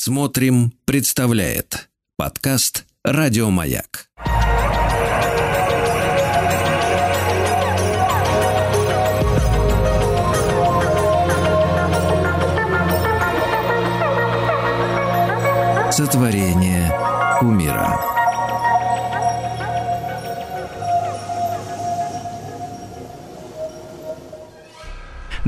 Смотрим, 0.00 0.72
представляет 0.84 1.88
подкаст 2.16 2.86
Радиомаяк. 3.02 4.06
Сотворение 15.90 16.92
умира. 17.42 18.17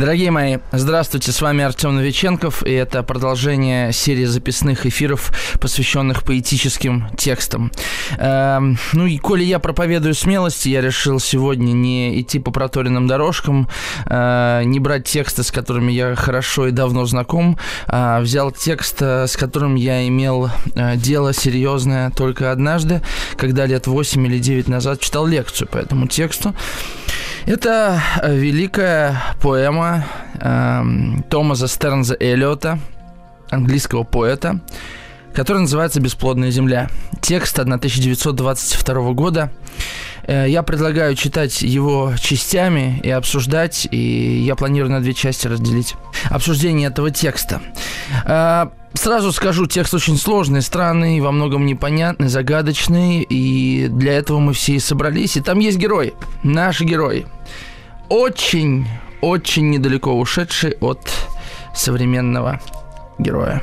Дорогие 0.00 0.30
мои, 0.30 0.56
здравствуйте, 0.72 1.30
с 1.30 1.42
вами 1.42 1.62
Артем 1.62 1.94
Новиченков, 1.94 2.62
и 2.62 2.72
это 2.72 3.02
продолжение 3.02 3.92
серии 3.92 4.24
записных 4.24 4.86
эфиров, 4.86 5.30
посвященных 5.60 6.24
поэтическим 6.24 7.10
текстам. 7.18 7.70
Эм, 8.16 8.78
ну 8.94 9.04
и 9.04 9.18
коли 9.18 9.44
я 9.44 9.58
проповедую 9.58 10.14
смелости, 10.14 10.70
я 10.70 10.80
решил 10.80 11.20
сегодня 11.20 11.72
не 11.72 12.18
идти 12.18 12.38
по 12.38 12.50
проторенным 12.50 13.08
дорожкам, 13.08 13.68
э, 14.06 14.62
не 14.64 14.80
брать 14.80 15.04
тексты, 15.04 15.42
с 15.42 15.50
которыми 15.50 15.92
я 15.92 16.14
хорошо 16.14 16.68
и 16.68 16.70
давно 16.70 17.04
знаком, 17.04 17.58
а 17.86 18.20
взял 18.20 18.52
текст, 18.52 19.02
э, 19.02 19.26
с 19.26 19.36
которым 19.36 19.74
я 19.74 20.08
имел 20.08 20.48
э, 20.76 20.96
дело 20.96 21.34
серьезное 21.34 22.08
только 22.08 22.52
однажды, 22.52 23.02
когда 23.36 23.66
лет 23.66 23.86
8 23.86 24.26
или 24.26 24.38
9 24.38 24.66
назад 24.66 25.00
читал 25.00 25.26
лекцию 25.26 25.68
по 25.68 25.76
этому 25.76 26.06
тексту. 26.06 26.54
Это 27.46 28.02
э, 28.22 28.36
великая 28.36 29.16
поэма 29.40 30.04
э, 30.34 30.82
Томаса 31.30 31.68
Стернза 31.68 32.16
Эллиота, 32.20 32.78
английского 33.48 34.04
поэта, 34.04 34.60
которая 35.34 35.62
называется 35.62 36.00
«Бесплодная 36.00 36.50
земля». 36.50 36.88
Текст 37.22 37.58
1922 37.58 39.12
года. 39.12 39.50
Э, 40.30 40.48
я 40.48 40.62
предлагаю 40.62 41.16
читать 41.16 41.60
его 41.62 42.12
частями 42.20 43.00
и 43.02 43.10
обсуждать, 43.10 43.88
и 43.90 44.42
я 44.42 44.54
планирую 44.54 44.92
на 44.92 45.00
две 45.00 45.12
части 45.12 45.48
разделить 45.48 45.96
обсуждение 46.30 46.88
этого 46.88 47.10
текста. 47.10 47.60
Э, 48.24 48.68
Сразу 48.92 49.30
скажу, 49.30 49.66
текст 49.66 49.94
очень 49.94 50.16
сложный, 50.16 50.62
странный, 50.62 51.20
во 51.20 51.30
многом 51.30 51.64
непонятный, 51.64 52.26
загадочный, 52.26 53.22
и 53.22 53.86
для 53.86 54.14
этого 54.14 54.40
мы 54.40 54.52
все 54.52 54.74
и 54.74 54.78
собрались. 54.80 55.36
И 55.36 55.40
там 55.40 55.60
есть 55.60 55.78
герой, 55.78 56.12
наш 56.42 56.80
герой. 56.80 57.24
Очень, 58.08 58.88
очень 59.20 59.70
недалеко 59.70 60.12
ушедший 60.12 60.72
от 60.80 61.08
современного 61.72 62.60
героя. 63.18 63.62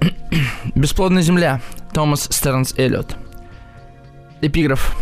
Бесплодная 0.74 1.22
земля. 1.22 1.62
Томас 1.94 2.28
Стернс 2.30 2.74
Эллиот. 2.76 3.16
Эпиграф. 4.42 4.94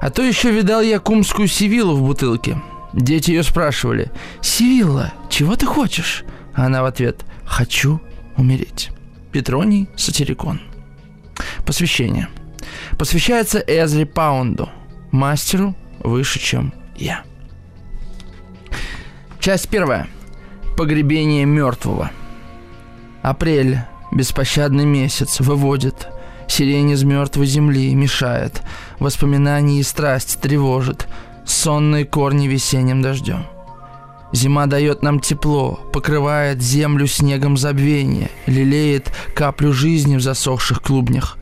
А 0.00 0.10
то 0.10 0.22
еще 0.22 0.50
видал 0.50 0.82
я 0.82 0.98
кумскую 0.98 1.48
Сивиллу 1.48 1.96
в 1.96 2.02
бутылке. 2.02 2.60
Дети 2.92 3.30
ее 3.30 3.42
спрашивали, 3.42 4.10
«Сивилла, 4.40 5.12
чего 5.28 5.56
ты 5.56 5.66
хочешь?» 5.66 6.24
А 6.54 6.66
она 6.66 6.82
в 6.82 6.86
ответ, 6.86 7.24
«Хочу 7.44 8.00
умереть. 8.36 8.90
Петроний 9.32 9.88
Сатирикон. 9.96 10.60
Посвящение. 11.66 12.28
Посвящается 12.98 13.58
Эзри 13.58 14.04
Паунду, 14.04 14.70
мастеру 15.10 15.74
выше, 16.00 16.38
чем 16.38 16.72
я. 16.96 17.22
Часть 19.40 19.68
первая. 19.68 20.08
Погребение 20.76 21.44
мертвого. 21.44 22.10
Апрель, 23.22 23.78
беспощадный 24.12 24.84
месяц, 24.84 25.40
выводит. 25.40 26.08
Сирень 26.48 26.90
из 26.90 27.02
мертвой 27.04 27.46
земли 27.46 27.94
мешает. 27.94 28.62
Воспоминания 28.98 29.80
и 29.80 29.82
страсть 29.82 30.40
тревожит. 30.40 31.08
Сонные 31.44 32.04
корни 32.04 32.46
весенним 32.48 33.02
дождем. 33.02 33.46
Зима 34.32 34.66
дает 34.66 35.02
нам 35.02 35.20
тепло, 35.20 35.78
покрывает 35.92 36.60
землю 36.60 37.06
снегом 37.06 37.56
забвения, 37.56 38.30
лелеет 38.46 39.12
каплю 39.34 39.72
жизни 39.72 40.16
в 40.16 40.20
засохших 40.20 40.82
клубнях. 40.82 41.38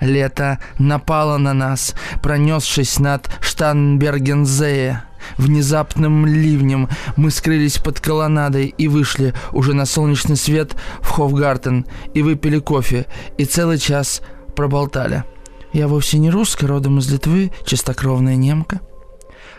Лето 0.00 0.58
напало 0.78 1.36
на 1.36 1.52
нас, 1.52 1.94
пронесшись 2.22 2.98
над 2.98 3.28
Штанбергензее. 3.40 5.02
Внезапным 5.36 6.26
ливнем 6.26 6.88
мы 7.16 7.30
скрылись 7.30 7.78
под 7.78 8.00
колоннадой 8.00 8.74
и 8.76 8.88
вышли 8.88 9.34
уже 9.52 9.74
на 9.74 9.86
солнечный 9.86 10.36
свет 10.36 10.74
в 11.00 11.10
Хофгартен 11.10 11.86
и 12.14 12.22
выпили 12.22 12.58
кофе, 12.58 13.06
и 13.38 13.44
целый 13.44 13.78
час 13.78 14.22
проболтали. 14.56 15.24
Я 15.72 15.86
вовсе 15.86 16.18
не 16.18 16.30
русская, 16.30 16.66
родом 16.66 16.98
из 16.98 17.10
Литвы, 17.10 17.52
чистокровная 17.64 18.36
немка. 18.36 18.80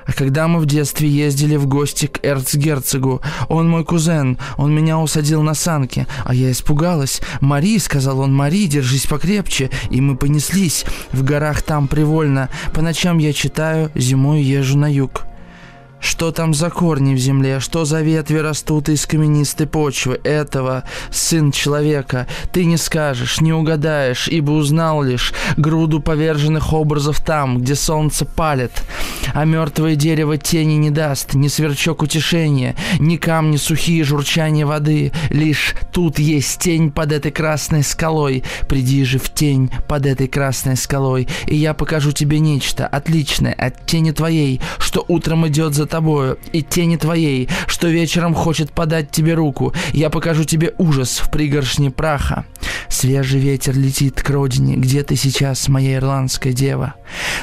А 0.05 0.13
когда 0.13 0.47
мы 0.47 0.59
в 0.59 0.65
детстве 0.65 1.07
ездили 1.07 1.55
в 1.55 1.67
гости 1.67 2.07
к 2.07 2.25
эрцгерцогу, 2.25 3.21
он 3.49 3.69
мой 3.69 3.85
кузен, 3.85 4.37
он 4.57 4.73
меня 4.73 4.99
усадил 4.99 5.41
на 5.41 5.53
санки, 5.53 6.07
а 6.25 6.33
я 6.33 6.51
испугалась. 6.51 7.21
«Мари»,— 7.39 7.77
сказал 7.79 8.19
он,— 8.19 8.33
«Мари, 8.35 8.67
держись 8.67 9.05
покрепче». 9.05 9.69
И 9.89 10.01
мы 10.01 10.17
понеслись. 10.17 10.85
В 11.11 11.23
горах 11.23 11.61
там 11.61 11.87
привольно. 11.87 12.49
По 12.73 12.81
ночам 12.81 13.19
я 13.19 13.33
читаю, 13.33 13.91
зимой 13.95 14.41
езжу 14.41 14.77
на 14.77 14.91
юг. 14.91 15.23
Что 16.01 16.31
там 16.31 16.53
за 16.53 16.71
корни 16.71 17.13
в 17.13 17.19
земле? 17.19 17.59
Что 17.59 17.85
за 17.85 18.01
ветви 18.01 18.37
растут 18.37 18.89
из 18.89 19.05
каменистой 19.05 19.67
почвы? 19.67 20.19
Этого, 20.23 20.83
сын 21.11 21.51
человека, 21.51 22.25
ты 22.51 22.65
не 22.65 22.77
скажешь, 22.77 23.39
не 23.39 23.53
угадаешь, 23.53 24.27
ибо 24.27 24.51
узнал 24.51 25.03
лишь 25.03 25.31
груду 25.57 25.99
поверженных 25.99 26.73
образов 26.73 27.21
там, 27.21 27.59
где 27.59 27.75
солнце 27.75 28.25
палит. 28.25 28.71
А 29.33 29.45
мертвое 29.45 29.95
дерево 29.95 30.37
тени 30.37 30.73
не 30.73 30.89
даст, 30.89 31.35
ни 31.35 31.47
сверчок 31.47 32.01
утешения, 32.01 32.75
ни 32.99 33.17
камни 33.17 33.57
сухие 33.57 34.03
журчания 34.03 34.65
воды. 34.65 35.11
Лишь 35.29 35.75
тут 35.93 36.17
есть 36.17 36.59
тень 36.59 36.91
под 36.91 37.11
этой 37.11 37.31
красной 37.31 37.83
скалой. 37.83 38.43
Приди 38.67 39.03
же 39.03 39.19
в 39.19 39.31
тень 39.31 39.71
под 39.87 40.07
этой 40.07 40.27
красной 40.27 40.77
скалой, 40.77 41.27
и 41.45 41.55
я 41.55 41.75
покажу 41.75 42.11
тебе 42.11 42.39
нечто 42.39 42.87
отличное 42.87 43.53
от 43.53 43.85
тени 43.85 44.11
твоей, 44.11 44.59
что 44.79 45.05
утром 45.07 45.47
идет 45.47 45.75
за 45.75 45.90
тобою, 45.91 46.39
и 46.53 46.63
тени 46.63 46.95
твоей, 46.95 47.49
что 47.67 47.87
вечером 47.87 48.33
хочет 48.33 48.71
подать 48.71 49.11
тебе 49.11 49.35
руку. 49.35 49.73
Я 49.93 50.09
покажу 50.09 50.43
тебе 50.43 50.73
ужас 50.77 51.19
в 51.19 51.29
пригоршне 51.29 51.91
праха. 51.91 52.45
Свежий 52.89 53.39
ветер 53.39 53.77
летит 53.77 54.21
к 54.21 54.29
родине, 54.29 54.75
где 54.75 55.03
ты 55.03 55.15
сейчас, 55.15 55.67
моя 55.67 55.95
ирландская 55.95 56.53
дева. 56.53 56.95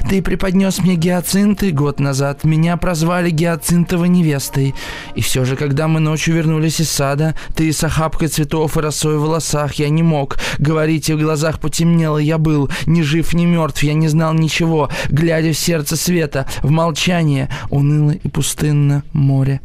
Ты 0.09 0.23
преподнес 0.23 0.79
мне 0.79 0.95
гиацинты 0.97 1.71
год 1.71 2.01
назад, 2.01 2.45
меня 2.45 2.77
прозвали 2.77 3.31
гиацинтовой 3.31 4.09
невестой. 4.09 4.75
И 5.15 5.21
все 5.21 5.45
же, 5.45 5.57
когда 5.57 5.89
мы 5.89 6.01
ночью 6.01 6.35
вернулись 6.35 6.81
из 6.81 6.91
сада, 6.91 7.35
ты 7.55 7.73
с 7.73 7.85
охапкой 7.85 8.29
цветов 8.29 8.77
и 8.77 8.81
росой 8.81 9.19
в 9.19 9.23
волосах, 9.23 9.75
я 9.75 9.89
не 9.89 10.03
мог. 10.03 10.39
Говорить, 10.59 11.09
и 11.09 11.15
в 11.15 11.21
глазах 11.21 11.61
потемнело, 11.61 12.19
я 12.19 12.39
был 12.39 12.71
ни 12.87 13.03
жив, 13.03 13.33
ни 13.35 13.45
мертв, 13.45 13.83
я 13.83 13.95
не 13.95 14.09
знал 14.09 14.35
ничего, 14.35 14.89
глядя 15.09 15.53
в 15.53 15.59
сердце 15.59 15.97
света, 15.97 16.47
в 16.63 16.71
молчание, 16.71 17.49
уныло 17.71 18.13
и 18.13 18.29
пустынно 18.39 19.03
море. 19.13 19.61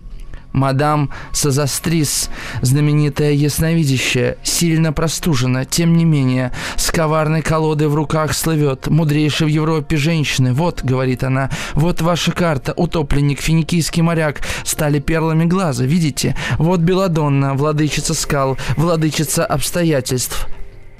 Мадам 0.51 1.11
Сазастрис, 1.31 2.31
знаменитая 2.63 3.33
ясновидящая, 3.33 4.37
сильно 4.41 4.91
простужена, 4.91 5.63
тем 5.63 5.95
не 5.95 6.05
менее, 6.05 6.51
с 6.75 6.89
коварной 6.89 7.43
колодой 7.43 7.87
в 7.87 7.93
руках 7.93 8.33
слывет, 8.33 8.87
мудрейшая 8.87 9.47
в 9.47 9.51
Европе 9.51 9.95
женщины. 9.95 10.53
Вот, 10.53 10.83
говорит 10.83 11.23
она, 11.23 11.51
вот 11.73 12.01
ваша 12.01 12.31
карта, 12.31 12.73
утопленник, 12.75 13.41
финикийский 13.41 14.01
моряк, 14.01 14.41
стали 14.63 14.97
перлами 14.97 15.45
глаза, 15.45 15.83
видите? 15.83 16.35
Вот 16.57 16.79
Беладонна, 16.79 17.53
владычица 17.53 18.15
скал, 18.15 18.57
владычица 18.75 19.45
обстоятельств. 19.45 20.47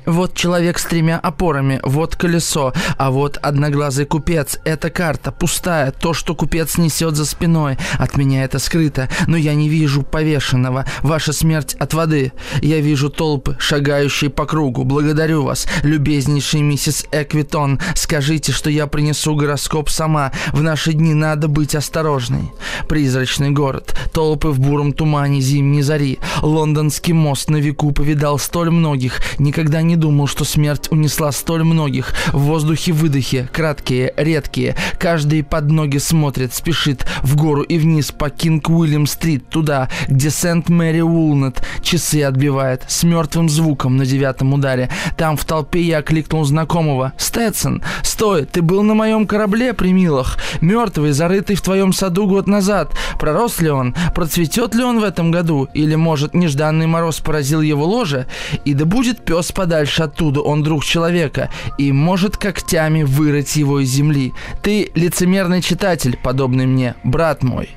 Вот 0.06 0.36
человек 0.36 0.80
с 0.80 0.86
тремя 0.86 1.20
опорами, 1.20 1.80
вот 1.84 2.16
колесо, 2.16 2.74
а 2.98 3.12
вот 3.12 3.38
одноглазый 3.38 4.06
купец. 4.06 4.58
Это 4.66 4.90
карта, 4.90 5.32
пустая, 5.32 5.92
то, 5.92 6.14
что 6.14 6.36
купец 6.36 6.78
несет 6.78 7.16
за 7.16 7.26
спиной. 7.26 7.78
От 7.98 8.18
меня 8.18 8.44
это 8.44 8.60
скрыто, 8.60 9.10
но 9.28 9.38
я 9.38 9.54
не 9.56 9.70
вижу 9.70 10.04
повешенного. 10.04 10.86
Ваша 11.02 11.34
смерть 11.34 11.76
от 11.80 11.94
воды. 11.94 12.34
Я 12.62 12.80
вижу 12.80 13.10
толпы, 13.10 13.56
шагающие 13.60 14.30
по 14.30 14.46
кругу. 14.46 14.84
Благодарю 14.84 15.44
вас, 15.44 15.68
любезнейший 15.84 16.62
миссис 16.62 17.06
Эквитон. 17.12 17.80
Скажите, 17.96 18.52
что 18.52 18.70
я 18.70 18.88
принесу 18.88 19.36
гороскоп 19.36 19.90
сама. 19.90 20.32
В 20.52 20.62
наши 20.62 20.94
дни 20.94 21.14
надо 21.14 21.48
быть 21.48 21.76
осторожной. 21.76 22.52
Призрачный 22.90 23.52
город, 23.52 23.98
толпы 24.14 24.50
в 24.50 24.60
буром 24.60 24.94
тумане 24.94 25.42
зимней 25.42 25.82
зари. 25.82 26.20
Лондонский 26.42 27.14
мост 27.14 27.50
на 27.50 27.58
веку 27.58 27.92
повидал 27.92 28.38
столь 28.40 28.72
многих. 28.72 29.22
Никогда 29.40 29.82
не 29.82 29.93
не 29.94 29.98
думал, 29.98 30.26
что 30.26 30.44
смерть 30.44 30.92
унесла 30.92 31.32
столь 31.32 31.64
многих. 31.64 32.14
В 32.32 32.40
воздухе-выдохе, 32.40 33.48
краткие, 33.54 34.12
редкие. 34.18 34.76
Каждый 34.98 35.44
под 35.44 35.70
ноги 35.70 36.00
смотрит, 36.00 36.52
спешит 36.52 37.06
в 37.22 37.36
гору 37.36 37.62
и 37.62 37.78
вниз 37.78 38.12
по 38.12 38.30
Кинг-Уильям-стрит, 38.30 39.50
туда, 39.50 39.90
где 40.08 40.32
Сент-Мэри 40.32 41.02
Улнет 41.02 41.64
часы 41.84 42.24
отбивает 42.24 42.86
с 42.88 43.04
мертвым 43.04 43.50
звуком 43.50 43.98
на 43.98 44.06
девятом 44.08 44.54
ударе. 44.54 44.90
Там 45.16 45.38
в 45.38 45.46
толпе 45.46 45.82
я 45.82 46.00
окликнул 46.00 46.44
знакомого. 46.44 47.14
«Стэдсон, 47.18 47.84
стой, 48.02 48.46
ты 48.46 48.64
был 48.64 48.82
на 48.82 48.96
моем 48.96 49.28
корабле, 49.28 49.74
примилах, 49.74 50.40
мертвый, 50.60 51.12
зарытый 51.12 51.56
в 51.56 51.62
твоем 51.62 51.94
саду 51.94 52.26
год 52.26 52.48
назад. 52.48 52.94
Пророс 53.20 53.62
ли 53.62 53.70
он? 53.70 53.94
Процветет 54.16 54.74
ли 54.74 54.84
он 54.84 55.00
в 55.00 55.04
этом 55.04 55.30
году? 55.30 55.68
Или, 55.76 55.94
может, 55.94 56.34
нежданный 56.34 56.88
мороз 56.88 57.20
поразил 57.20 57.62
его 57.62 57.86
ложе? 57.86 58.26
И 58.66 58.74
да 58.74 58.86
будет 58.86 59.24
пес 59.24 59.52
подальше 59.52 59.83
оттуда, 60.00 60.42
он 60.42 60.64
друг 60.64 60.84
человека, 60.84 61.50
и 61.78 61.92
может 61.92 62.38
когтями 62.38 63.04
вырыть 63.04 63.56
его 63.56 63.80
из 63.80 63.90
земли. 63.90 64.34
Ты 64.62 64.92
лицемерный 64.96 65.62
читатель, 65.62 66.18
подобный 66.22 66.66
мне, 66.66 66.96
брат 67.04 67.44
мой». 67.44 67.70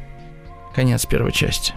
Конец 0.75 1.07
первой 1.07 1.33
части. 1.33 1.73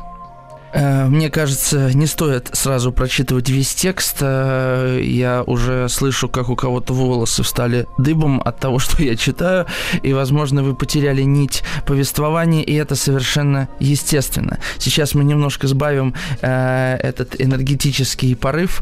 Э, 0.71 1.05
мне 1.05 1.29
кажется, 1.29 1.91
не 1.93 2.05
стоит 2.05 2.49
сразу 2.53 2.91
прочитывать 2.91 3.49
весь 3.49 3.73
текст. 3.73 4.17
Э, 4.21 4.99
я 5.01 5.43
уже 5.45 5.89
слышу, 5.89 6.29
как 6.29 6.49
у 6.49 6.55
кого-то 6.55 6.93
волосы 6.93 7.43
встали 7.43 7.87
дыбом 7.97 8.41
от 8.43 8.59
того, 8.59 8.79
что 8.79 9.01
я 9.03 9.15
читаю, 9.15 9.65
и, 10.03 10.13
возможно, 10.13 10.63
вы 10.63 10.75
потеряли 10.75 11.23
нить 11.23 11.63
повествования, 11.85 12.61
и 12.61 12.73
это 12.73 12.95
совершенно 12.95 13.67
естественно. 13.79 14.59
Сейчас 14.77 15.15
мы 15.15 15.23
немножко 15.23 15.67
сбавим 15.67 16.13
э, 16.41 16.95
этот 16.95 17.39
энергетический 17.39 18.35
порыв. 18.35 18.81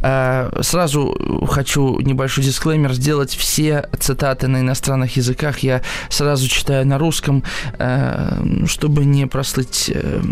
Э, 0.00 0.50
сразу 0.62 1.16
хочу 1.48 1.98
небольшой 2.00 2.44
дисклеймер 2.44 2.92
сделать. 2.92 3.34
Все 3.34 3.88
цитаты 3.98 4.48
на 4.48 4.60
иностранных 4.60 5.16
языках 5.16 5.60
я 5.60 5.82
сразу 6.08 6.48
читаю 6.48 6.86
на 6.86 6.98
русском, 6.98 7.42
э, 7.78 8.64
чтобы 8.66 9.04
не 9.04 9.26
прослыть 9.26 9.90
э, 9.94 10.22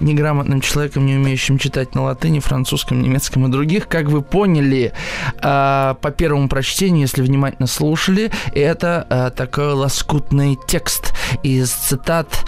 неграмотным 0.00 0.60
человеком, 0.60 1.06
не 1.06 1.14
умеющим 1.14 1.58
читать 1.58 1.94
на 1.94 2.02
латыни, 2.02 2.40
французском, 2.40 3.02
немецком 3.02 3.46
и 3.46 3.50
других. 3.50 3.88
Как 3.88 4.06
вы 4.06 4.22
поняли 4.22 4.92
по 5.40 6.14
первому 6.16 6.48
прочтению, 6.48 7.02
если 7.02 7.22
внимательно 7.22 7.66
слушали, 7.66 8.30
это 8.54 9.32
такой 9.36 9.72
лоскутный 9.72 10.56
текст 10.68 11.14
из 11.42 11.70
цитат, 11.70 12.44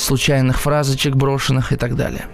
случайных 0.00 0.60
фразочек 0.60 1.14
брошенных 1.14 1.72
и 1.72 1.76
так 1.76 1.94
далее. 1.94 2.24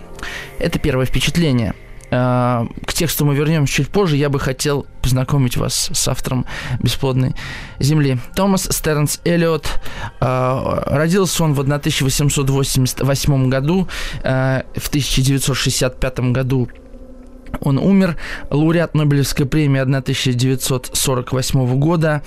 Это 0.59 0.79
первое 0.79 1.07
впечатление– 1.07 1.75
к 2.11 2.93
тексту 2.95 3.25
мы 3.25 3.35
вернемся 3.35 3.73
чуть 3.75 3.89
позже. 3.89 4.17
Я 4.17 4.29
бы 4.29 4.39
хотел 4.41 4.87
познакомить 5.03 5.57
вас 5.57 5.91
с 5.93 6.09
автором 6.09 6.47
«Бесплодной 6.81 7.35
земли». 7.79 8.19
Томас 8.35 8.69
Стернс 8.71 9.21
Эллиот. 9.25 9.81
Э, 10.21 10.83
родился 10.87 11.45
он 11.45 11.55
в 11.55 11.61
1888 11.61 13.49
году. 13.49 13.89
Э, 14.23 14.63
в 14.77 14.89
1965 14.89 16.21
году 16.33 16.69
он 17.61 17.79
умер. 17.79 18.17
Лауреат 18.51 18.95
Нобелевской 18.95 19.47
премии 19.47 19.81
1948 19.81 21.79
года 21.79 22.23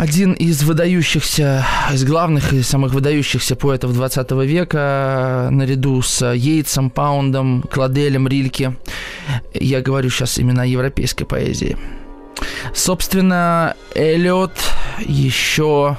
один 0.00 0.32
из 0.32 0.62
выдающихся, 0.62 1.66
из 1.92 2.04
главных 2.04 2.54
и 2.54 2.62
самых 2.62 2.94
выдающихся 2.94 3.54
поэтов 3.54 3.92
20 3.92 4.30
века, 4.46 5.48
наряду 5.50 6.00
с 6.00 6.24
Йейтсом, 6.32 6.88
Паундом, 6.88 7.62
Кладелем, 7.70 8.26
Рильке. 8.26 8.76
Я 9.52 9.82
говорю 9.82 10.08
сейчас 10.08 10.38
именно 10.38 10.62
о 10.62 10.66
европейской 10.66 11.26
поэзии. 11.26 11.76
Собственно, 12.72 13.76
Эллиот 13.94 14.54
еще 15.00 15.98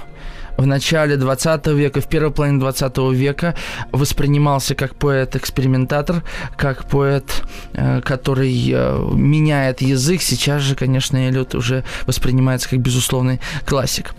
в 0.61 0.67
начале 0.67 1.17
20 1.17 1.67
века, 1.67 2.01
в 2.01 2.07
первой 2.07 2.31
половине 2.31 2.59
20 2.59 2.97
века 3.13 3.55
воспринимался 3.91 4.75
как 4.75 4.95
поэт-экспериментатор, 4.95 6.23
как 6.55 6.85
поэт, 6.87 7.43
э, 7.73 8.01
который 8.01 8.71
э, 8.71 9.09
меняет 9.13 9.81
язык. 9.81 10.21
Сейчас 10.21 10.61
же, 10.61 10.75
конечно, 10.75 11.17
Эллиот 11.17 11.55
уже 11.55 11.83
воспринимается 12.05 12.69
как 12.69 12.79
безусловный 12.79 13.39
классик. 13.65 14.13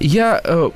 Я 0.00 0.40
э, 0.42 0.70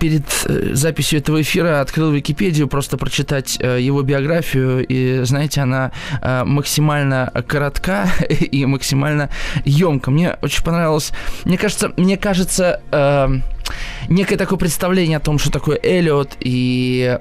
перед 0.00 0.28
записью 0.72 1.20
этого 1.20 1.40
эфира 1.40 1.80
открыл 1.80 2.10
Википедию, 2.10 2.66
просто 2.66 2.96
прочитать 2.96 3.56
его 3.58 4.02
биографию, 4.02 4.84
и, 4.86 5.24
знаете, 5.24 5.62
она 5.62 5.92
максимально 6.44 7.32
коротка 7.46 8.08
и 8.28 8.66
максимально 8.66 9.30
емка. 9.64 10.10
Мне 10.10 10.36
очень 10.42 10.62
понравилось. 10.62 11.12
Мне 11.44 11.56
кажется, 11.56 11.92
мне 11.96 12.16
кажется, 12.18 12.80
некое 14.08 14.36
такое 14.36 14.58
представление 14.58 15.18
о 15.18 15.20
том, 15.20 15.38
что 15.38 15.50
такое 15.50 15.78
Эллиот, 15.82 16.36
и 16.40 17.18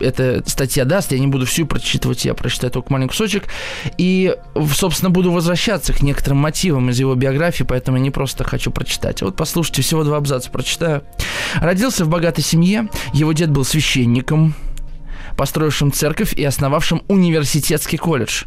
эта 0.00 0.42
статья 0.46 0.84
даст, 0.84 1.12
я 1.12 1.18
не 1.18 1.28
буду 1.28 1.46
всю 1.46 1.66
прочитывать, 1.66 2.24
я 2.24 2.34
прочитаю 2.34 2.70
только 2.72 2.92
маленький 2.92 3.10
кусочек, 3.10 3.44
и, 3.98 4.36
собственно, 4.74 5.10
буду 5.10 5.30
возвращаться 5.30 5.92
к 5.92 6.02
некоторым 6.02 6.38
мотивам 6.38 6.90
из 6.90 6.98
его 6.98 7.14
биографии, 7.14 7.62
поэтому 7.62 7.98
не 7.98 8.10
просто 8.10 8.44
хочу 8.44 8.70
прочитать. 8.70 9.22
Вот 9.22 9.36
послушайте, 9.36 9.82
всего 9.82 10.04
два 10.04 10.16
абзаца 10.16 10.50
прочитаю. 10.50 11.04
Родился 11.54 12.04
в 12.04 12.08
богатой 12.08 12.44
семье, 12.44 12.88
его 13.12 13.32
дед 13.32 13.50
был 13.50 13.64
священником, 13.64 14.54
построившим 15.36 15.92
церковь 15.92 16.34
и 16.34 16.44
основавшим 16.44 17.02
университетский 17.08 17.96
колледж. 17.96 18.44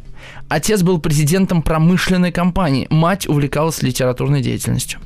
Отец 0.50 0.82
был 0.82 1.00
президентом 1.00 1.62
промышленной 1.62 2.32
компании, 2.32 2.88
мать 2.90 3.28
увлекалась 3.28 3.82
литературной 3.82 4.42
деятельностью. 4.42 5.00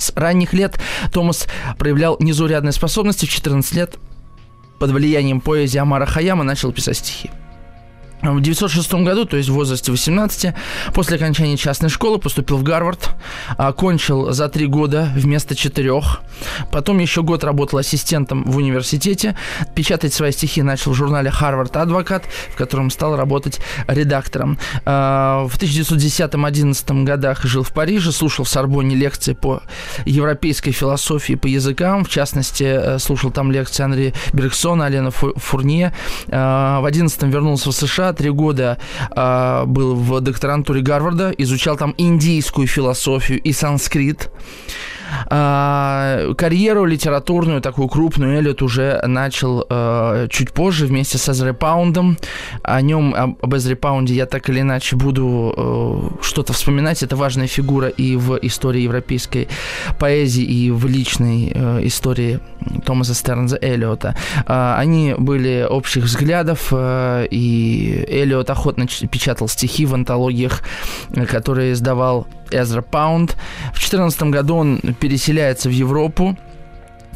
С 0.00 0.12
ранних 0.16 0.54
лет 0.54 0.80
Томас 1.12 1.46
проявлял 1.78 2.16
незаурядные 2.20 2.72
способности. 2.72 3.26
В 3.26 3.28
14 3.28 3.74
лет 3.74 3.98
под 4.78 4.90
влиянием 4.92 5.42
поэзии 5.42 5.76
Амара 5.78 6.06
Хаяма 6.06 6.42
начал 6.42 6.72
писать 6.72 6.96
стихи. 6.96 7.30
В 8.22 8.26
1906 8.26 8.92
году, 8.94 9.24
то 9.24 9.36
есть 9.38 9.48
в 9.48 9.54
возрасте 9.54 9.90
18, 9.90 10.54
после 10.92 11.16
окончания 11.16 11.56
частной 11.56 11.88
школы 11.88 12.18
поступил 12.18 12.58
в 12.58 12.62
Гарвард, 12.62 13.10
окончил 13.56 14.32
за 14.32 14.48
три 14.48 14.66
года 14.66 15.10
вместо 15.14 15.56
четырех. 15.56 16.20
Потом 16.70 16.98
еще 16.98 17.22
год 17.22 17.44
работал 17.44 17.78
ассистентом 17.78 18.44
в 18.44 18.56
университете. 18.58 19.36
Печатать 19.74 20.12
свои 20.12 20.32
стихи 20.32 20.62
начал 20.62 20.92
в 20.92 20.94
журнале 20.94 21.30
«Харвард 21.30 21.76
Адвокат», 21.76 22.24
в 22.52 22.56
котором 22.56 22.90
стал 22.90 23.16
работать 23.16 23.60
редактором. 23.86 24.58
А, 24.84 25.46
в 25.46 25.58
1910-11 25.58 27.04
годах 27.04 27.44
жил 27.44 27.62
в 27.62 27.72
Париже, 27.72 28.12
слушал 28.12 28.44
в 28.44 28.48
Сорбоне 28.48 28.96
лекции 28.96 29.32
по 29.32 29.62
европейской 30.04 30.72
философии, 30.72 31.34
по 31.34 31.46
языкам. 31.46 32.04
В 32.04 32.10
частности, 32.10 32.64
э, 32.64 32.98
слушал 32.98 33.30
там 33.30 33.50
лекции 33.50 33.82
Анри 33.82 34.14
Бергсона, 34.32 34.86
Алена 34.86 35.10
Фурнье. 35.10 35.94
А, 36.28 36.80
в 36.80 36.84
11 36.84 37.30
вернулся 37.30 37.70
в 37.70 37.72
США, 37.72 38.09
три 38.12 38.30
года 38.30 38.78
э, 39.14 39.64
был 39.66 39.94
в 39.94 40.20
докторантуре 40.20 40.80
Гарварда, 40.82 41.30
изучал 41.38 41.76
там 41.76 41.94
индийскую 41.98 42.66
философию 42.66 43.40
и 43.40 43.52
санскрит. 43.52 44.30
А, 45.26 46.32
карьеру 46.36 46.84
литературную, 46.84 47.60
такую 47.60 47.88
крупную, 47.88 48.38
Эллиот 48.38 48.62
уже 48.62 49.00
начал 49.06 49.66
а, 49.68 50.28
чуть 50.28 50.52
позже 50.52 50.86
вместе 50.86 51.18
с 51.18 51.28
Эзри 51.28 51.52
Паундом. 51.52 52.16
О 52.62 52.80
нем, 52.80 53.14
об, 53.14 53.42
об 53.42 53.54
Паунде 53.80 54.14
я 54.14 54.26
так 54.26 54.48
или 54.48 54.60
иначе 54.60 54.96
буду 54.96 55.54
а, 55.56 56.22
что-то 56.22 56.52
вспоминать. 56.52 57.02
Это 57.02 57.16
важная 57.16 57.46
фигура 57.46 57.88
и 57.88 58.16
в 58.16 58.38
истории 58.42 58.82
европейской 58.82 59.48
поэзии, 59.98 60.44
и 60.44 60.70
в 60.70 60.86
личной 60.86 61.52
а, 61.54 61.80
истории 61.86 62.40
Томаса 62.84 63.14
Стернза 63.14 63.58
Эллиота. 63.60 64.16
А, 64.46 64.76
они 64.78 65.14
были 65.16 65.66
общих 65.68 66.04
взглядов, 66.04 66.72
и 66.72 68.04
Эллиот 68.08 68.50
охотно 68.50 68.86
печатал 68.86 69.48
стихи 69.48 69.86
в 69.86 69.94
антологиях, 69.94 70.62
которые 71.28 71.72
издавал 71.72 72.26
Эзра 72.50 72.82
Паунд. 72.82 73.36
В 73.68 73.78
2014 73.78 74.22
году 74.24 74.56
он 74.56 74.80
переселяется 75.00 75.68
в 75.68 75.72
Европу, 75.72 76.36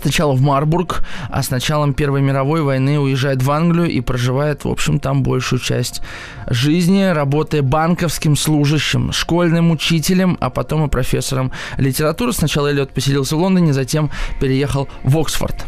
сначала 0.00 0.33
в 0.33 0.41
Марбург, 0.41 1.03
а 1.31 1.43
с 1.43 1.50
началом 1.50 1.95
Первой 1.95 2.21
мировой 2.21 2.62
войны 2.62 2.99
уезжает 2.99 3.43
в 3.43 3.50
Англию 3.50 3.88
и 3.88 4.00
проживает, 4.00 4.64
в 4.64 4.69
общем, 4.69 4.99
там 4.99 5.23
большую 5.23 5.61
часть 5.61 6.03
жизни, 6.49 7.03
работая 7.05 7.62
банковским 7.62 8.37
служащим, 8.37 9.12
школьным 9.12 9.71
учителем, 9.71 10.37
а 10.41 10.50
потом 10.50 10.87
и 10.87 10.88
профессором 10.88 11.53
литературы. 11.79 12.33
Сначала 12.33 12.69
Эллиот 12.69 12.93
поселился 12.93 13.37
в 13.37 13.41
Лондоне, 13.41 13.73
затем 13.73 14.11
переехал 14.41 14.88
в 15.03 15.19
Оксфорд. 15.19 15.64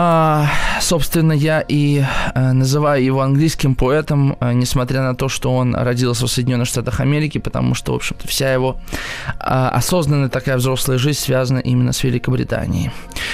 А, 0.00 0.46
собственно, 0.80 1.32
я 1.32 1.60
и 1.60 2.04
а, 2.32 2.52
называю 2.52 3.02
его 3.02 3.20
английским 3.20 3.74
поэтом, 3.74 4.36
а, 4.38 4.52
несмотря 4.52 5.02
на 5.02 5.16
то, 5.16 5.28
что 5.28 5.52
он 5.52 5.74
родился 5.74 6.28
в 6.28 6.30
Соединенных 6.30 6.68
Штатах 6.68 7.00
Америки, 7.00 7.38
потому 7.38 7.74
что, 7.74 7.94
в 7.94 7.96
общем-то, 7.96 8.28
вся 8.28 8.52
его 8.52 8.80
а, 9.40 9.70
осознанная 9.70 10.28
такая 10.28 10.56
взрослая 10.58 10.98
жизнь 10.98 11.18
связана 11.18 11.58
именно 11.58 11.92
с 11.92 12.04
Великобританией. 12.04 12.92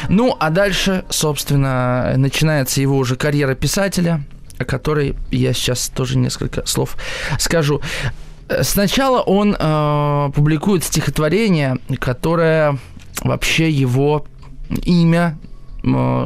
Ну, 0.09 0.35
а 0.40 0.49
дальше, 0.49 1.04
собственно, 1.11 2.14
начинается 2.16 2.80
его 2.80 2.97
уже 2.97 3.16
карьера 3.16 3.54
писателя, 3.54 4.25
о 4.56 4.64
которой 4.64 5.16
я 5.30 5.52
сейчас 5.52 5.90
тоже 5.90 6.16
несколько 6.16 6.64
слов 6.64 6.97
скажу. 7.38 7.83
Сначала 8.62 9.21
он 9.21 9.54
э, 9.54 10.30
публикует 10.35 10.83
стихотворение, 10.83 11.76
которое 12.00 12.78
вообще 13.23 13.68
его 13.68 14.25
имя 14.87 15.37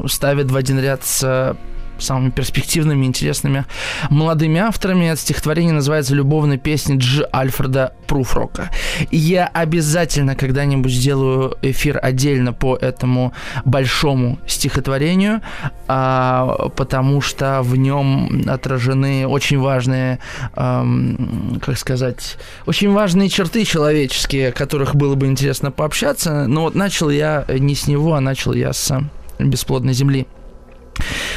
ставит 0.06 0.50
в 0.50 0.56
один 0.56 0.78
ряд 0.78 1.04
с 1.04 1.56
самыми 1.98 2.30
перспективными, 2.30 3.06
интересными 3.06 3.64
молодыми 4.10 4.60
авторами. 4.60 5.06
Это 5.06 5.20
стихотворение 5.20 5.72
называется 5.72 6.14
«Любовная 6.14 6.58
песня 6.58 6.96
Дж. 6.96 7.22
Альфреда 7.34 7.92
Пруфрока». 8.06 8.70
Я 9.10 9.46
обязательно 9.46 10.34
когда-нибудь 10.34 10.92
сделаю 10.92 11.56
эфир 11.62 11.98
отдельно 12.02 12.52
по 12.52 12.76
этому 12.76 13.32
большому 13.64 14.38
стихотворению, 14.46 15.40
а, 15.86 16.68
потому 16.76 17.20
что 17.20 17.60
в 17.62 17.76
нем 17.76 18.44
отражены 18.46 19.26
очень 19.26 19.58
важные, 19.58 20.18
эм, 20.56 21.60
как 21.64 21.78
сказать, 21.78 22.36
очень 22.66 22.92
важные 22.92 23.28
черты 23.28 23.64
человеческие, 23.64 24.48
о 24.48 24.52
которых 24.52 24.94
было 24.94 25.14
бы 25.14 25.26
интересно 25.26 25.70
пообщаться. 25.70 26.46
Но 26.46 26.62
вот 26.62 26.74
начал 26.74 27.10
я 27.10 27.44
не 27.48 27.74
с 27.74 27.86
него, 27.86 28.14
а 28.14 28.20
начал 28.20 28.52
я 28.52 28.72
с 28.72 29.00
бесплодной 29.38 29.92
земли. 29.92 30.26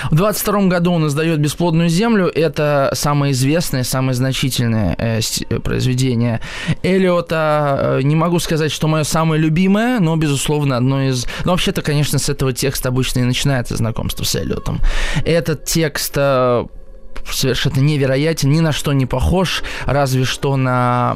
В 0.09 0.15
22 0.15 0.63
году 0.63 0.93
он 0.93 1.07
издает 1.07 1.39
«Бесплодную 1.39 1.89
землю». 1.89 2.27
Это 2.27 2.89
самое 2.93 3.33
известное, 3.33 3.83
самое 3.83 4.13
значительное 4.13 4.95
э, 4.97 5.19
произведение 5.59 6.41
Эллиота. 6.83 7.99
Э, 7.99 8.01
не 8.01 8.15
могу 8.15 8.39
сказать, 8.39 8.71
что 8.71 8.87
мое 8.87 9.03
самое 9.03 9.41
любимое, 9.41 9.99
но, 9.99 10.15
безусловно, 10.15 10.77
одно 10.77 11.03
из... 11.03 11.27
Ну, 11.45 11.51
вообще-то, 11.51 11.81
конечно, 11.81 12.17
с 12.17 12.29
этого 12.29 12.53
текста 12.53 12.89
обычно 12.89 13.19
и 13.19 13.23
начинается 13.23 13.75
знакомство 13.75 14.23
с 14.23 14.35
Эллиотом. 14.35 14.79
Этот 15.25 15.65
текст 15.65 16.13
э, 16.15 16.65
совершенно 17.29 17.79
невероятен, 17.79 18.49
ни 18.49 18.59
на 18.59 18.71
что 18.71 18.93
не 18.93 19.05
похож, 19.05 19.63
разве 19.85 20.25
что 20.25 20.55
на 20.55 21.15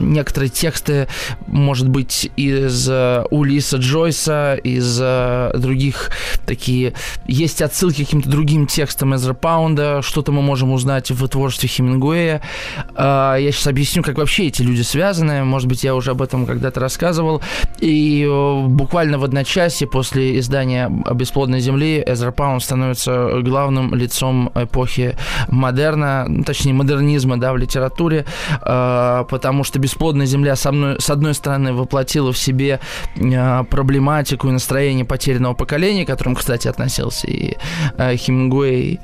некоторые 0.00 0.50
тексты, 0.50 1.08
может 1.46 1.88
быть, 1.88 2.30
из 2.36 2.88
э, 2.88 3.24
Улиса 3.30 3.78
Джойса, 3.78 4.54
из 4.54 4.98
э, 5.00 5.52
других 5.56 6.10
такие... 6.46 6.94
Есть 7.26 7.62
отсылки 7.62 8.04
к 8.04 8.06
каким-то 8.06 8.28
другим 8.28 8.66
текстам 8.66 9.14
Эзра 9.14 9.34
Паунда, 9.34 10.02
что-то 10.02 10.32
мы 10.32 10.42
можем 10.42 10.72
узнать 10.72 11.10
в 11.10 11.28
творчестве 11.28 11.68
Хемингуэя. 11.68 12.42
А, 12.94 13.36
я 13.36 13.50
сейчас 13.52 13.66
объясню, 13.66 14.02
как 14.02 14.18
вообще 14.18 14.46
эти 14.46 14.62
люди 14.62 14.82
связаны. 14.82 15.44
Может 15.44 15.68
быть, 15.68 15.84
я 15.84 15.94
уже 15.94 16.10
об 16.10 16.22
этом 16.22 16.46
когда-то 16.46 16.80
рассказывал. 16.80 17.42
И 17.80 18.26
э, 18.28 18.66
буквально 18.66 19.18
в 19.18 19.24
одночасье 19.24 19.86
после 19.86 20.38
издания 20.38 20.90
«Бесплодной 21.12 21.60
земли» 21.60 22.02
Эзра 22.06 22.30
Паунд 22.30 22.62
становится 22.62 23.40
главным 23.40 23.94
лицом 23.94 24.50
эпохи 24.54 25.16
модерна, 25.48 26.26
ну, 26.28 26.44
точнее 26.44 26.74
модернизма 26.74 27.38
да, 27.38 27.52
в 27.52 27.56
литературе, 27.56 28.24
э, 28.62 29.24
потому 29.28 29.64
что 29.64 29.78
«Бесплодная 29.78 30.26
земля» 30.26 30.56
со 30.56 30.72
мной, 30.72 30.96
с 31.00 31.10
одной 31.10 31.34
стороны 31.34 31.72
воплотила 31.72 32.32
в 32.32 32.38
себе 32.38 32.80
э, 33.16 33.64
проблематику 33.64 34.48
и 34.48 34.52
настроение 34.52 35.04
потерянного 35.04 35.54
поколения, 35.54 36.04
к 36.04 36.08
которому, 36.08 36.36
кстати, 36.36 36.68
относился 36.68 37.26
и 37.26 37.56
э, 37.96 38.16
Хемингуэй, 38.16 39.00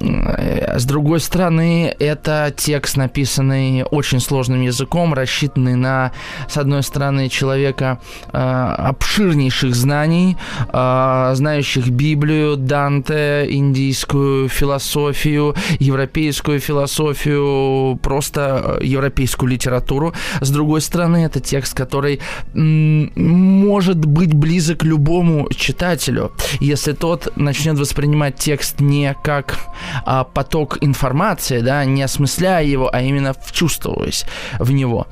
с 0.00 0.84
другой 0.84 1.20
стороны, 1.20 1.94
это 1.98 2.52
текст, 2.54 2.96
написанный 2.96 3.84
очень 3.84 4.20
сложным 4.20 4.60
языком, 4.60 5.14
рассчитанный 5.14 5.76
на, 5.76 6.12
с 6.46 6.58
одной 6.58 6.82
стороны, 6.82 7.28
человека 7.30 7.98
э, 8.32 8.38
обширнейших 8.38 9.74
знаний, 9.74 10.36
э, 10.72 11.30
знающих 11.34 11.88
Библию, 11.88 12.56
Данте, 12.56 13.46
индийскую 13.48 14.48
философию, 14.48 15.47
европейскую 15.78 16.60
философию, 16.60 17.96
просто 18.02 18.78
европейскую 18.82 19.50
литературу. 19.50 20.14
С 20.40 20.50
другой 20.50 20.80
стороны, 20.80 21.24
это 21.24 21.40
текст, 21.40 21.74
который 21.74 22.20
может 22.54 24.04
быть 24.04 24.34
близок 24.34 24.84
любому 24.84 25.48
читателю, 25.50 26.32
если 26.60 26.92
тот 26.92 27.36
начнет 27.36 27.78
воспринимать 27.78 28.36
текст 28.36 28.80
не 28.80 29.14
как 29.22 29.58
а, 30.04 30.24
поток 30.24 30.78
информации, 30.80 31.60
да, 31.60 31.84
не 31.84 32.02
осмысляя 32.02 32.64
его, 32.64 32.90
а 32.92 33.02
именно 33.02 33.34
вчувствуясь 33.34 34.24
в 34.58 34.72
него. 34.72 35.06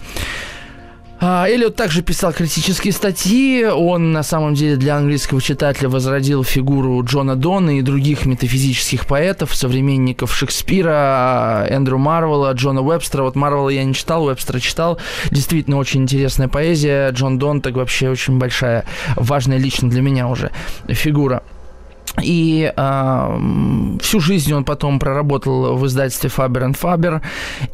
А, 1.18 1.48
Эллиот 1.48 1.76
также 1.76 2.02
писал 2.02 2.32
критические 2.32 2.92
статьи. 2.92 3.64
Он 3.64 4.12
на 4.12 4.22
самом 4.22 4.54
деле 4.54 4.76
для 4.76 4.96
английского 4.96 5.40
читателя 5.40 5.88
возродил 5.88 6.44
фигуру 6.44 7.02
Джона 7.02 7.36
Дона 7.36 7.78
и 7.78 7.82
других 7.82 8.26
метафизических 8.26 9.06
поэтов, 9.06 9.54
современников 9.54 10.34
Шекспира, 10.34 11.66
Эндрю 11.70 11.98
Марвела, 11.98 12.52
Джона 12.52 12.82
Уэбстера. 12.82 13.22
Вот 13.22 13.34
Марвела 13.34 13.70
я 13.70 13.84
не 13.84 13.94
читал, 13.94 14.26
Уэбстера 14.26 14.60
читал. 14.60 14.98
Действительно 15.30 15.78
очень 15.78 16.02
интересная 16.02 16.48
поэзия. 16.48 17.10
Джон 17.10 17.38
Дон 17.38 17.62
так 17.62 17.74
вообще 17.74 18.10
очень 18.10 18.38
большая, 18.38 18.84
важная 19.16 19.58
лично 19.58 19.88
для 19.88 20.02
меня 20.02 20.28
уже 20.28 20.50
фигура. 20.88 21.42
И 22.22 22.72
э, 22.74 23.98
всю 24.00 24.20
жизнь 24.20 24.52
он 24.52 24.64
потом 24.64 24.98
проработал 24.98 25.76
в 25.76 25.86
издательстве 25.86 26.30
Faber 26.34 26.74
Faber. 26.74 27.22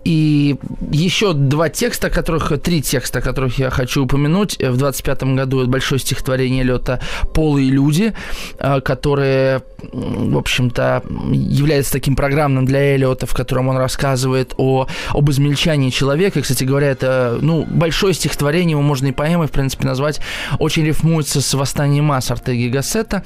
И 0.05 0.57
еще 0.91 1.33
два 1.33 1.69
текста, 1.69 2.11
которых, 2.11 2.53
три 2.61 2.83
текста, 2.83 3.21
которых 3.21 3.59
я 3.59 3.71
хочу 3.71 4.05
упомянуть. 4.05 4.59
В 4.59 4.77
25 4.77 5.23
году 5.35 5.67
большое 5.67 6.01
стихотворение 6.01 6.65
Лета 6.65 7.01
«Полые 7.35 7.71
люди», 7.71 8.13
э, 8.59 8.81
которые, 8.81 9.63
в 9.93 10.37
общем-то, 10.37 11.03
является 11.33 11.93
таким 11.93 12.17
программным 12.17 12.67
для 12.67 12.95
Эллиота, 12.95 13.27
в 13.27 13.35
котором 13.35 13.69
он 13.69 13.77
рассказывает 13.77 14.55
о, 14.57 14.87
об 15.11 15.31
измельчании 15.31 15.91
человека. 15.91 16.39
И, 16.39 16.43
кстати 16.43 16.65
говоря, 16.65 16.89
это 16.89 17.39
ну, 17.41 17.65
большое 17.69 18.15
стихотворение, 18.15 18.73
его 18.73 18.83
можно 18.83 19.07
и 19.07 19.13
поэмой, 19.13 19.47
в 19.47 19.51
принципе, 19.53 19.87
назвать. 19.87 20.21
Очень 20.59 20.85
рифмуется 20.85 21.41
с 21.41 21.55
«Восстанием 21.55 22.05
масс» 22.07 22.31
Артеги 22.31 22.69
Гассета. 22.69 23.23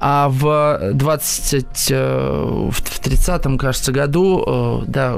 А 0.00 0.28
в 0.28 0.57
20, 0.92 1.90
э, 1.90 2.70
в 2.70 2.82
30-м, 2.82 3.58
кажется, 3.58 3.92
году, 3.92 4.44
э, 4.46 4.84
да, 4.86 5.16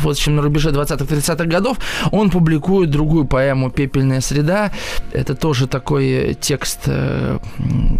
в 0.00 0.08
общем, 0.08 0.36
на 0.36 0.42
рубеже 0.42 0.70
20-30-х 0.70 1.44
годов, 1.44 1.78
он 2.10 2.30
публикует 2.30 2.90
другую 2.90 3.26
поэму 3.26 3.70
«Пепельная 3.70 4.20
среда». 4.20 4.72
Это 5.12 5.34
тоже 5.34 5.66
такой 5.66 6.36
текст 6.40 6.80
э, 6.86 7.38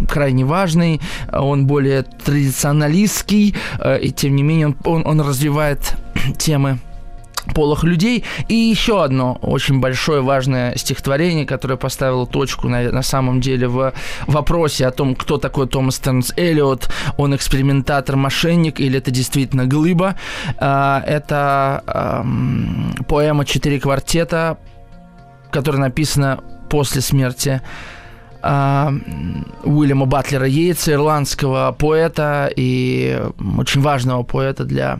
крайне 0.09 0.45
важный, 0.45 1.01
он 1.31 1.67
более 1.67 2.03
традиционалистский, 2.03 3.55
и 4.01 4.11
тем 4.11 4.35
не 4.35 4.43
менее 4.43 4.67
он, 4.67 4.75
он, 4.83 5.07
он 5.07 5.21
развивает 5.21 5.95
темы 6.37 6.79
полых 7.53 7.83
людей. 7.83 8.23
И 8.47 8.55
еще 8.55 9.03
одно 9.03 9.37
очень 9.41 9.79
большое 9.79 10.21
важное 10.21 10.75
стихотворение, 10.75 11.45
которое 11.45 11.77
поставило 11.77 12.25
точку 12.25 12.69
на, 12.69 12.91
на 12.91 13.01
самом 13.01 13.41
деле 13.41 13.67
в 13.67 13.93
вопросе 14.27 14.87
о 14.87 14.91
том, 14.91 15.15
кто 15.15 15.37
такой 15.37 15.67
Томас 15.67 15.99
Тернс 15.99 16.33
Эллиот, 16.37 16.89
он 17.17 17.35
экспериментатор, 17.35 18.15
мошенник 18.15 18.79
или 18.79 18.97
это 18.97 19.11
действительно 19.11 19.65
глыба. 19.65 20.15
А, 20.57 21.03
это 21.05 22.25
поэма 23.07 23.45
«Четыре 23.45 23.79
квартета», 23.79 24.57
которая 25.51 25.81
написана 25.81 26.39
после 26.69 27.01
смерти 27.01 27.61
Уильяма 28.43 30.05
Батлера 30.05 30.45
Йейтса, 30.45 30.91
ирландского 30.91 31.75
поэта 31.77 32.51
и 32.55 33.19
очень 33.57 33.81
важного 33.81 34.21
поэта 34.21 34.65
для 34.65 34.99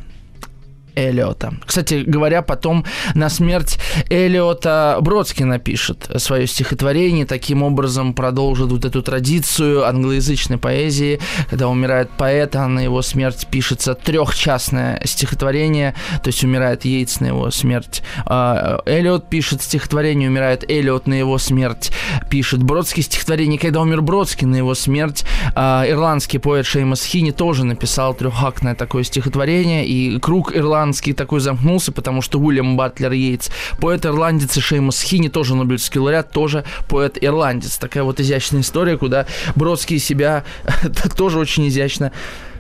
Эллиота. 0.96 1.54
Кстати 1.66 2.04
говоря, 2.06 2.42
потом 2.42 2.86
на 3.14 3.30
смерть 3.30 3.78
Эллиота 4.10 4.98
Бродский 5.02 5.46
напишет 5.46 6.10
свое 6.18 6.48
стихотворение, 6.48 7.26
таким 7.26 7.64
образом 7.64 8.14
продолжит 8.14 8.68
вот 8.68 8.86
эту 8.86 9.02
традицию 9.02 9.86
англоязычной 9.86 10.58
поэзии, 10.58 11.20
когда 11.50 11.68
умирает 11.68 12.10
поэт, 12.18 12.56
а 12.56 12.68
на 12.68 12.80
его 12.80 13.02
смерть 13.02 13.48
пишется 13.50 13.94
трехчастное 13.94 15.02
стихотворение, 15.06 15.96
то 16.24 16.28
есть 16.30 16.44
умирает 16.44 16.86
Йейтс 16.86 17.20
на 17.20 17.28
его 17.28 17.52
смерть. 17.52 18.02
А, 18.26 18.82
Эллиот 18.86 19.30
пишет 19.30 19.62
стихотворение, 19.62 20.30
умирает 20.30 20.70
Эллиот 20.70 21.08
на 21.08 21.14
его 21.14 21.38
смерть, 21.38 21.92
пишет 22.30 22.64
Бродский 22.64 23.04
стихотворение, 23.04 23.60
когда 23.60 23.82
умер 23.82 24.02
Бродский 24.02 24.48
на 24.48 24.56
его 24.56 24.76
смерть, 24.76 25.26
а, 25.56 25.86
ирландский 25.88 26.38
поэт 26.38 26.66
Шеймас 26.66 27.04
Хини 27.04 27.32
тоже 27.32 27.66
написал 27.66 28.14
трехактное 28.14 28.76
такое 28.76 29.04
стихотворение, 29.04 29.86
и 29.86 30.20
круг 30.20 30.56
ирландских 30.56 30.85
ирландский 30.86 31.14
такой 31.14 31.40
замкнулся, 31.40 31.92
потому 31.92 32.22
что 32.22 32.40
Уильям 32.40 32.78
Батлер 32.78 33.12
Йейтс, 33.12 33.50
поэт-ирландец 33.80 34.56
и 34.56 34.62
Шеймус 34.62 35.02
Хини, 35.02 35.30
тоже 35.30 35.56
Нобелевский 35.56 36.00
лауреат, 36.00 36.32
тоже 36.32 36.64
поэт-ирландец. 36.88 37.78
Такая 37.78 38.04
вот 38.04 38.20
изящная 38.20 38.62
история, 38.62 38.98
куда 38.98 39.26
Бродский 39.56 39.98
себя 39.98 40.44
тоже 41.18 41.40
очень 41.40 41.68
изящно 41.68 42.12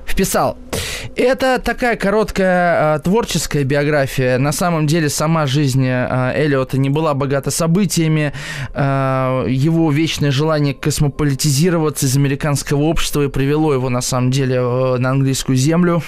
вписал. 0.08 0.58
Это 1.16 1.60
такая 1.64 1.96
короткая 1.96 2.98
э, 2.98 3.00
творческая 3.00 3.64
биография. 3.64 4.38
На 4.38 4.52
самом 4.52 4.86
деле 4.86 5.10
сама 5.10 5.48
жизнь 5.48 5.86
э, 5.86 6.34
Эллиота 6.36 6.78
не 6.78 6.90
была 6.90 7.14
богата 7.14 7.52
событиями. 7.52 8.34
Э, 8.74 9.46
его 9.48 9.90
вечное 9.92 10.32
желание 10.32 10.74
космополитизироваться 10.74 12.06
из 12.06 12.18
американского 12.18 12.82
общества 12.82 13.24
и 13.24 13.30
привело 13.30 13.74
его 13.74 13.90
на 13.90 14.02
самом 14.02 14.30
деле 14.32 14.60
на 14.60 15.12
английскую 15.12 15.56
землю. 15.56 16.04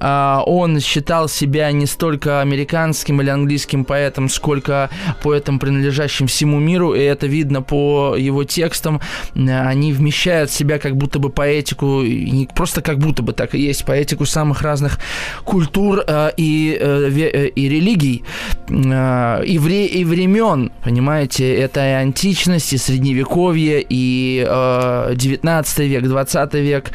Э, 0.00 0.40
он 0.44 0.80
считал 0.80 1.28
себя 1.28 1.70
не 1.70 1.86
столько 1.86 2.40
американским 2.40 3.20
или 3.20 3.30
английским 3.30 3.84
поэтом, 3.84 4.28
сколько 4.28 4.90
поэтом, 5.22 5.60
принадлежащим 5.60 6.26
всему 6.26 6.58
миру, 6.58 6.94
и 6.94 7.00
это 7.00 7.28
видно 7.28 7.62
по 7.62 8.16
его 8.16 8.42
текстам. 8.42 9.00
Они 9.34 9.92
вмещают 9.92 10.50
в 10.50 10.54
себя 10.54 10.78
как 10.78 10.96
будто 10.96 11.20
бы 11.20 11.30
поэтику, 11.30 12.02
не 12.02 12.48
просто 12.54 12.82
как 12.82 12.98
будто 12.98 13.22
бы 13.22 13.32
так 13.32 13.54
и 13.54 13.60
есть, 13.60 13.84
поэтику 13.84 14.07
самых 14.26 14.62
разных 14.62 14.98
культур 15.44 16.02
э, 16.06 16.30
и, 16.36 16.76
э, 16.80 17.10
э, 17.10 17.48
и 17.48 17.68
религий, 17.68 18.24
э, 18.68 19.44
и, 19.44 19.58
вре, 19.58 19.86
и 19.86 20.04
времен, 20.04 20.70
понимаете, 20.82 21.54
это 21.54 21.80
и 21.80 21.92
античность, 21.92 22.72
и 22.72 22.78
средневековье, 22.78 23.84
и 23.88 24.44
э, 24.48 25.12
19 25.14 25.78
век, 25.78 26.04
20 26.04 26.54
век, 26.54 26.92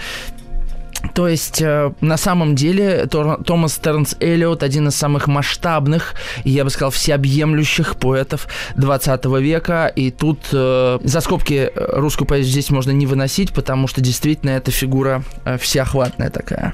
то 1.13 1.27
есть, 1.27 1.61
э, 1.61 1.91
на 2.01 2.17
самом 2.17 2.55
деле, 2.55 3.05
Томас 3.07 3.77
Тернс 3.77 4.15
Эллиот 4.19 4.63
один 4.63 4.87
из 4.87 4.95
самых 4.95 5.27
масштабных, 5.27 6.15
я 6.43 6.63
бы 6.63 6.69
сказал, 6.69 6.91
всеобъемлющих 6.91 7.97
поэтов 7.97 8.47
20 8.77 9.25
века. 9.39 9.87
И 9.87 10.11
тут 10.11 10.39
э, 10.51 10.99
за 11.03 11.21
скобки 11.21 11.71
русскую 11.75 12.27
поэзию 12.27 12.51
здесь 12.51 12.69
можно 12.69 12.91
не 12.91 13.05
выносить, 13.05 13.53
потому 13.53 13.87
что 13.87 14.01
действительно 14.01 14.51
эта 14.51 14.71
фигура 14.71 15.23
э, 15.45 15.57
всеохватная 15.57 16.29
такая. 16.29 16.73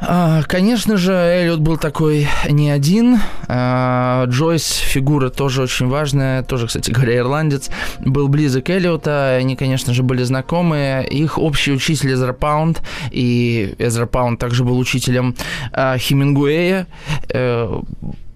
А, 0.00 0.42
конечно 0.42 0.96
же, 0.96 1.12
Эллиот 1.12 1.60
был 1.60 1.78
такой 1.78 2.28
не 2.48 2.70
один. 2.70 3.18
А, 3.48 4.26
Джойс, 4.26 4.70
фигура 4.70 5.30
тоже 5.30 5.62
очень 5.62 5.88
важная, 5.88 6.42
тоже, 6.42 6.66
кстати 6.66 6.90
говоря, 6.90 7.16
ирландец, 7.18 7.70
был 8.00 8.28
близок 8.28 8.68
Эллиота, 8.68 9.36
они, 9.36 9.56
конечно 9.56 9.94
же, 9.94 10.02
были 10.02 10.22
знакомы. 10.22 11.06
Их 11.10 11.38
общий 11.38 11.72
учитель 11.72 12.12
Эзра 12.12 12.32
Паунд, 12.32 12.82
и 13.10 13.74
Эзра 13.78 14.06
Паунд 14.06 14.38
также 14.38 14.64
был 14.64 14.78
учителем 14.78 15.34
а, 15.72 15.96
Хемингуэя. 15.96 16.86
Э, 17.30 17.80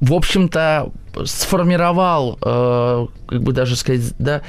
в 0.01 0.15
общем-то, 0.15 0.91
сформировал, 1.25 2.39
э, 2.43 3.07
как 3.27 3.43
бы 3.43 3.53
даже 3.53 3.77
сказать, 3.77 4.13
да, 4.19 4.43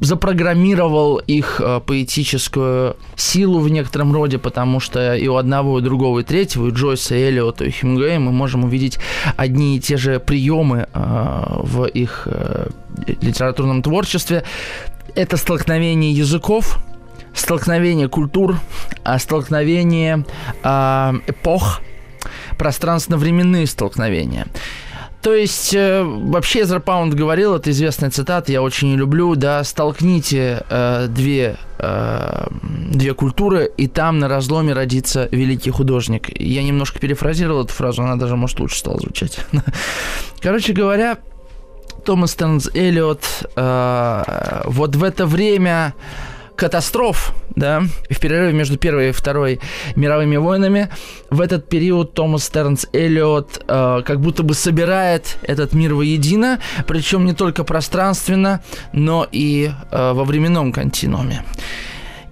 запрограммировал 0.00 1.18
их 1.18 1.60
э, 1.62 1.80
поэтическую 1.84 2.96
силу 3.16 3.60
в 3.60 3.68
некотором 3.68 4.12
роде, 4.12 4.38
потому 4.38 4.80
что 4.80 5.14
и 5.14 5.26
у 5.28 5.36
одного, 5.36 5.78
и 5.78 5.82
у 5.82 5.84
другого, 5.84 6.20
и 6.20 6.22
третьего, 6.22 6.68
и 6.68 6.70
Джойса, 6.70 7.14
и 7.14 7.22
Эллиота, 7.22 7.64
и 7.64 7.70
Хемингуэя 7.70 8.18
мы 8.18 8.32
можем 8.32 8.64
увидеть 8.64 8.98
одни 9.36 9.76
и 9.76 9.80
те 9.80 9.96
же 9.96 10.20
приемы 10.20 10.88
э, 10.92 11.44
в 11.62 11.84
их 11.86 12.28
литературном 13.20 13.82
творчестве. 13.82 14.44
Это 15.14 15.36
столкновение 15.36 16.12
языков, 16.12 16.78
столкновение 17.34 18.08
культур, 18.08 18.58
а 19.02 19.18
столкновение 19.18 20.24
э, 20.62 21.12
эпох, 21.26 21.80
пространственно-временные 22.58 23.66
столкновения. 23.66 24.46
То 25.24 25.34
есть, 25.34 25.74
э, 25.74 26.02
вообще 26.02 26.60
Эзра 26.60 26.80
Паунд 26.80 27.14
говорил, 27.14 27.54
это 27.54 27.70
известная 27.70 28.10
цитата, 28.10 28.52
я 28.52 28.60
очень 28.60 28.88
не 28.88 28.96
люблю, 28.98 29.34
да, 29.36 29.64
столкните 29.64 30.66
э, 30.68 31.06
две, 31.08 31.56
э, 31.78 32.46
две 32.90 33.14
культуры, 33.14 33.70
и 33.74 33.88
там 33.88 34.18
на 34.18 34.28
разломе 34.28 34.74
родится 34.74 35.26
великий 35.32 35.70
художник. 35.70 36.28
Я 36.38 36.62
немножко 36.62 36.98
перефразировал 36.98 37.64
эту 37.64 37.72
фразу, 37.72 38.02
она 38.02 38.16
даже, 38.16 38.36
может, 38.36 38.60
лучше 38.60 38.78
стала 38.78 38.98
звучать. 38.98 39.38
Короче 40.42 40.74
говоря, 40.74 41.16
Томас 42.04 42.34
Тернс 42.34 42.68
Эллиот 42.74 43.24
э, 43.56 44.62
вот 44.66 44.94
в 44.94 45.02
это 45.02 45.24
время 45.24 45.94
катастроф, 46.56 47.34
да, 47.56 47.82
в 48.08 48.20
перерыве 48.20 48.52
между 48.52 48.78
Первой 48.78 49.10
и 49.10 49.12
Второй 49.12 49.60
мировыми 49.96 50.36
войнами, 50.36 50.88
в 51.30 51.40
этот 51.40 51.68
период 51.68 52.14
Томас 52.14 52.44
Стернс 52.44 52.86
Эллиот 52.92 53.64
э, 53.66 54.02
как 54.04 54.20
будто 54.20 54.42
бы 54.42 54.54
собирает 54.54 55.38
этот 55.42 55.72
мир 55.72 55.94
воедино, 55.94 56.60
причем 56.86 57.24
не 57.24 57.32
только 57.32 57.64
пространственно, 57.64 58.62
но 58.92 59.26
и 59.30 59.70
э, 59.90 60.12
во 60.12 60.24
временном 60.24 60.72
континууме. 60.72 61.44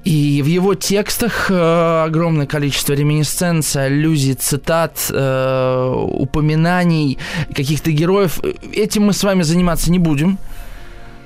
И 0.04 0.42
в 0.42 0.46
его 0.46 0.74
текстах 0.74 1.48
э, 1.48 2.02
огромное 2.04 2.46
количество 2.46 2.92
реминисценций, 2.92 3.86
аллюзий, 3.86 4.34
цитат, 4.34 4.98
э, 5.10 5.94
упоминаний 5.94 7.18
каких-то 7.54 7.92
героев. 7.92 8.40
Этим 8.72 9.04
мы 9.04 9.12
с 9.12 9.22
вами 9.22 9.42
заниматься 9.42 9.92
не 9.92 10.00
будем. 10.00 10.38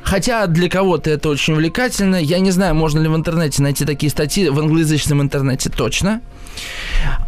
Хотя 0.06 0.46
для 0.46 0.68
кого-то 0.68 1.10
это 1.10 1.28
очень 1.28 1.54
увлекательно. 1.54 2.14
Я 2.14 2.38
не 2.38 2.52
знаю, 2.52 2.76
можно 2.76 3.00
ли 3.00 3.08
в 3.08 3.16
интернете 3.16 3.60
найти 3.60 3.84
такие 3.84 4.08
статьи, 4.08 4.48
в 4.48 4.58
англоязычном 4.60 5.20
интернете 5.20 5.68
точно. 5.68 6.20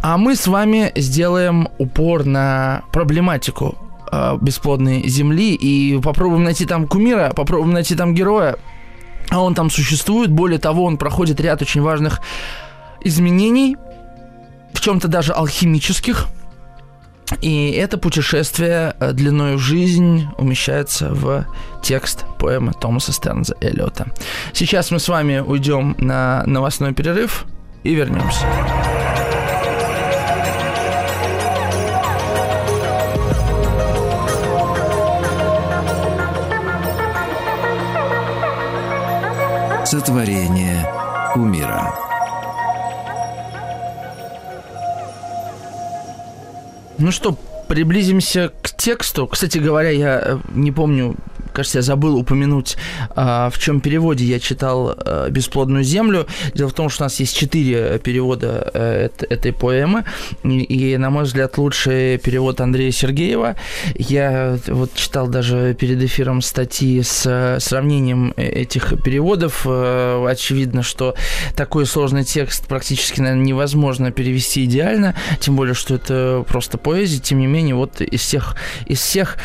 А 0.01 0.17
мы 0.17 0.37
с 0.37 0.47
вами 0.47 0.93
сделаем 0.95 1.69
упор 1.79 2.25
на 2.25 2.83
проблематику 2.93 3.77
э, 4.13 4.39
бесплодной 4.41 5.09
земли 5.09 5.57
и 5.57 6.01
попробуем 6.01 6.45
найти 6.45 6.67
там 6.67 6.87
кумира, 6.87 7.33
попробуем 7.35 7.73
найти 7.73 7.97
там 7.97 8.15
героя. 8.15 8.57
А 9.31 9.43
он 9.43 9.57
там 9.57 9.71
существует. 9.71 10.31
Более 10.31 10.61
того, 10.61 10.85
он 10.85 10.99
проходит 10.99 11.41
ряд 11.41 11.61
очень 11.61 11.83
важных 11.83 12.21
изменений, 13.01 13.77
в 14.73 14.81
чем-то 14.81 15.09
даже 15.09 15.33
алхимических. 15.33 16.29
И 17.41 17.71
это 17.73 17.99
путешествие 17.99 18.95
э, 19.01 19.13
длиной 19.13 19.57
в 19.57 19.61
жизнь 19.61 20.27
умещается 20.39 21.13
в 21.13 21.47
текст 21.83 22.25
поэмы 22.39 22.73
Томаса 22.73 23.13
Стернза 23.13 23.55
Эллиота. 23.61 24.09
Сейчас 24.53 24.91
мы 24.91 24.99
с 24.99 25.09
вами 25.09 25.39
уйдем 25.39 25.95
на 25.99 26.43
новостной 26.47 26.95
перерыв 26.95 27.45
и 27.85 27.95
вернемся. 27.95 28.47
Сотворение 39.85 40.87
умира. 41.35 42.08
Ну 46.99 47.13
что, 47.13 47.37
приблизимся 47.69 48.51
к 48.63 48.71
тексту. 48.71 49.27
Кстати 49.27 49.59
говоря, 49.59 49.91
я 49.91 50.21
э, 50.21 50.39
не 50.53 50.73
помню, 50.73 51.15
кажется, 51.59 51.79
я 51.79 51.83
забыл 51.83 52.17
упомянуть, 52.17 52.77
а, 53.17 53.51
в 53.51 53.59
чем 53.59 53.81
переводе 53.81 54.25
я 54.25 54.39
читал 54.39 54.95
а, 54.97 55.29
«Бесплодную 55.29 55.83
землю». 55.83 56.29
Дело 56.55 56.69
в 56.69 56.73
том, 56.73 56.89
что 56.89 57.03
у 57.03 57.07
нас 57.07 57.19
есть 57.19 57.37
четыре 57.37 57.99
перевода 57.99 58.71
а, 58.73 59.11
этой 59.29 59.53
поэмы, 59.53 60.05
и, 60.45 60.97
на 60.97 61.11
мой 61.11 61.25
взгляд, 61.25 61.59
лучший 61.59 62.19
перевод 62.19 62.61
Андрея 62.61 62.93
Сергеева. 62.93 63.57
Я 63.97 64.57
вот 64.69 64.95
читал 64.95 65.27
даже 65.27 65.75
перед 65.75 66.01
эфиром 66.01 66.43
статьи 66.43 67.03
с 67.03 67.59
сравнением 67.59 68.33
этих 68.37 69.03
переводов. 69.03 69.67
Очевидно, 69.67 70.85
что 70.85 71.17
такой 71.57 71.87
сложный 71.87 72.23
текст 72.23 72.69
практически, 72.69 73.21
наверное, 73.21 73.47
невозможно 73.47 74.13
перевести 74.13 74.65
идеально, 74.65 75.17
тем 75.41 75.57
более, 75.57 75.75
что 75.75 75.97
это 75.97 76.45
просто 76.47 76.79
поэзия. 76.79 77.19
Тем 77.19 77.41
не 77.41 77.49
менее, 77.49 77.75
вот 77.75 78.01
из 78.01 78.21
всех, 78.21 78.55
из 78.87 79.01
всех 79.01 79.39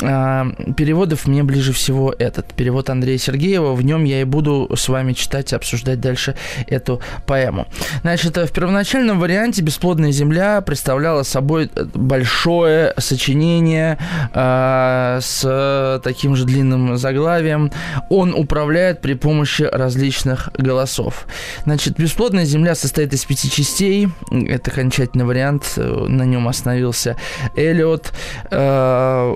переводов 0.00 1.28
мне 1.28 1.44
ближе 1.44 1.59
ближе 1.60 1.74
всего 1.74 2.14
этот 2.18 2.54
перевод 2.54 2.88
Андрея 2.88 3.18
Сергеева. 3.18 3.74
В 3.74 3.84
нем 3.84 4.04
я 4.04 4.22
и 4.22 4.24
буду 4.24 4.70
с 4.74 4.88
вами 4.88 5.12
читать 5.12 5.52
и 5.52 5.56
обсуждать 5.56 6.00
дальше 6.00 6.34
эту 6.66 7.02
поэму. 7.26 7.66
Значит, 8.00 8.38
в 8.38 8.50
первоначальном 8.50 9.20
варианте 9.20 9.60
«Бесплодная 9.60 10.10
земля» 10.10 10.62
представляла 10.62 11.22
собой 11.22 11.70
большое 11.92 12.94
сочинение 12.96 13.98
э, 14.32 15.18
с 15.20 16.00
таким 16.02 16.34
же 16.34 16.46
длинным 16.46 16.96
заглавием. 16.96 17.70
Он 18.08 18.32
управляет 18.32 19.02
при 19.02 19.12
помощи 19.12 19.64
различных 19.64 20.48
голосов. 20.56 21.26
Значит, 21.66 21.98
«Бесплодная 21.98 22.46
земля» 22.46 22.74
состоит 22.74 23.12
из 23.12 23.26
пяти 23.26 23.50
частей. 23.50 24.08
Это 24.30 24.70
окончательный 24.70 25.26
вариант. 25.26 25.74
На 25.76 26.22
нем 26.22 26.48
остановился 26.48 27.16
Эллиот. 27.54 28.14
Э, 28.50 29.34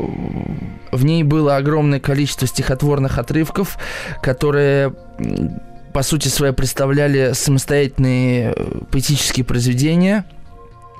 в 0.96 1.04
ней 1.04 1.22
было 1.22 1.56
огромное 1.56 2.00
количество 2.00 2.46
стихотворных 2.46 3.18
отрывков, 3.18 3.78
которые 4.22 4.94
по 5.92 6.02
сути 6.02 6.28
своей 6.28 6.52
представляли 6.52 7.32
самостоятельные 7.34 8.52
э, 8.56 8.80
поэтические 8.90 9.44
произведения. 9.44 10.24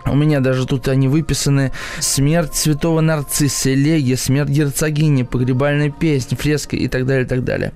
У 0.07 0.15
меня 0.15 0.41
даже 0.41 0.67
тут 0.67 0.87
они 0.87 1.09
выписаны. 1.09 1.73
Смерть 1.99 2.55
святого 2.55 3.01
нарцисса, 3.01 3.75
элегия, 3.75 4.17
смерть 4.17 4.51
герцогини, 4.51 5.25
погребальная 5.25 5.91
песня, 5.91 6.37
фреска 6.37 6.77
и 6.77 6.87
так 6.89 7.07
далее, 7.07 7.25
и 7.25 7.29
так 7.29 7.43
далее. 7.43 7.73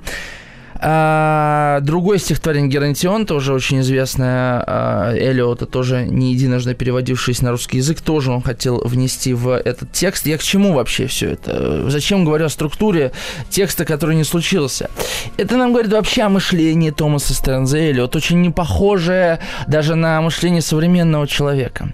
А, 0.80 1.80
другое 1.80 2.18
стихотворение 2.18 2.70
Герантион, 2.70 3.26
тоже 3.26 3.52
очень 3.52 3.80
известное 3.80 4.62
а, 4.66 5.66
тоже 5.70 6.04
не 6.04 6.32
единожды 6.32 6.74
переводившееся 6.74 7.44
на 7.44 7.50
русский 7.50 7.78
язык, 7.78 8.00
тоже 8.00 8.30
он 8.30 8.42
хотел 8.42 8.80
внести 8.84 9.34
в 9.34 9.50
этот 9.56 9.92
текст. 9.92 10.26
Я 10.26 10.38
к 10.38 10.42
чему 10.42 10.72
вообще 10.72 11.06
все 11.06 11.30
это? 11.30 11.88
Зачем 11.90 12.24
говорю 12.24 12.46
о 12.46 12.48
структуре 12.48 13.12
текста, 13.50 13.84
который 13.84 14.16
не 14.16 14.24
случился? 14.24 14.90
Это 15.36 15.56
нам 15.56 15.72
говорит 15.72 15.92
вообще 15.92 16.22
о 16.22 16.28
мышлении 16.28 16.90
Томаса 16.90 17.34
Стернза 17.34 17.78
Элиот, 17.90 18.14
очень 18.14 18.40
не 18.40 18.50
похожее 18.50 19.40
даже 19.66 19.94
на 19.94 20.20
мышление 20.20 20.62
современного 20.62 21.26
человека. 21.26 21.92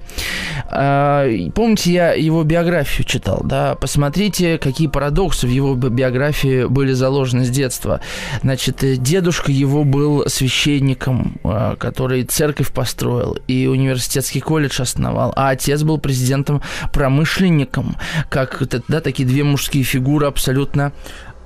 А, 0.66 1.26
помните, 1.54 1.92
я 1.92 2.12
его 2.12 2.42
биографию 2.42 3.06
читал, 3.06 3.40
да? 3.44 3.74
Посмотрите, 3.76 4.58
какие 4.58 4.88
парадоксы 4.88 5.46
в 5.46 5.50
его 5.50 5.74
биографии 5.74 6.64
были 6.64 6.92
заложены 6.92 7.44
с 7.44 7.50
детства. 7.50 8.00
Значит, 8.42 8.73
дедушка 8.82 9.52
его 9.52 9.84
был 9.84 10.24
священником, 10.28 11.38
а, 11.44 11.76
который 11.76 12.24
церковь 12.24 12.72
построил 12.72 13.38
и 13.46 13.66
университетский 13.66 14.40
колледж 14.40 14.80
основал, 14.80 15.32
а 15.36 15.50
отец 15.50 15.82
был 15.82 15.98
президентом-промышленником, 15.98 17.96
как 18.30 18.62
да, 18.88 19.00
такие 19.00 19.28
две 19.28 19.44
мужские 19.44 19.84
фигуры 19.84 20.26
абсолютно 20.26 20.92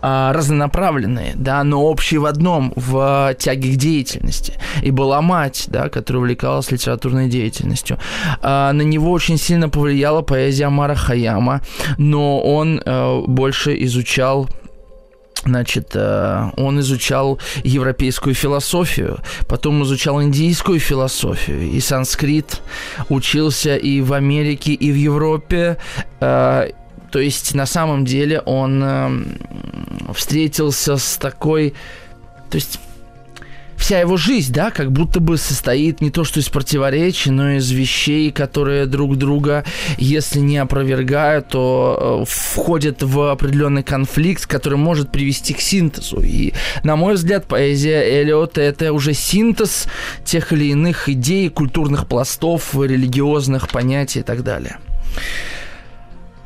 а, 0.01 0.33
разнонаправленные, 0.33 1.33
да, 1.35 1.65
но 1.65 1.83
общие 1.83 2.21
в 2.21 2.27
одном, 2.27 2.73
в 2.77 3.35
тяге 3.39 3.73
к 3.73 3.77
деятельности. 3.77 4.55
И 4.83 4.93
была 4.93 5.21
мать, 5.21 5.65
да, 5.69 5.89
которая 5.89 6.21
увлекалась 6.21 6.71
литературной 6.71 7.29
деятельностью. 7.29 7.99
А, 8.41 8.73
на 8.73 8.83
него 8.83 9.11
очень 9.11 9.39
сильно 9.39 9.69
повлияла 9.69 10.23
поэзия 10.23 10.67
Амара 10.67 10.95
Хаяма, 10.95 11.63
но 11.97 12.41
он 12.41 12.81
а, 12.85 13.23
больше 13.27 13.77
изучал 13.85 14.49
Значит, 15.45 15.93
э, 15.95 16.51
он 16.57 16.81
изучал 16.81 17.39
европейскую 17.65 18.35
философию, 18.35 19.19
потом 19.47 19.83
изучал 19.85 20.23
индийскую 20.23 20.81
философию 20.81 21.63
и 21.63 21.81
санскрит, 21.81 22.61
учился 23.09 23.77
и 23.77 24.01
в 24.01 24.13
Америке, 24.13 24.73
и 24.73 24.91
в 24.91 24.97
Европе. 24.97 25.79
Э, 26.21 26.71
то 27.11 27.19
есть 27.19 27.55
на 27.55 27.67
самом 27.67 28.05
деле 28.05 28.41
он 28.41 28.83
эм, 28.83 29.39
встретился 30.15 30.97
с 30.97 31.17
такой... 31.17 31.75
То 32.51 32.57
есть 32.57 32.81
вся 33.79 34.01
его 34.01 34.17
жизнь, 34.17 34.53
да, 34.53 34.71
как 34.71 34.93
будто 34.93 35.21
бы 35.21 35.39
состоит 35.39 36.01
не 36.01 36.11
то 36.11 36.25
что 36.25 36.41
из 36.41 36.49
противоречий, 36.49 37.31
но 37.31 37.53
из 37.53 37.71
вещей, 37.71 38.31
которые 38.31 38.87
друг 38.87 39.17
друга, 39.17 39.65
если 39.97 40.41
не 40.41 40.59
опровергают, 40.59 41.49
то 41.49 42.23
э, 42.23 42.25
входят 42.29 43.03
в 43.03 43.31
определенный 43.31 43.83
конфликт, 43.83 44.47
который 44.47 44.79
может 44.79 45.11
привести 45.11 45.55
к 45.55 45.61
синтезу. 45.61 46.21
И, 46.21 46.53
на 46.83 46.97
мой 46.97 47.15
взгляд, 47.15 47.47
поэзия 47.47 48.03
Эллиота– 48.03 48.61
это 48.63 48.93
уже 48.93 49.15
синтез 49.15 49.87
тех 50.25 50.53
или 50.53 50.67
иных 50.67 51.09
идей, 51.09 51.49
культурных 51.49 52.07
пластов, 52.07 52.75
религиозных 52.75 53.69
понятий 53.69 54.21
и 54.21 54.23
так 54.23 54.43
далее. 54.43 54.79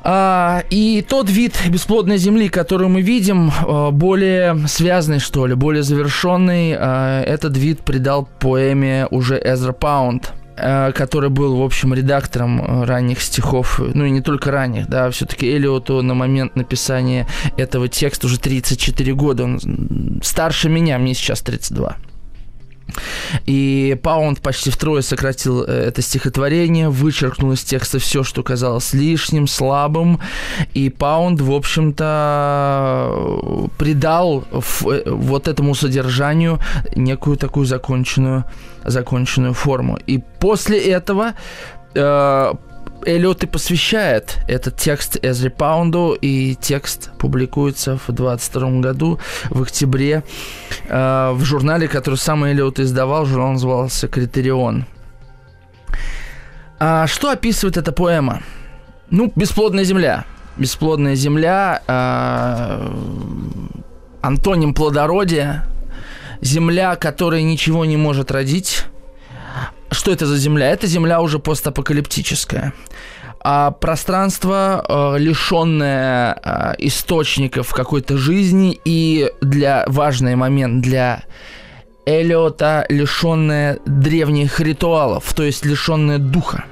А, 0.04 0.64
и 0.70 1.04
тот 1.08 1.30
вид 1.30 1.54
бесплодной 1.68 2.18
земли, 2.18 2.48
который 2.48 2.88
мы 2.88 3.02
видим, 3.02 3.50
а, 3.50 3.90
более 3.90 4.66
связанный, 4.66 5.20
что 5.20 5.46
ли, 5.46 5.54
более 5.54 5.82
завершенный, 5.82 6.74
а, 6.76 7.22
этот 7.22 7.56
вид 7.56 7.80
придал 7.80 8.28
поэме 8.40 9.06
уже 9.10 9.40
Эзра 9.42 9.72
Паунд 9.72 10.32
который 10.54 11.30
был, 11.30 11.56
в 11.56 11.62
общем, 11.62 11.94
редактором 11.94 12.84
ранних 12.84 13.22
стихов, 13.22 13.80
ну 13.94 14.04
и 14.04 14.10
не 14.10 14.20
только 14.20 14.50
ранних, 14.50 14.86
да, 14.86 15.10
все-таки 15.10 15.50
Элиоту 15.50 16.02
на 16.02 16.12
момент 16.12 16.56
написания 16.56 17.26
этого 17.56 17.88
текста 17.88 18.26
уже 18.26 18.38
34 18.38 19.14
года, 19.14 19.44
он 19.44 20.20
старше 20.22 20.68
меня, 20.68 20.98
мне 20.98 21.14
сейчас 21.14 21.40
32. 21.40 21.96
И 23.46 23.98
Паунд 24.02 24.40
почти 24.40 24.70
втрое 24.70 25.02
сократил 25.02 25.64
э, 25.64 25.88
это 25.88 26.02
стихотворение, 26.02 26.88
вычеркнул 26.88 27.52
из 27.52 27.62
текста 27.64 27.98
все, 27.98 28.22
что 28.22 28.42
казалось 28.42 28.92
лишним, 28.92 29.46
слабым. 29.46 30.20
И 30.74 30.90
Паунд, 30.90 31.40
в 31.40 31.52
общем-то, 31.52 32.09
придал 33.78 34.44
э, 34.50 35.02
вот 35.07 35.48
этому 35.48 35.74
содержанию 35.74 36.59
некую 36.94 37.37
такую 37.37 37.66
законченную, 37.66 38.44
законченную 38.85 39.55
форму. 39.55 39.98
И 40.07 40.20
после 40.38 40.78
этого 40.78 41.33
э, 41.94 42.55
Эллиот 43.06 43.44
и 43.44 43.46
посвящает 43.46 44.38
этот 44.48 44.76
текст 44.76 45.18
Эзри 45.22 45.48
Паунду, 45.48 46.16
и 46.20 46.54
текст 46.54 47.10
публикуется 47.18 47.98
в 48.06 48.12
22 48.12 48.80
году, 48.80 49.18
в 49.50 49.62
октябре, 49.62 50.22
э, 50.88 51.30
в 51.32 51.44
журнале, 51.44 51.88
который 51.88 52.16
сам 52.16 52.44
Эллиот 52.44 52.80
издавал, 52.80 53.26
журнал 53.26 53.52
назывался 53.52 54.08
«Критерион». 54.08 54.86
А 56.78 57.06
что 57.06 57.30
описывает 57.30 57.76
эта 57.76 57.92
поэма? 57.92 58.42
Ну, 59.10 59.32
«Бесплодная 59.36 59.84
земля». 59.84 60.24
«Бесплодная 60.56 61.14
земля», 61.14 61.82
э, 61.86 62.90
антоним 64.22 64.74
плодородия, 64.74 65.66
земля, 66.40 66.96
которая 66.96 67.42
ничего 67.42 67.84
не 67.84 67.96
может 67.96 68.30
родить, 68.30 68.84
что 69.92 70.12
это 70.12 70.26
за 70.26 70.37
земля? 70.37 70.70
Это 70.70 70.87
земля 70.87 71.20
уже 71.20 71.38
постапокалиптическая. 71.38 72.72
А 73.44 73.72
пространство, 73.72 74.85
э, 74.88 75.18
лишенное 75.18 76.38
э, 76.44 76.74
источников 76.78 77.72
какой-то 77.72 78.16
жизни 78.16 78.81
и 78.85 79.31
для 79.40 79.85
важный 79.88 80.37
момент 80.37 80.81
для 80.83 81.24
Эллиота, 82.07 82.87
лишенное 82.88 83.78
древних 83.85 84.61
ритуалов, 84.61 85.33
то 85.35 85.42
есть 85.42 85.64
лишенное 85.64 86.18
духа 86.18 86.64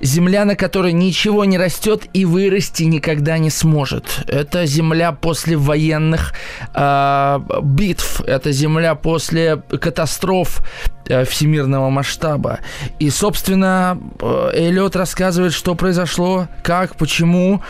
земля, 0.00 0.44
на 0.44 0.56
которой 0.56 0.92
ничего 0.92 1.44
не 1.44 1.58
растет 1.58 2.06
и 2.12 2.24
вырасти 2.24 2.84
никогда 2.84 3.38
не 3.38 3.50
сможет. 3.50 4.24
Это 4.26 4.66
земля 4.66 5.12
после 5.12 5.56
военных 5.56 6.34
э, 6.74 7.40
битв, 7.62 8.20
это 8.22 8.52
земля 8.52 8.94
после 8.94 9.56
катастроф 9.56 10.60
э, 11.08 11.24
всемирного 11.24 11.90
масштаба. 11.90 12.60
И, 12.98 13.10
собственно, 13.10 13.98
э, 14.20 14.50
Эллиот 14.54 14.96
рассказывает, 14.96 15.52
что 15.52 15.74
произошло, 15.74 16.48
как, 16.62 16.96
почему, 16.96 17.62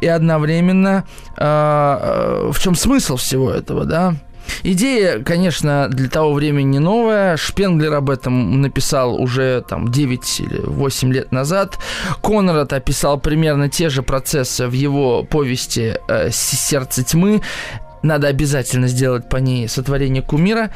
и 0.00 0.06
одновременно 0.06 1.04
э, 1.36 1.42
э, 1.44 2.50
в 2.52 2.58
чем 2.60 2.74
смысл 2.74 3.16
всего 3.16 3.50
этого, 3.50 3.84
да. 3.84 4.14
Идея, 4.62 5.22
конечно, 5.22 5.88
для 5.88 6.08
того 6.08 6.32
времени 6.32 6.72
не 6.72 6.78
новая. 6.78 7.36
Шпенглер 7.36 7.94
об 7.94 8.10
этом 8.10 8.60
написал 8.60 9.20
уже 9.20 9.64
там 9.68 9.90
9 9.90 10.40
или 10.40 10.60
8 10.60 11.12
лет 11.12 11.32
назад. 11.32 11.78
Конрад 12.22 12.72
описал 12.72 13.18
примерно 13.18 13.68
те 13.68 13.88
же 13.88 14.02
процессы 14.02 14.66
в 14.66 14.72
его 14.72 15.24
повести 15.24 15.96
э, 16.08 16.30
«Сердце 16.30 17.04
тьмы». 17.04 17.42
Надо 18.02 18.28
обязательно 18.28 18.86
сделать 18.86 19.28
по 19.28 19.38
ней 19.38 19.68
сотворение 19.68 20.22
кумира. 20.22 20.70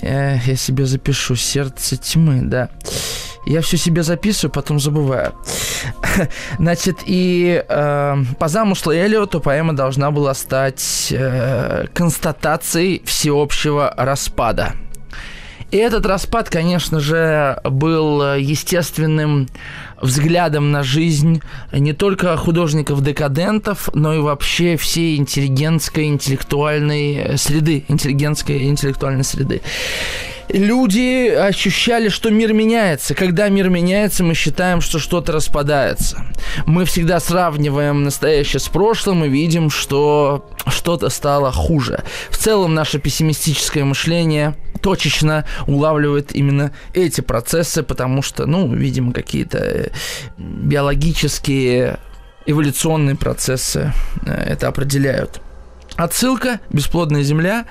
Я 0.00 0.56
себе 0.56 0.86
запишу 0.86 1.36
«Сердце 1.36 1.96
тьмы», 1.98 2.40
да. 2.42 2.70
Я 3.44 3.60
все 3.60 3.76
себе 3.76 4.02
записываю, 4.02 4.52
потом 4.52 4.78
забываю. 4.78 5.34
Значит, 6.58 7.00
и 7.06 7.64
э, 7.68 8.16
по 8.38 8.48
замыслу 8.48 8.92
Эллиота 8.92 9.40
поэма 9.40 9.72
должна 9.72 10.10
была 10.10 10.34
стать 10.34 11.08
э, 11.10 11.86
констатацией 11.92 13.02
всеобщего 13.04 13.92
распада. 13.96 14.74
И 15.72 15.78
этот 15.78 16.04
распад, 16.04 16.50
конечно 16.50 17.00
же, 17.00 17.58
был 17.64 18.34
естественным 18.34 19.48
взглядом 20.02 20.70
на 20.70 20.82
жизнь 20.82 21.40
не 21.72 21.94
только 21.94 22.36
художников-декадентов, 22.36 23.88
но 23.94 24.12
и 24.12 24.18
вообще 24.18 24.76
всей 24.76 25.16
интеллигентской, 25.16 26.08
интеллектуальной 26.08 27.38
среды, 27.38 27.86
интеллигентской 27.88 28.64
интеллектуальной 28.64 29.24
среды 29.24 29.62
люди 30.52 31.28
ощущали, 31.28 32.08
что 32.08 32.30
мир 32.30 32.52
меняется. 32.52 33.14
Когда 33.14 33.48
мир 33.48 33.68
меняется, 33.68 34.24
мы 34.24 34.34
считаем, 34.34 34.80
что 34.80 34.98
что-то 34.98 35.32
распадается. 35.32 36.24
Мы 36.66 36.84
всегда 36.84 37.20
сравниваем 37.20 38.04
настоящее 38.04 38.60
с 38.60 38.68
прошлым 38.68 39.24
и 39.24 39.28
видим, 39.28 39.70
что 39.70 40.50
что-то 40.66 41.08
стало 41.08 41.52
хуже. 41.52 42.04
В 42.30 42.36
целом 42.36 42.74
наше 42.74 42.98
пессимистическое 42.98 43.84
мышление 43.84 44.54
точечно 44.80 45.46
улавливает 45.66 46.34
именно 46.34 46.72
эти 46.92 47.20
процессы, 47.20 47.82
потому 47.82 48.22
что, 48.22 48.46
ну, 48.46 48.72
видимо, 48.72 49.12
какие-то 49.12 49.90
биологические 50.36 51.98
эволюционные 52.46 53.16
процессы 53.16 53.92
э, 54.26 54.32
это 54.32 54.68
определяют. 54.68 55.40
Отсылка 55.96 56.60
«Бесплодная 56.70 57.22
земля». 57.22 57.66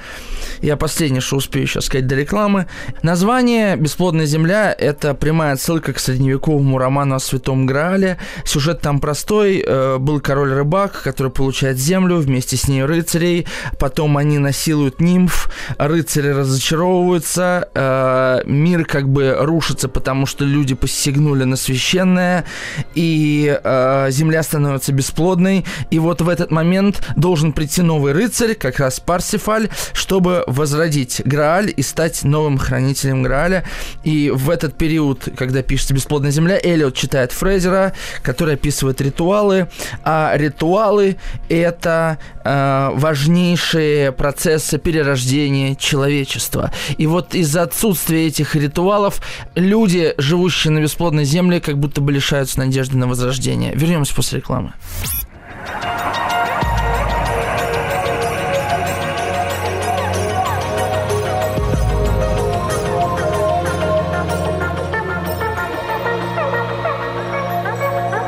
Я 0.62 0.78
последнее, 0.78 1.22
что 1.22 1.38
успею 1.38 1.66
сейчас 1.66 1.86
сказать 1.86 2.06
до 2.06 2.16
рекламы. 2.16 2.68
Название 3.02 3.76
«Бесплодная 3.76 4.28
земля»— 4.28 4.76
это 4.78 5.16
прямая 5.16 5.54
отсылка 5.54 5.92
к 5.94 6.00
средневековому 6.00 6.78
роману 6.78 7.16
о 7.16 7.20
Святом 7.20 7.66
Граале. 7.66 8.18
Сюжет 8.46 8.80
там 8.82 9.00
простой. 9.00 9.64
Э, 9.66 9.98
был 9.98 10.20
король-рыбак, 10.20 11.02
который 11.02 11.32
получает 11.32 11.80
землю, 11.80 12.18
вместе 12.18 12.58
с 12.58 12.68
ней 12.68 12.84
рыцарей. 12.84 13.48
Потом 13.80 14.18
они 14.18 14.38
насилуют 14.38 15.02
нимф, 15.02 15.52
рыцари 15.78 16.30
разочаровываются, 16.30 17.70
э, 17.74 18.42
мир 18.46 18.86
как 18.86 19.10
бы 19.10 19.36
рушится, 19.40 19.90
потому 19.90 20.28
что 20.28 20.46
люди 20.46 20.76
посягнули 20.76 21.44
на 21.44 21.56
священное, 21.56 22.46
и 22.94 23.60
э, 23.64 24.08
земля 24.12 24.44
становится 24.44 24.94
бесплодной. 24.94 25.66
И 25.90 25.98
вот 25.98 26.22
в 26.22 26.30
этот 26.30 26.52
момент 26.52 27.08
должен 27.16 27.52
прийти 27.52 27.82
новый 27.82 28.11
рыцарь, 28.12 28.56
как 28.56 28.80
раз 28.80 29.00
Парсифаль, 29.00 29.70
чтобы 29.94 30.44
возродить 30.48 31.22
Грааль 31.26 31.74
и 31.76 31.82
стать 31.82 32.24
новым 32.24 32.58
хранителем 32.58 33.24
Грааля. 33.24 33.66
И 34.04 34.30
в 34.30 34.50
этот 34.50 34.78
период, 34.78 35.28
когда 35.38 35.62
пишется 35.62 35.94
«Бесплодная 35.94 36.32
земля», 36.32 36.60
Эллиот 36.62 36.96
читает 36.96 37.32
Фрейзера, 37.32 37.94
который 38.22 38.56
описывает 38.56 39.02
ритуалы, 39.02 39.70
а 40.04 40.34
ритуалы— 40.36 41.18
это 41.50 42.18
э, 42.44 42.90
важнейшие 42.94 44.12
процессы 44.12 44.78
перерождения 44.78 45.76
человечества. 45.76 46.72
И 46.98 47.08
вот 47.08 47.36
из-за 47.36 47.64
отсутствия 47.64 48.28
этих 48.28 48.56
ритуалов 48.56 49.22
люди, 49.56 50.14
живущие 50.18 50.72
на 50.72 50.80
бесплодной 50.80 51.26
земле, 51.26 51.60
как 51.60 51.78
будто 51.78 52.02
бы 52.02 52.12
лишаются 52.12 52.60
надежды 52.60 52.98
на 52.98 53.08
возрождение. 53.08 53.74
Вернемся 53.76 54.16
после 54.16 54.40
рекламы. 54.40 54.74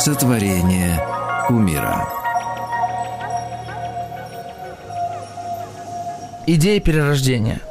Сотворение 0.03 1.01
умира. 1.47 2.09
Идея 6.45 6.81
перерождения. 6.81 7.61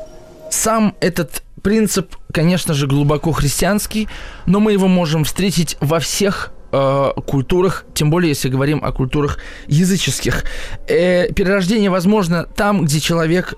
Сам 0.50 0.94
этот 1.00 1.42
принцип, 1.60 2.16
конечно 2.32 2.72
же, 2.72 2.86
глубоко 2.86 3.32
христианский, 3.32 4.08
но 4.46 4.60
мы 4.60 4.72
его 4.72 4.88
можем 4.88 5.24
встретить 5.24 5.76
во 5.80 6.00
всех 6.00 6.54
э, 6.72 7.10
культурах, 7.26 7.84
тем 7.92 8.08
более 8.08 8.30
если 8.30 8.48
говорим 8.48 8.82
о 8.82 8.92
культурах 8.92 9.36
языческих. 9.66 10.44
Э, 10.88 11.30
перерождение 11.34 11.90
возможно 11.90 12.44
там, 12.44 12.86
где 12.86 12.98
человек 12.98 13.52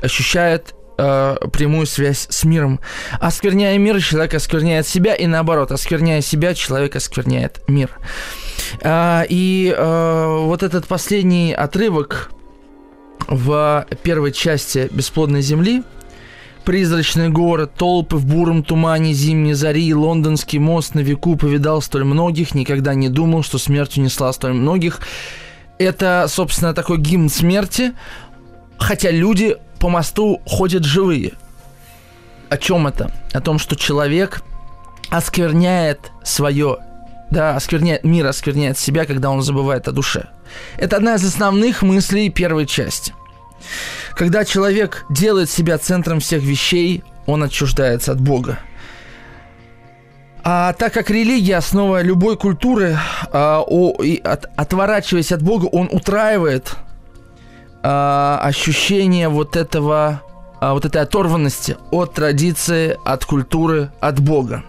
ощущает 0.00 0.76
э, 1.00 1.48
прямую 1.52 1.86
связь 1.86 2.26
с 2.28 2.44
миром. 2.44 2.80
Оскверняя 3.20 3.78
мир, 3.78 4.00
человек 4.02 4.34
оскверняет 4.34 4.86
себя, 4.86 5.14
и 5.14 5.26
наоборот, 5.26 5.72
оскверняя 5.72 6.20
себя, 6.20 6.54
человек 6.54 6.96
оскверняет 6.96 7.62
мир. 7.68 7.90
Э, 8.82 9.24
и 9.28 9.74
э, 9.76 10.38
вот 10.44 10.62
этот 10.62 10.86
последний 10.86 11.52
отрывок 11.52 12.30
в 13.28 13.86
первой 14.02 14.32
части 14.32 14.88
«Бесплодной 14.90 15.42
земли», 15.42 15.82
Призрачный 16.64 17.30
город, 17.30 17.72
толпы 17.74 18.16
в 18.16 18.26
буром 18.26 18.62
тумане 18.62 19.14
зимней 19.14 19.54
зари, 19.54 19.94
лондонский 19.94 20.58
мост 20.58 20.94
на 20.94 21.00
веку 21.00 21.36
повидал 21.36 21.80
столь 21.80 22.04
многих, 22.04 22.54
никогда 22.54 22.92
не 22.92 23.08
думал, 23.08 23.42
что 23.42 23.56
смерть 23.56 23.96
унесла 23.96 24.30
столь 24.32 24.52
многих. 24.52 25.00
Это, 25.78 26.26
собственно, 26.28 26.74
такой 26.74 26.98
гимн 26.98 27.30
смерти, 27.30 27.94
хотя 28.78 29.10
люди 29.10 29.56
по 29.80 29.88
мосту 29.88 30.40
ходят 30.46 30.84
живые. 30.84 31.32
О 32.48 32.56
чем 32.56 32.86
это? 32.86 33.10
О 33.32 33.40
том, 33.40 33.58
что 33.58 33.74
человек 33.74 34.42
оскверняет 35.08 36.12
свое, 36.22 36.78
да, 37.30 37.56
оскверняет, 37.56 38.04
мир 38.04 38.26
оскверняет 38.26 38.78
себя, 38.78 39.06
когда 39.06 39.30
он 39.30 39.42
забывает 39.42 39.88
о 39.88 39.92
душе. 39.92 40.28
Это 40.76 40.96
одна 40.96 41.14
из 41.14 41.24
основных 41.24 41.82
мыслей 41.82 42.28
первой 42.28 42.66
части. 42.66 43.14
Когда 44.14 44.44
человек 44.44 45.04
делает 45.10 45.50
себя 45.50 45.78
центром 45.78 46.20
всех 46.20 46.42
вещей, 46.42 47.02
он 47.26 47.42
отчуждается 47.42 48.12
от 48.12 48.20
Бога. 48.20 48.58
А 50.42 50.72
так 50.72 50.92
как 50.92 51.10
религия 51.10 51.56
основа 51.56 52.02
любой 52.02 52.36
культуры, 52.36 52.98
а, 53.30 53.62
о, 53.66 54.02
и 54.02 54.20
от, 54.22 54.50
отворачиваясь 54.56 55.32
от 55.32 55.42
Бога, 55.42 55.66
он 55.66 55.88
утраивает 55.92 56.76
а, 57.82 58.40
ощущение 58.42 59.28
вот 59.28 59.56
этого, 59.56 60.22
а, 60.60 60.74
вот 60.74 60.84
этой 60.84 61.02
оторванности 61.02 61.76
от 61.90 62.14
традиции, 62.14 62.98
от 63.04 63.24
культуры, 63.24 63.90
от 64.00 64.20
Бога. 64.20 64.64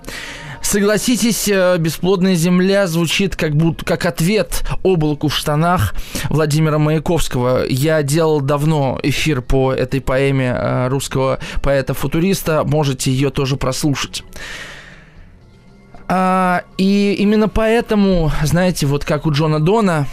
Согласитесь, 0.62 1.50
э, 1.50 1.76
«Бесплодная 1.80 2.36
земля» 2.36 2.86
звучит 2.88 3.36
как 3.36 3.56
будто 3.56 3.84
как 3.84 4.06
ответ 4.06 4.64
облаку 4.84 5.28
в 5.28 5.36
штанах 5.36 5.96
Владимира 6.30 6.78
Маяковского. 6.78 7.66
Я 7.68 8.04
делал 8.04 8.42
давно 8.42 9.00
эфир 9.02 9.42
по 9.42 9.74
этой 9.74 10.02
поэме 10.02 10.56
э, 10.56 10.88
русского 10.88 11.40
поэта-футуриста. 11.64 12.64
Можете 12.64 13.12
ее 13.12 13.32
тоже 13.32 13.58
прослушать. 13.58 14.24
А, 16.08 16.64
и 16.78 17.16
именно 17.20 17.50
поэтому, 17.50 18.32
знаете, 18.44 18.86
вот 18.86 19.04
как 19.04 19.26
у 19.26 19.32
Джона 19.32 19.60
Дона, 19.60 20.08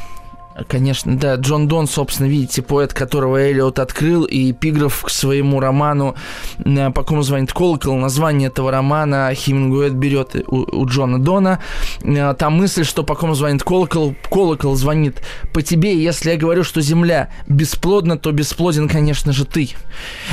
Конечно, 0.66 1.16
да. 1.16 1.36
Джон 1.36 1.68
Дон, 1.68 1.86
собственно, 1.86 2.26
видите, 2.26 2.62
поэт, 2.62 2.92
которого 2.92 3.36
Эллиот 3.36 3.78
открыл, 3.78 4.24
и 4.24 4.50
эпиграф 4.50 5.04
к 5.04 5.10
своему 5.10 5.60
роману 5.60 6.16
э, 6.58 6.90
«По 6.90 7.04
кому 7.04 7.22
звонит 7.22 7.52
колокол». 7.52 7.96
Название 7.96 8.48
этого 8.48 8.70
романа 8.70 9.30
Хемингуэт 9.34 9.92
берет 9.92 10.34
у, 10.46 10.80
у 10.80 10.86
Джона 10.86 11.22
Дона. 11.22 11.60
Э, 12.02 12.34
там 12.36 12.54
мысль, 12.54 12.84
что 12.84 13.04
«По 13.04 13.14
кому 13.14 13.34
звонит 13.34 13.62
колокол», 13.62 14.14
колокол 14.30 14.74
звонит 14.74 15.22
по 15.52 15.62
тебе. 15.62 15.94
И 15.94 16.00
если 16.00 16.30
я 16.30 16.36
говорю, 16.36 16.64
что 16.64 16.80
земля 16.80 17.30
бесплодна, 17.46 18.18
то 18.18 18.32
бесплоден, 18.32 18.88
конечно 18.88 19.32
же, 19.32 19.44
ты. 19.44 19.70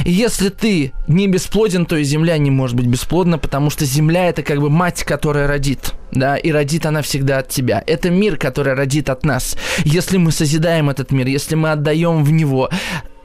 И 0.06 0.12
если 0.12 0.50
ты 0.50 0.94
не 1.08 1.28
бесплоден, 1.28 1.86
то 1.86 1.98
и 1.98 2.04
земля 2.04 2.38
не 2.38 2.52
может 2.52 2.76
быть 2.76 2.88
бесплодна, 2.88 3.38
потому 3.38 3.70
что 3.70 3.86
земля– 3.86 4.30
это 4.30 4.42
как 4.44 4.60
бы 4.60 4.70
мать, 4.70 5.04
которая 5.04 5.48
родит 5.48 5.94
да, 6.16 6.38
и 6.38 6.52
родит 6.52 6.86
она 6.86 7.02
всегда 7.02 7.40
от 7.40 7.50
тебя. 7.50 7.84
Это 7.86 8.10
мир, 8.10 8.38
который 8.38 8.74
родит 8.74 9.10
от 9.10 9.26
нас. 9.26 9.58
Если 9.84 10.15
мы 10.18 10.32
созидаем 10.32 10.90
этот 10.90 11.12
мир, 11.12 11.28
если 11.28 11.56
мы 11.56 11.72
отдаем 11.72 12.24
в 12.24 12.32
него, 12.32 12.70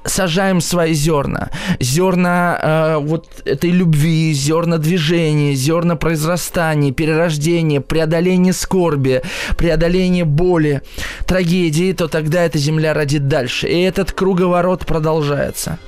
сажаем 0.05 0.61
свои 0.61 0.95
зерна, 0.95 1.51
зерна 1.79 2.59
э, 2.61 2.97
вот 2.99 3.27
этой 3.45 3.71
любви, 3.71 4.33
зерна 4.33 4.79
движения, 4.79 5.55
зерна 5.55 5.97
произрастания, 5.97 6.93
перерождения, 6.93 7.81
преодоления 7.81 8.53
скорби, 8.53 9.23
преодоления 9.57 10.25
боли, 10.25 10.83
трагедии, 11.27 11.93
то 11.93 12.09
тогда 12.09 12.43
эта 12.43 12.59
земля 12.59 12.95
родит 12.95 13.29
дальше. 13.29 13.69
И 13.69 13.81
этот 13.83 14.13
круговорот 14.13 14.87
продолжается. 14.87 15.79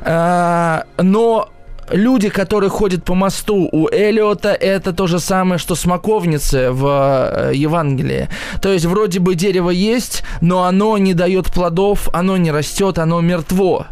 Э, 0.00 0.82
но 0.98 1.50
люди, 1.90 2.28
которые 2.28 2.70
ходят 2.70 3.04
по 3.04 3.14
мосту 3.14 3.68
у 3.70 3.88
Элиота, 3.90 4.52
это 4.52 4.92
то 4.92 5.06
же 5.06 5.20
самое, 5.20 5.58
что 5.58 5.74
смоковницы 5.74 6.70
в 6.70 7.50
э, 7.50 7.52
Евангелии. 7.54 8.28
То 8.60 8.72
есть 8.72 8.84
вроде 8.84 9.20
бы 9.20 9.34
дерево 9.34 9.70
есть, 9.70 10.22
но 10.40 10.64
оно 10.64 10.98
не 10.98 11.14
дает 11.14 11.52
плодов, 11.52 12.08
оно 12.12 12.36
не 12.36 12.50
растет, 12.50 12.98
оно 12.98 13.20
мертво. 13.20 13.86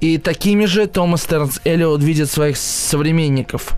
И 0.00 0.18
такими 0.18 0.64
же 0.64 0.86
Томас 0.86 1.24
Тернс 1.24 1.60
Элиот 1.64 2.02
видит 2.02 2.30
своих 2.30 2.56
современников. 2.56 3.72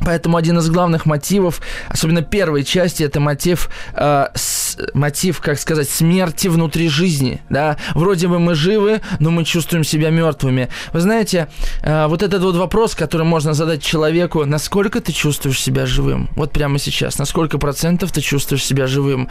Поэтому 0.00 0.36
один 0.36 0.58
из 0.58 0.68
главных 0.68 1.06
мотивов, 1.06 1.60
особенно 1.88 2.22
первой 2.22 2.64
части, 2.64 3.02
это 3.02 3.20
мотив, 3.20 3.70
э, 3.94 4.26
с, 4.34 4.76
мотив, 4.94 5.40
как 5.40 5.58
сказать, 5.58 5.88
смерти 5.88 6.48
внутри 6.48 6.88
жизни. 6.88 7.42
Да? 7.50 7.76
Вроде 7.94 8.28
бы 8.28 8.38
мы 8.38 8.54
живы, 8.54 9.00
но 9.20 9.30
мы 9.30 9.44
чувствуем 9.44 9.84
себя 9.84 10.10
мертвыми. 10.10 10.68
Вы 10.92 11.00
знаете, 11.00 11.48
э, 11.82 12.06
вот 12.06 12.22
этот 12.22 12.42
вот 12.42 12.56
вопрос, 12.56 12.94
который 12.94 13.26
можно 13.26 13.54
задать 13.54 13.82
человеку, 13.82 14.44
насколько 14.44 15.00
ты 15.00 15.12
чувствуешь 15.12 15.60
себя 15.60 15.86
живым? 15.86 16.28
Вот 16.36 16.52
прямо 16.52 16.78
сейчас. 16.78 17.18
На 17.18 17.24
сколько 17.24 17.58
процентов 17.58 18.12
ты 18.12 18.20
чувствуешь 18.20 18.64
себя 18.64 18.86
живым? 18.86 19.28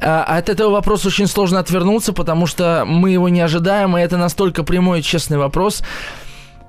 Э, 0.00 0.20
от 0.20 0.48
этого 0.48 0.70
вопроса 0.70 1.08
очень 1.08 1.26
сложно 1.26 1.58
отвернуться, 1.58 2.12
потому 2.12 2.46
что 2.46 2.84
мы 2.86 3.10
его 3.10 3.28
не 3.28 3.40
ожидаем, 3.40 3.96
и 3.96 4.00
это 4.00 4.16
настолько 4.16 4.62
прямой 4.62 5.00
и 5.00 5.02
честный 5.02 5.38
вопрос. 5.38 5.82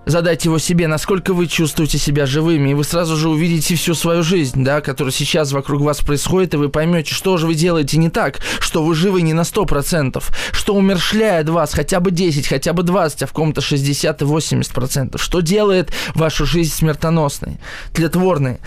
Задайте 0.06 0.50
его 0.50 0.60
себе, 0.60 0.88
насколько 0.88 1.34
вы 1.34 1.48
чувствуете 1.48 1.98
себя 1.98 2.26
живыми, 2.26 2.70
и 2.70 2.74
вы 2.74 2.84
сразу 2.84 3.16
же 3.16 3.30
увидите 3.30 3.76
всю 3.76 3.96
свою 3.96 4.24
жизнь, 4.24 4.64
да, 4.64 4.82
которая 4.82 5.12
сейчас 5.12 5.52
вокруг 5.52 5.82
вас 5.82 6.02
происходит, 6.02 6.54
и 6.54 6.58
вы 6.58 6.70
поймете, 6.70 7.14
что 7.14 7.38
же 7.38 7.48
вы 7.48 7.56
делаете 7.56 7.98
не 7.98 8.10
так, 8.10 8.40
что 8.60 8.84
вы 8.84 8.96
живы 8.96 9.22
не 9.22 9.34
на 9.34 9.42
100%, 9.42 10.24
что 10.52 10.76
умершляет 10.76 11.50
вас 11.50 11.74
хотя 11.74 12.00
бы 12.00 12.12
10, 12.12 12.48
хотя 12.48 12.74
бы 12.74 12.84
20, 12.84 13.24
а 13.24 13.26
в 13.26 13.32
ком-то 13.34 13.62
60 13.62 14.22
и 14.22 14.26
80%, 14.26 15.18
что 15.18 15.40
делает 15.42 15.92
вашу 16.14 16.46
жизнь 16.46 16.74
смертоносной, 16.74 17.58
тлетворной. 17.94 18.58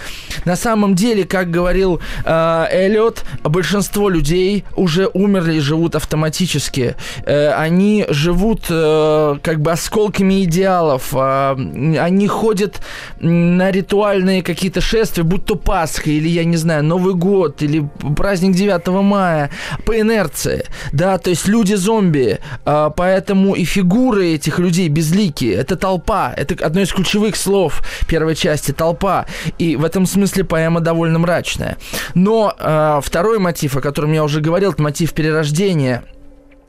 На 0.44 0.57
самом 0.57 0.94
деле, 0.94 1.24
как 1.24 1.51
говорил 1.51 2.01
э, 2.24 2.66
Эллиот, 2.70 3.24
большинство 3.44 4.09
людей 4.09 4.64
уже 4.77 5.09
умерли 5.12 5.55
и 5.57 5.61
живут 5.61 5.94
автоматически. 5.94 6.96
Э, 7.24 7.51
они 7.53 8.07
живут 8.09 8.66
э, 8.68 9.37
как 9.42 9.61
бы 9.61 9.72
осколками 9.72 10.44
идеалов, 10.44 11.14
э, 11.14 11.28
они 11.53 12.27
ходят 12.29 12.81
на 13.21 13.71
ритуальные 13.71 14.43
какие-то 14.43 14.81
шествия, 14.81 15.23
будь 15.25 15.45
то 15.45 15.57
Пасха 15.57 16.11
или, 16.11 16.29
я 16.29 16.45
не 16.45 16.57
знаю, 16.57 16.85
Новый 16.85 17.14
год 17.14 17.62
или 17.62 17.88
праздник 18.17 18.55
9 18.55 18.87
мая, 19.03 19.51
по 19.85 19.99
инерции, 19.99 20.67
да, 20.93 21.19
то 21.19 21.31
есть 21.31 21.49
люди-зомби, 21.49 22.38
а, 22.64 22.91
поэтому 22.91 23.55
и 23.55 23.64
фигуры 23.64 24.35
этих 24.35 24.59
людей 24.59 24.88
безликие, 24.88 25.55
это 25.55 25.77
толпа, 25.77 26.33
это 26.37 26.64
одно 26.64 26.81
из 26.81 26.93
ключевых 26.93 27.37
слов 27.37 27.83
первой 28.07 28.35
части, 28.35 28.73
толпа, 28.73 29.27
и 29.59 29.77
в 29.77 29.85
этом 29.85 30.07
смысле 30.07 30.45
поэма 30.45 30.81
довольно 30.81 31.19
мрачная. 31.19 31.77
Но 32.14 32.55
а, 32.59 33.01
второй 33.01 33.38
мотив, 33.38 33.77
о 33.77 33.81
котором 33.81 34.12
я 34.12 34.25
уже 34.25 34.41
говорил, 34.41 34.73
это 34.73 34.83
мотив 34.83 35.12
перерождения– 35.12 36.05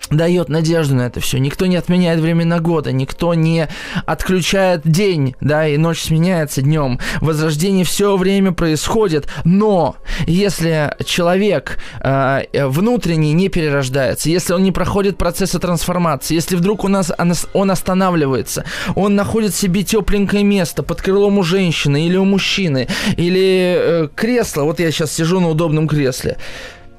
дает 0.10 0.50
надежду 0.50 0.96
на 0.96 1.04
это 1.04 1.20
все. 1.20 1.38
Никто 1.40 1.66
не 1.66 1.76
отменяет 1.76 2.20
времена 2.20 2.60
года, 2.60 2.92
никто 2.92 3.34
не 3.34 3.68
отключает 4.06 4.82
день, 4.84 5.36
да, 5.42 5.68
и 5.68 5.78
ночь 5.78 6.02
сменяется 6.02 6.62
днем. 6.62 7.00
Возрождение 7.22 7.86
все 7.86 8.18
время 8.18 8.52
происходит, 8.52 9.28
но 9.44 9.98
если 10.26 10.96
человек 11.06 11.78
э, 12.02 12.44
внутренний 12.68 13.34
не 13.34 13.50
перерождается, 13.50 14.30
если 14.30 14.54
он 14.54 14.64
не 14.64 14.72
проходит 14.72 15.18
процесса 15.18 15.60
трансформации, 15.60 16.36
если 16.36 16.56
вдруг 16.56 16.84
у 16.84 16.88
нас 16.88 17.12
он 17.54 17.72
останавливается, 17.72 18.66
он 18.96 19.16
находит 19.16 19.54
себе 19.54 19.84
тепленькое 19.84 20.44
место 20.44 20.84
под 20.84 21.02
крылом 21.02 21.38
у 21.38 21.44
женщины 21.44 22.08
или 22.08 22.18
у 22.18 22.26
мужчины, 22.26 22.88
или 23.18 23.76
э, 23.78 24.08
кресло, 24.16 24.64
вот 24.64 24.80
я 24.80 24.92
сейчас 24.92 25.12
сижу 25.12 25.40
на 25.40 25.50
удобном 25.50 25.88
кресле, 25.88 26.38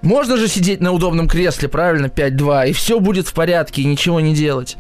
можно 0.03 0.37
же 0.37 0.49
сидеть 0.49 0.81
на 0.81 0.93
удобном 0.93 1.29
кресле, 1.29 1.69
правильно, 1.69 2.07
5-2, 2.07 2.71
и 2.71 2.73
все 2.73 3.01
будет 3.01 3.27
в 3.27 3.35
порядке, 3.35 3.83
и 3.83 3.87
ничего 3.87 4.21
не 4.21 4.35
делать. 4.35 4.77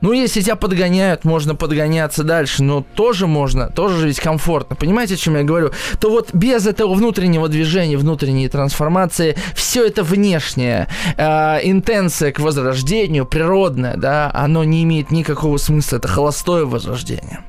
Ну, 0.00 0.12
если 0.12 0.42
тебя 0.42 0.56
подгоняют, 0.56 1.24
можно 1.24 1.54
подгоняться 1.54 2.24
дальше, 2.24 2.62
но 2.62 2.84
тоже 2.94 3.26
можно, 3.26 3.70
тоже 3.70 4.00
же 4.00 4.08
ведь 4.08 4.20
комфортно. 4.20 4.76
Понимаете, 4.76 5.14
о 5.14 5.16
чем 5.16 5.34
я 5.34 5.44
говорю? 5.44 5.70
То 5.98 6.10
вот 6.10 6.34
без 6.34 6.66
этого 6.66 6.92
внутреннего 6.92 7.48
движения, 7.48 7.96
внутренней 7.96 8.50
трансформации, 8.50 9.34
все 9.54 9.86
это 9.86 10.02
внешнее, 10.02 10.88
э, 11.16 11.60
интенция 11.62 12.32
к 12.32 12.40
возрождению, 12.40 13.24
природное, 13.24 13.96
да, 13.96 14.30
оно 14.34 14.62
не 14.62 14.82
имеет 14.82 15.10
никакого 15.10 15.56
смысла, 15.56 15.96
это 15.96 16.08
холостое 16.08 16.66
возрождение. 16.66 17.40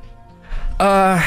А, 0.78 1.20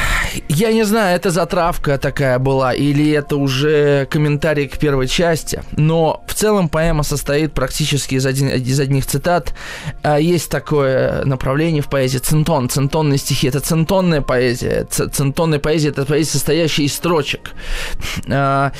я 0.47 0.71
не 0.71 0.83
знаю, 0.83 1.15
это 1.15 1.31
затравка 1.31 1.97
такая 1.97 2.37
была, 2.37 2.73
или 2.73 3.09
это 3.11 3.35
уже 3.35 4.05
комментарий 4.11 4.67
к 4.67 4.77
первой 4.77 5.07
части, 5.07 5.63
но 5.71 6.23
в 6.27 6.35
целом 6.35 6.69
поэма 6.69 7.01
состоит 7.01 7.53
практически 7.53 8.15
из, 8.15 8.25
один, 8.27 8.49
из 8.49 8.79
одних 8.79 9.07
цитат. 9.07 9.55
А, 10.03 10.19
есть 10.19 10.51
такое 10.51 11.25
направление 11.25 11.81
в 11.81 11.89
поэзии 11.89 12.19
центон, 12.19 12.69
центонные 12.69 13.17
стихи. 13.17 13.47
Это 13.47 13.59
центонная 13.59 14.21
поэзия. 14.21 14.85
Центонная 14.85 15.59
поэзия– 15.59 15.89
это 15.89 16.05
поэзия, 16.05 16.31
состоящая 16.31 16.83
из 16.83 16.93
строчек. 16.93 17.51
А, 18.29 18.71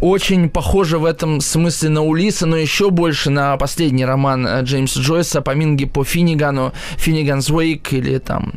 очень 0.00 0.50
похоже 0.50 0.98
в 0.98 1.04
этом 1.04 1.40
смысле 1.40 1.90
на 1.90 2.02
Улиса, 2.02 2.46
но 2.46 2.56
еще 2.56 2.90
больше 2.90 3.30
на 3.30 3.56
последний 3.56 4.04
роман 4.04 4.44
э, 4.46 4.62
Джеймса 4.62 5.00
Джойса 5.00 5.40
«Поминги 5.40 5.84
по 5.84 6.02
Финнигану», 6.02 6.72
«Финниган's 6.96 7.50
Wake» 7.52 7.90
или 7.90 8.18
там 8.18 8.54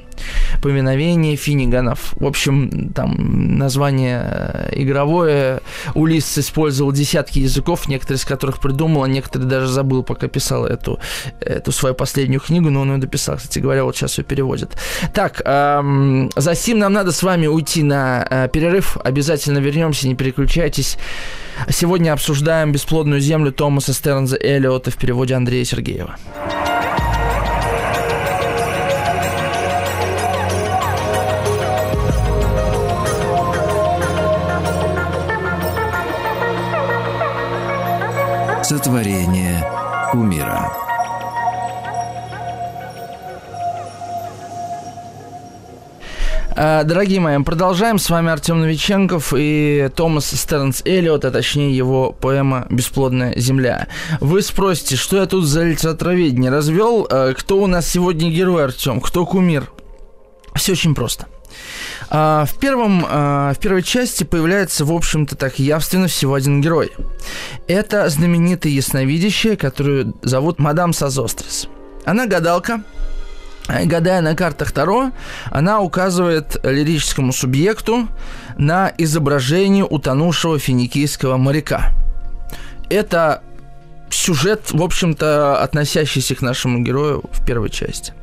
«Поминовение 0.61 1.35
Финнигана» 1.35 1.58
Финниганов. 1.59 2.13
В 2.19 2.25
общем, 2.25 2.91
там 2.93 3.57
название 3.57 4.21
э, 4.23 4.69
игровое. 4.81 5.59
Улис 5.93 6.37
использовал 6.37 6.91
десятки 6.91 7.39
языков, 7.39 7.87
некоторые 7.87 8.17
из 8.17 8.25
которых 8.25 8.59
придумал, 8.59 9.03
а 9.03 9.07
некоторые 9.07 9.49
даже 9.49 9.67
забыл, 9.67 10.03
пока 10.03 10.27
писал 10.27 10.65
эту, 10.65 10.99
эту 11.41 11.71
свою 11.71 11.95
последнюю 11.95 12.39
книгу, 12.39 12.69
но 12.69 12.81
он 12.81 12.93
ее 12.93 12.97
дописал. 12.97 13.37
Кстати 13.37 13.59
говоря, 13.59 13.83
вот 13.83 13.95
сейчас 13.95 14.17
ее 14.17 14.23
переводит. 14.23 14.77
Так, 15.13 15.41
эм, 15.45 16.29
за 16.35 16.55
сим 16.55 16.79
нам 16.79 16.93
надо 16.93 17.11
с 17.11 17.23
вами 17.23 17.47
уйти 17.47 17.83
на 17.83 18.25
э, 18.29 18.49
перерыв. 18.51 18.97
Обязательно 19.03 19.59
вернемся, 19.59 20.07
не 20.07 20.15
переключайтесь. 20.15 20.97
Сегодня 21.69 22.13
обсуждаем 22.13 22.71
«Бесплодную 22.71 23.19
землю» 23.19 23.51
Томаса 23.51 23.93
Стернза 23.93 24.37
Эллиота 24.39 24.91
в 24.91 24.95
переводе 24.95 25.35
Андрея 25.35 25.65
Сергеева. 25.65 26.15
Сотворение 38.69 39.67
кумира. 40.11 40.71
А, 46.55 46.83
дорогие 46.83 47.19
мои, 47.19 47.41
продолжаем. 47.41 47.97
С 47.97 48.11
вами 48.11 48.29
Артем 48.29 48.59
Новиченков 48.59 49.33
и 49.35 49.89
Томас 49.95 50.27
Стернс 50.29 50.83
Эллиот, 50.85 51.25
а 51.25 51.31
точнее 51.31 51.75
его 51.75 52.11
поэма 52.11 52.67
«Бесплодная 52.69 53.33
земля». 53.39 53.87
Вы 54.19 54.43
спросите, 54.43 54.97
что 54.97 55.17
я 55.17 55.25
тут 55.25 55.45
за 55.45 55.63
литературоведение 55.63 56.51
развел? 56.51 57.07
А, 57.09 57.33
кто 57.33 57.57
у 57.57 57.65
нас 57.65 57.89
сегодня 57.89 58.29
герой, 58.29 58.65
Артем? 58.65 59.01
Кто 59.01 59.25
кумир? 59.25 59.71
Все 60.53 60.73
очень 60.73 60.93
просто– 60.93 61.25
а, 62.09 62.45
в, 62.45 62.57
первом, 62.57 63.05
а, 63.07 63.53
в 63.53 63.59
первой 63.59 63.83
части 63.83 64.23
появляется, 64.23 64.83
в 64.83 64.91
общем-то, 64.91 65.35
так 65.35 65.59
явственно 65.59 66.07
всего 66.07 66.33
один 66.33 66.61
герой. 66.61 66.91
Это 67.67 68.09
знаменитая 68.09 68.73
ясновидящая, 68.73 69.55
которую 69.55 70.15
зовут 70.23 70.59
Мадам 70.59 70.93
Сазострис. 70.93 71.67
Она 72.05 72.25
гадалка, 72.25 72.81
гадая 73.67 74.21
на 74.21 74.35
картах 74.35 74.71
Таро, 74.71 75.11
она 75.51 75.81
указывает 75.81 76.59
лирическому 76.63 77.31
субъекту 77.31 78.07
на 78.57 78.91
изображение 78.97 79.85
утонувшего 79.85 80.57
финикийского 80.57 81.37
моряка. 81.37 81.91
Это 82.89 83.43
сюжет, 84.09 84.71
в 84.71 84.81
общем-то, 84.81 85.61
относящийся 85.61 86.33
к 86.33 86.41
нашему 86.41 86.79
герою 86.79 87.23
в 87.31 87.45
первой 87.45 87.69
части. 87.69 88.13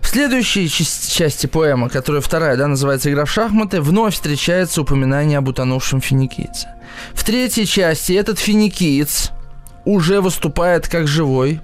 В 0.00 0.08
следующей 0.08 0.68
части 0.68 1.46
поэмы, 1.46 1.88
которая 1.88 2.20
вторая, 2.20 2.56
да, 2.56 2.66
называется 2.66 3.10
«Игра 3.10 3.24
в 3.24 3.30
шахматы», 3.30 3.80
вновь 3.80 4.14
встречается 4.14 4.82
упоминание 4.82 5.38
об 5.38 5.48
утонувшем 5.48 6.00
финикийце. 6.00 6.68
В 7.14 7.22
третьей 7.24 7.66
части 7.66 8.12
этот 8.14 8.38
финикиец 8.38 9.30
уже 9.84 10.20
выступает 10.20 10.88
как 10.88 11.06
живой, 11.06 11.60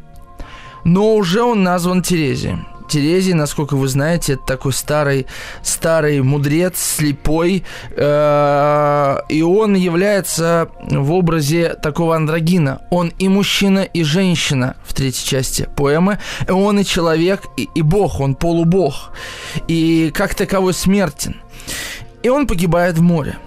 но 0.85 1.17
уже 1.17 1.43
он 1.43 1.63
назван 1.63 2.03
Терезием. 2.03 2.69
Терезий, 2.89 3.33
насколько 3.33 3.77
вы 3.77 3.89
знаете, 3.89 4.35
это 4.35 4.43
такой 4.45 4.73
старый, 4.73 5.27
старый 5.63 6.23
мудрец, 6.23 6.79
слепой, 6.79 7.65
э, 7.91 9.17
и 9.29 9.43
он 9.43 9.75
является 9.75 10.69
в 10.83 11.13
образе 11.13 11.75
такого 11.75 12.17
андрогина. 12.17 12.83
Он 12.91 13.13
и 13.19 13.29
мужчина, 13.29 13.81
и 13.81 14.03
женщина 14.03 14.77
в 14.85 14.95
третьей 14.95 15.27
части 15.27 15.69
поэмы. 15.77 16.19
Он 16.49 16.81
и 16.81 16.85
человек, 16.85 17.43
и, 17.57 17.69
и 17.75 17.83
бог, 17.83 18.21
он 18.21 18.35
полубог. 18.35 19.13
И 19.69 20.11
как 20.15 20.35
таковой 20.35 20.75
смертен. 20.75 21.37
И 22.23 22.29
он 22.29 22.47
погибает 22.47 22.99
в 22.99 23.03
море. 23.03 23.39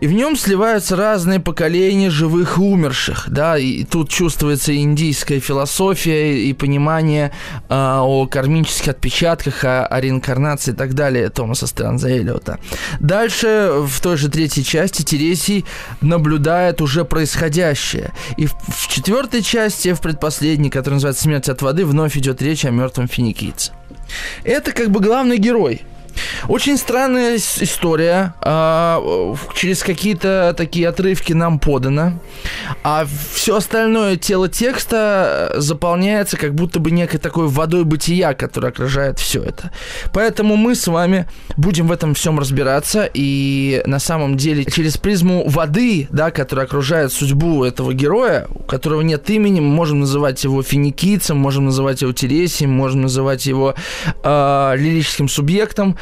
И 0.00 0.06
в 0.06 0.12
нем 0.12 0.36
сливаются 0.36 0.94
разные 0.94 1.40
поколения 1.40 2.08
живых 2.08 2.58
и 2.58 2.60
умерших, 2.60 3.24
да, 3.28 3.58
и 3.58 3.82
тут 3.82 4.10
чувствуется 4.10 4.76
индийская 4.76 5.40
философия 5.40 6.40
и 6.44 6.52
понимание 6.52 7.32
э, 7.68 7.74
о 7.74 8.26
кармических 8.26 8.88
отпечатках, 8.88 9.64
о, 9.64 9.86
о 9.86 10.00
реинкарнации 10.00 10.70
и 10.70 10.74
так 10.74 10.94
далее 10.94 11.30
Томаса 11.30 11.66
Стернза 11.66 12.10
Эллиота. 12.10 12.60
Дальше, 13.00 13.72
в 13.86 14.00
той 14.00 14.16
же 14.16 14.28
третьей 14.28 14.62
части, 14.62 15.02
Тересий 15.02 15.64
наблюдает 16.00 16.80
уже 16.80 17.04
происходящее. 17.04 18.12
И 18.36 18.46
в, 18.46 18.54
в 18.68 18.88
четвертой 18.88 19.42
части, 19.42 19.92
в 19.92 20.00
предпоследней, 20.00 20.70
которая 20.70 20.96
называется 20.96 21.24
«Смерть 21.24 21.48
от 21.48 21.60
воды», 21.62 21.84
вновь 21.84 22.16
идет 22.16 22.40
речь 22.40 22.64
о 22.64 22.70
мертвом 22.70 23.08
финикийце. 23.08 23.72
Это 24.44 24.70
как 24.70 24.90
бы 24.90 25.00
главный 25.00 25.38
герой– 25.38 25.82
Очень 26.48 26.76
странная 26.76 27.36
история. 27.36 28.34
А, 28.40 29.02
через 29.54 29.82
какие-то 29.82 30.54
такие 30.56 30.88
отрывки 30.88 31.32
нам 31.32 31.58
подано. 31.58 32.14
А 32.82 33.06
все 33.32 33.56
остальное 33.56 34.16
тело 34.16 34.48
текста 34.48 35.52
заполняется 35.56 36.36
как 36.36 36.54
будто 36.54 36.80
бы 36.80 36.90
некой 36.90 37.20
такой 37.20 37.48
водой 37.48 37.84
бытия, 37.84 38.34
которая 38.34 38.70
окружает 38.70 39.18
все 39.18 39.42
это. 39.42 39.70
Поэтому 40.12 40.56
мы 40.56 40.74
с 40.74 40.86
вами 40.86 41.26
будем 41.56 41.88
в 41.88 41.92
этом 41.92 42.14
всем 42.14 42.38
разбираться. 42.38 43.08
И 43.12 43.82
на 43.86 43.98
самом 43.98 44.36
деле 44.36 44.64
через 44.64 44.96
призму 44.96 45.48
воды, 45.48 46.08
да, 46.10 46.30
которая 46.30 46.66
окружает 46.66 47.12
судьбу 47.12 47.64
этого 47.64 47.92
героя, 47.94 48.46
у 48.54 48.62
которого 48.62 49.02
нет 49.02 49.28
имени, 49.30 49.60
мы 49.60 49.68
можем 49.68 50.00
называть 50.00 50.42
его 50.44 50.62
финикийцем, 50.62 51.36
можем 51.36 51.66
называть 51.66 52.02
его 52.02 52.12
Тересием, 52.12 52.70
можем 52.70 53.02
называть 53.02 53.46
его 53.46 53.74
э, 54.22 54.74
лирическим 54.76 55.28
субъектом 55.28 55.96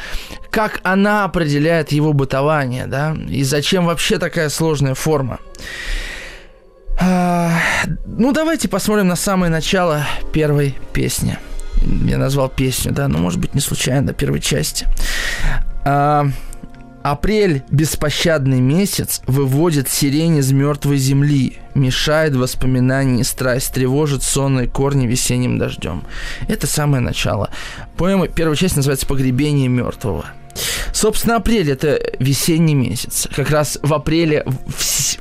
как 0.49 0.79
она 0.83 1.23
определяет 1.23 1.91
его 1.91 2.13
бытование, 2.13 2.87
да, 2.87 3.15
и 3.29 3.43
зачем 3.43 3.85
вообще 3.85 4.17
такая 4.17 4.49
сложная 4.49 4.95
форма. 4.95 5.39
А, 6.99 7.51
ну, 8.05 8.31
давайте 8.31 8.67
посмотрим 8.67 9.07
на 9.07 9.15
самое 9.15 9.51
начало 9.51 10.03
первой 10.33 10.75
песни. 10.93 11.37
Я 12.05 12.17
назвал 12.17 12.49
песню, 12.49 12.91
да, 12.91 13.07
но, 13.07 13.19
может 13.19 13.39
быть, 13.39 13.53
не 13.53 13.61
случайно, 13.61 14.13
первой 14.13 14.39
части. 14.39 14.87
А, 15.85 16.27
Апрель, 17.11 17.63
беспощадный 17.69 18.59
месяц, 18.59 19.21
выводит 19.27 19.87
сирень 19.87 20.39
из 20.39 20.51
мертвой 20.51 20.97
земли, 20.97 21.57
мешает 21.73 22.35
воспоминания 22.35 23.21
и 23.21 23.23
страсть, 23.23 23.73
тревожит 23.73 24.23
сонные 24.23 24.67
корни 24.67 25.07
весенним 25.07 25.57
дождем. 25.57 26.03
Это 26.49 26.67
самое 26.67 27.01
начало. 27.01 27.49
Поэма, 27.95 28.27
первая 28.27 28.57
часть 28.57 28.75
называется 28.75 29.07
«Погребение 29.07 29.69
мертвого». 29.69 30.25
Собственно, 30.91 31.37
апрель– 31.37 31.71
это 31.71 31.97
весенний 32.19 32.75
месяц. 32.75 33.29
Как 33.33 33.51
раз 33.51 33.79
в 33.81 33.93
апреле 33.93 34.43
в, 34.45 35.17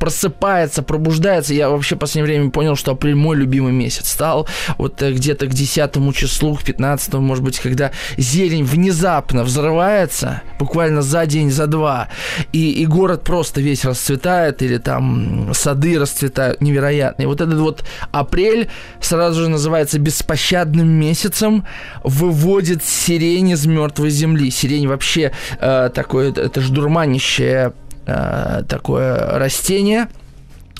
просыпается, 0.00 0.82
пробуждается. 0.82 1.54
Я 1.54 1.68
вообще 1.68 1.94
в 1.94 1.98
последнее 1.98 2.34
время 2.34 2.50
понял, 2.50 2.74
что 2.74 2.92
апрель 2.92 3.14
мой 3.14 3.36
любимый 3.36 3.72
месяц 3.72 4.08
стал. 4.08 4.48
Вот 4.78 5.00
э, 5.02 5.12
где-то 5.12 5.46
к 5.46 5.50
10 5.50 6.16
числу, 6.16 6.56
к 6.56 6.64
15, 6.64 7.14
может 7.14 7.44
быть, 7.44 7.60
когда 7.60 7.92
зелень 8.16 8.64
внезапно 8.64 9.44
взрывается, 9.44 10.42
буквально 10.58 11.02
за 11.02 11.26
день, 11.26 11.50
за 11.50 11.66
два, 11.66 12.08
и, 12.52 12.72
и 12.72 12.86
город 12.86 13.22
просто 13.22 13.60
весь 13.60 13.84
расцветает, 13.84 14.62
или 14.62 14.78
там 14.78 15.52
сады 15.52 15.98
расцветают 15.98 16.62
невероятно. 16.62 17.22
И 17.22 17.26
вот 17.26 17.42
этот 17.42 17.58
вот 17.58 17.84
апрель 18.10 18.68
сразу 19.00 19.42
же 19.42 19.48
называется 19.48 19.98
беспощадным 19.98 20.88
месяцем, 20.88 21.66
выводит 22.02 22.82
сирень 22.82 23.50
из 23.50 23.66
мертвой 23.66 24.08
земли. 24.08 24.50
Сирень 24.50 24.88
вообще 24.88 25.32
э, 25.60 25.90
такое, 25.92 26.32
это 26.32 26.60
же 26.62 26.72
дурманящее 26.72 27.74
Э, 28.10 28.62
такое 28.68 29.38
растение 29.38 30.08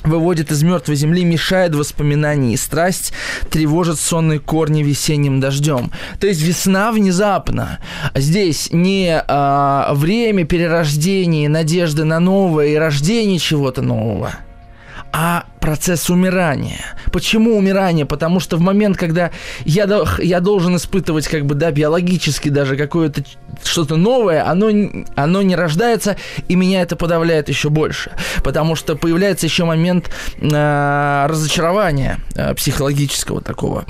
выводит 0.03 0.51
из 0.51 0.63
мертвой 0.63 0.95
земли, 0.95 1.23
мешает 1.23 1.75
воспоминания 1.75 2.53
и 2.53 2.57
страсть, 2.57 3.13
тревожит 3.49 3.99
сонные 3.99 4.39
корни 4.39 4.83
весенним 4.83 5.39
дождем. 5.39 5.91
То 6.19 6.27
есть 6.27 6.41
весна 6.41 6.91
внезапно. 6.91 7.79
Здесь 8.15 8.69
не 8.71 9.23
а, 9.27 9.93
время 9.93 10.43
перерождения, 10.43 11.47
надежды 11.47 12.03
на 12.03 12.19
новое 12.19 12.67
и 12.69 12.75
рождение 12.75 13.37
чего-то 13.37 13.81
нового– 13.81 14.31
а 15.13 15.45
процесс 15.59 16.09
умирания. 16.09 16.79
Почему 17.11 17.57
умирание? 17.57 18.05
Потому 18.05 18.39
что 18.39 18.57
в 18.57 18.61
момент, 18.61 18.97
когда 18.97 19.31
я, 19.65 19.87
я 20.19 20.39
должен 20.39 20.75
испытывать 20.77 21.27
как 21.27 21.45
бы, 21.45 21.55
да, 21.55 21.71
биологически 21.71 22.49
даже 22.49 22.77
какое-то 22.77 23.23
что-то 23.63 23.97
новое, 23.97 24.47
оно, 24.47 24.69
оно 25.15 25.41
не 25.41 25.55
рождается, 25.55 26.17
и 26.47 26.55
меня 26.55 26.81
это 26.81 26.95
подавляет 26.95 27.49
еще 27.49 27.69
больше. 27.69 28.11
Потому 28.43 28.75
что 28.75 28.95
появляется 28.95 29.45
еще 29.45 29.65
момент 29.65 30.09
э, 30.39 31.25
разочарования 31.27 32.19
э, 32.35 32.53
психологического 32.53 33.41
такого. 33.41 33.85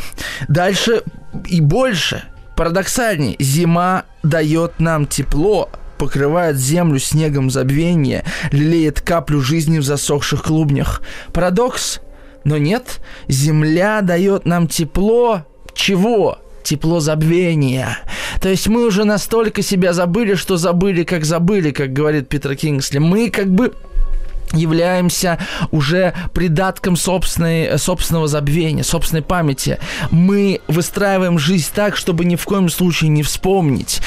Дальше 0.48 1.04
и 1.48 1.62
больше, 1.62 2.24
парадоксальнее, 2.56 3.36
зима 3.40 4.04
дает 4.24 4.80
нам 4.80 5.06
тепло, 5.06 5.70
покрывает 6.02 6.58
землю 6.58 6.98
снегом 6.98 7.52
забвения, 7.52 8.24
лелеет 8.52 9.02
каплю 9.02 9.40
жизни 9.40 9.78
в 9.78 9.84
засохших 9.84 10.42
клубнях. 10.42 11.04
Парадокс? 11.32 12.00
Но 12.44 12.58
нет, 12.58 13.02
земля 13.28 14.02
дает 14.02 14.48
нам 14.48 14.68
тепло. 14.68 15.46
Чего? 15.76 16.40
тепло 16.64 17.00
забвения. 17.00 17.98
То 18.40 18.50
есть 18.50 18.68
мы 18.68 18.86
уже 18.86 19.04
настолько 19.04 19.62
себя 19.64 19.94
забыли, 19.94 20.36
что 20.36 20.58
забыли, 20.58 21.04
как 21.04 21.26
забыли, 21.26 21.72
как 21.72 21.92
говорит 21.92 22.30
Питер 22.30 22.56
Кингсли. 22.56 23.00
Мы 23.00 23.32
как 23.32 23.52
бы 23.52 23.74
являемся 24.54 25.40
уже 25.72 26.14
придатком 26.34 26.96
собственной, 26.96 27.80
собственного 27.80 28.28
забвения, 28.28 28.84
собственной 28.84 29.24
памяти. 29.24 29.80
Мы 30.12 30.62
выстраиваем 30.68 31.40
жизнь 31.40 31.70
так, 31.74 31.96
чтобы 31.96 32.26
ни 32.26 32.36
в 32.36 32.46
коем 32.46 32.70
случае 32.70 33.10
не 33.10 33.24
вспомнить 33.24 34.02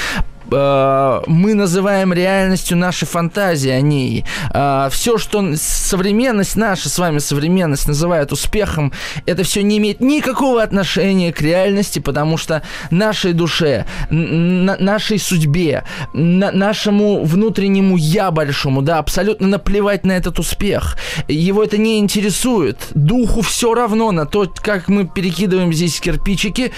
Э, 0.51 1.21
мы 1.27 1.53
называем 1.53 2.13
реальностью 2.13 2.77
наши 2.77 3.05
фантазии 3.05 3.69
о 3.69 3.81
ней. 3.81 4.25
Э, 4.53 4.89
все, 4.91 5.17
что 5.17 5.55
современность, 5.55 6.55
наша 6.55 6.89
с 6.89 6.99
вами 6.99 7.19
современность 7.19 7.87
называет 7.87 8.31
успехом, 8.31 8.91
это 9.25 9.43
все 9.43 9.63
не 9.63 9.77
имеет 9.77 10.01
никакого 10.01 10.61
отношения 10.61 11.31
к 11.33 11.41
реальности, 11.41 11.99
потому 11.99 12.37
что 12.37 12.61
нашей 12.91 13.33
душе, 13.33 13.85
нашей 14.09 15.19
судьбе, 15.19 15.83
нашему 16.13 17.23
внутреннему 17.23 17.97
я 17.97 18.31
большому, 18.31 18.81
да, 18.81 18.99
абсолютно 18.99 19.47
наплевать 19.47 20.05
на 20.05 20.13
этот 20.13 20.39
успех. 20.39 20.97
Его 21.27 21.63
это 21.63 21.77
не 21.77 21.99
интересует. 21.99 22.77
Духу 22.93 23.41
все 23.41 23.73
равно 23.73 24.11
на 24.11 24.25
то, 24.25 24.51
как 24.61 24.87
мы 24.87 25.07
перекидываем 25.07 25.73
здесь 25.73 25.99
кирпичики 25.99 26.71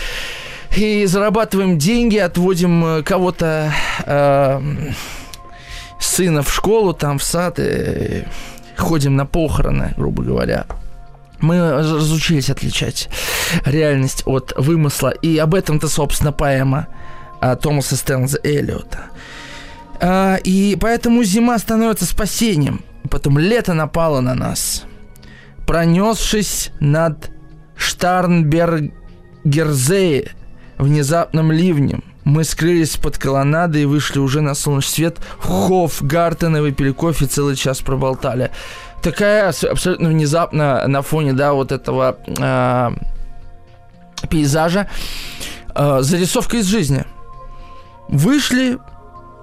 и 0.76 1.05
зарабатываем 1.05 1.78
деньги, 1.78 2.18
отводим 2.18 2.86
э, 2.86 3.03
кого-то 3.03 3.72
э, 4.05 4.61
сына 5.99 6.43
в 6.43 6.53
школу, 6.53 6.93
там 6.93 7.20
в 7.20 7.24
сад, 7.24 7.59
и 7.59 8.26
ходим 8.76 9.15
на 9.15 9.26
похороны, 9.26 9.93
грубо 9.97 10.24
говоря. 10.24 10.65
Мы 11.39 11.72
разучились 11.72 12.49
отличать 12.49 13.09
реальность 13.65 14.24
от 14.26 14.53
вымысла, 14.57 15.09
и 15.09 15.38
об 15.38 15.53
этом-то, 15.53 15.88
собственно, 15.88 16.32
поэма 16.32 16.88
а, 17.39 17.55
Томаса 17.55 17.95
Стэнза 17.95 18.39
Эллиота. 18.43 19.05
А, 19.99 20.38
и 20.43 20.76
поэтому 20.80 21.24
зима 21.24 21.59
становится 21.59 22.05
спасением. 22.05 22.84
Потом 23.09 23.38
лето 23.38 23.74
напало 23.74 24.22
на 24.22 24.34
нас, 24.34 24.86
пронесшись 25.65 26.72
над 26.80 27.30
Штарнбергерзее, 27.76 30.32
внезапным 30.78 31.51
ливнем. 31.51 32.03
Мы 32.23 32.43
скрылись 32.43 32.97
под 32.97 33.17
колоннадой 33.17 33.84
и 33.84 33.86
вышли 33.86 34.19
уже 34.19 34.41
на 34.41 34.53
солнечный 34.53 34.93
свет 34.93 35.17
в 35.39 35.47
Хофгартен 35.47 36.57
и 36.57 36.59
выпили 36.59 36.91
кофе, 36.91 37.25
целый 37.25 37.55
час 37.55 37.82
проболтали. 37.82 38.51
Такая 39.01 39.49
абсолютно 39.49 40.09
внезапно 40.09 40.86
на 40.88 41.01
фоне, 41.01 41.34
да, 41.34 41.53
вот 41.53 41.71
этого 41.71 42.17
э, 42.28 42.89
пейзажа 44.30 44.89
э, 45.73 45.99
зарисовка 46.01 46.57
из 46.57 46.65
жизни. 46.65 47.05
Вышли, 48.09 48.78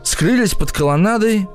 скрылись 0.03 0.55
под 0.55 0.72
колоннадой, 0.72 1.49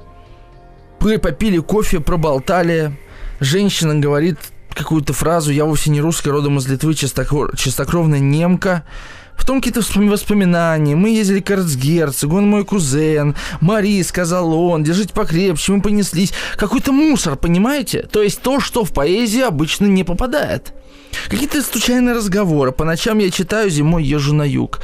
попили 0.99 1.59
кофе, 1.59 1.99
проболтали. 1.99 2.97
Женщина 3.39 3.95
говорит 3.95 4.39
какую-то 4.73 5.13
фразу, 5.13 5.51
я 5.51 5.65
вовсе 5.65 5.89
не 5.91 6.01
русская, 6.01 6.31
родом 6.31 6.57
из 6.57 6.67
Литвы, 6.67 6.93
чистокровная 6.93 8.19
немка. 8.19 8.83
Потом 9.39 9.61
какие-то 9.61 9.81
воспоминания. 10.09 10.95
Мы 10.95 11.09
ездили 11.11 11.39
к 11.39 11.49
эрцгерцогу, 11.49 12.37
он 12.37 12.49
мой 12.49 12.65
кузен. 12.65 13.35
Мари, 13.61 14.03
сказал 14.03 14.53
он, 14.53 14.83
держите 14.83 15.13
покрепче, 15.13 15.71
мы 15.71 15.81
понеслись. 15.81 16.33
Какой-то 16.57 16.91
мусор, 16.91 17.37
понимаете? 17.37 18.03
То 18.11 18.21
есть 18.21 18.41
то, 18.41 18.59
что 18.59 18.83
в 18.83 18.93
поэзии 18.93 19.41
обычно 19.41 19.85
не 19.85 20.03
попадает. 20.03 20.73
Какие-то 21.27 21.61
случайные 21.61 22.15
разговоры. 22.15 22.71
По 22.71 22.85
ночам 22.85 23.19
я 23.19 23.29
читаю, 23.29 23.69
зимой 23.69 24.03
езжу 24.03 24.33
на 24.33 24.43
юг. 24.43 24.79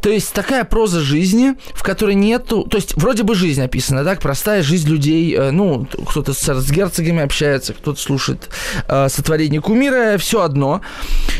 То 0.00 0.10
есть 0.10 0.32
такая 0.32 0.64
проза 0.64 1.00
жизни, 1.00 1.54
в 1.74 1.82
которой 1.82 2.14
нету... 2.14 2.64
То 2.64 2.76
есть 2.76 2.94
вроде 2.96 3.22
бы 3.22 3.34
жизнь 3.34 3.62
описана, 3.62 4.04
так? 4.04 4.20
Простая 4.20 4.62
жизнь 4.62 4.88
людей. 4.88 5.34
Э, 5.34 5.50
ну, 5.50 5.86
кто-то 6.08 6.32
с 6.32 6.70
герцогами 6.70 7.22
общается, 7.22 7.72
кто-то 7.74 8.00
слушает 8.00 8.48
э, 8.88 9.08
сотворение 9.08 9.60
кумира. 9.60 10.18
Все 10.18 10.42
одно. 10.42 10.80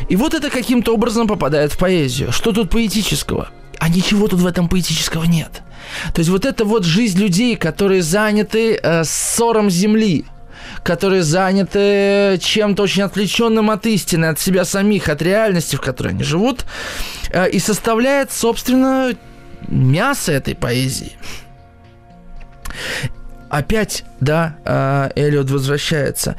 И 0.09 0.17
вот 0.17 0.35
это 0.35 0.51
каким-то 0.51 0.95
образом 0.95 1.27
попадает 1.27 1.73
в 1.73 1.79
поэзию. 1.79 2.33
Что 2.33 2.53
тут 2.53 2.71
поэтического? 2.71 3.49
А 3.79 3.89
ничего 3.89 4.29
тут 4.29 4.41
в 4.41 4.47
этом 4.47 4.69
поэтического 4.69 5.25
нет. 5.25 5.63
То 6.15 6.21
есть 6.21 6.31
вот 6.31 6.45
это 6.45 6.65
вот 6.65 6.85
жизнь 6.85 7.21
людей, 7.21 7.57
которые 7.57 8.03
заняты 8.03 8.79
э, 8.83 9.05
ссором 9.05 9.71
земли, 9.71 10.25
которые 10.87 11.25
заняты 11.25 12.39
чем-то 12.41 12.85
очень 12.85 13.03
отвлеченным 13.03 13.71
от 13.71 13.87
истины, 13.87 14.27
от 14.27 14.39
себя 14.39 14.65
самих, 14.65 15.09
от 15.09 15.21
реальности, 15.21 15.75
в 15.75 15.81
которой 15.81 16.11
они 16.11 16.23
живут, 16.23 16.65
э, 17.31 17.51
и 17.51 17.59
составляет, 17.59 18.31
собственно, 18.31 19.13
мясо 19.67 20.31
этой 20.31 20.55
поэзии. 20.55 21.19
Опять, 23.49 24.05
да, 24.21 24.57
э, 24.65 25.11
Эллиот 25.17 25.51
возвращается 25.51 26.37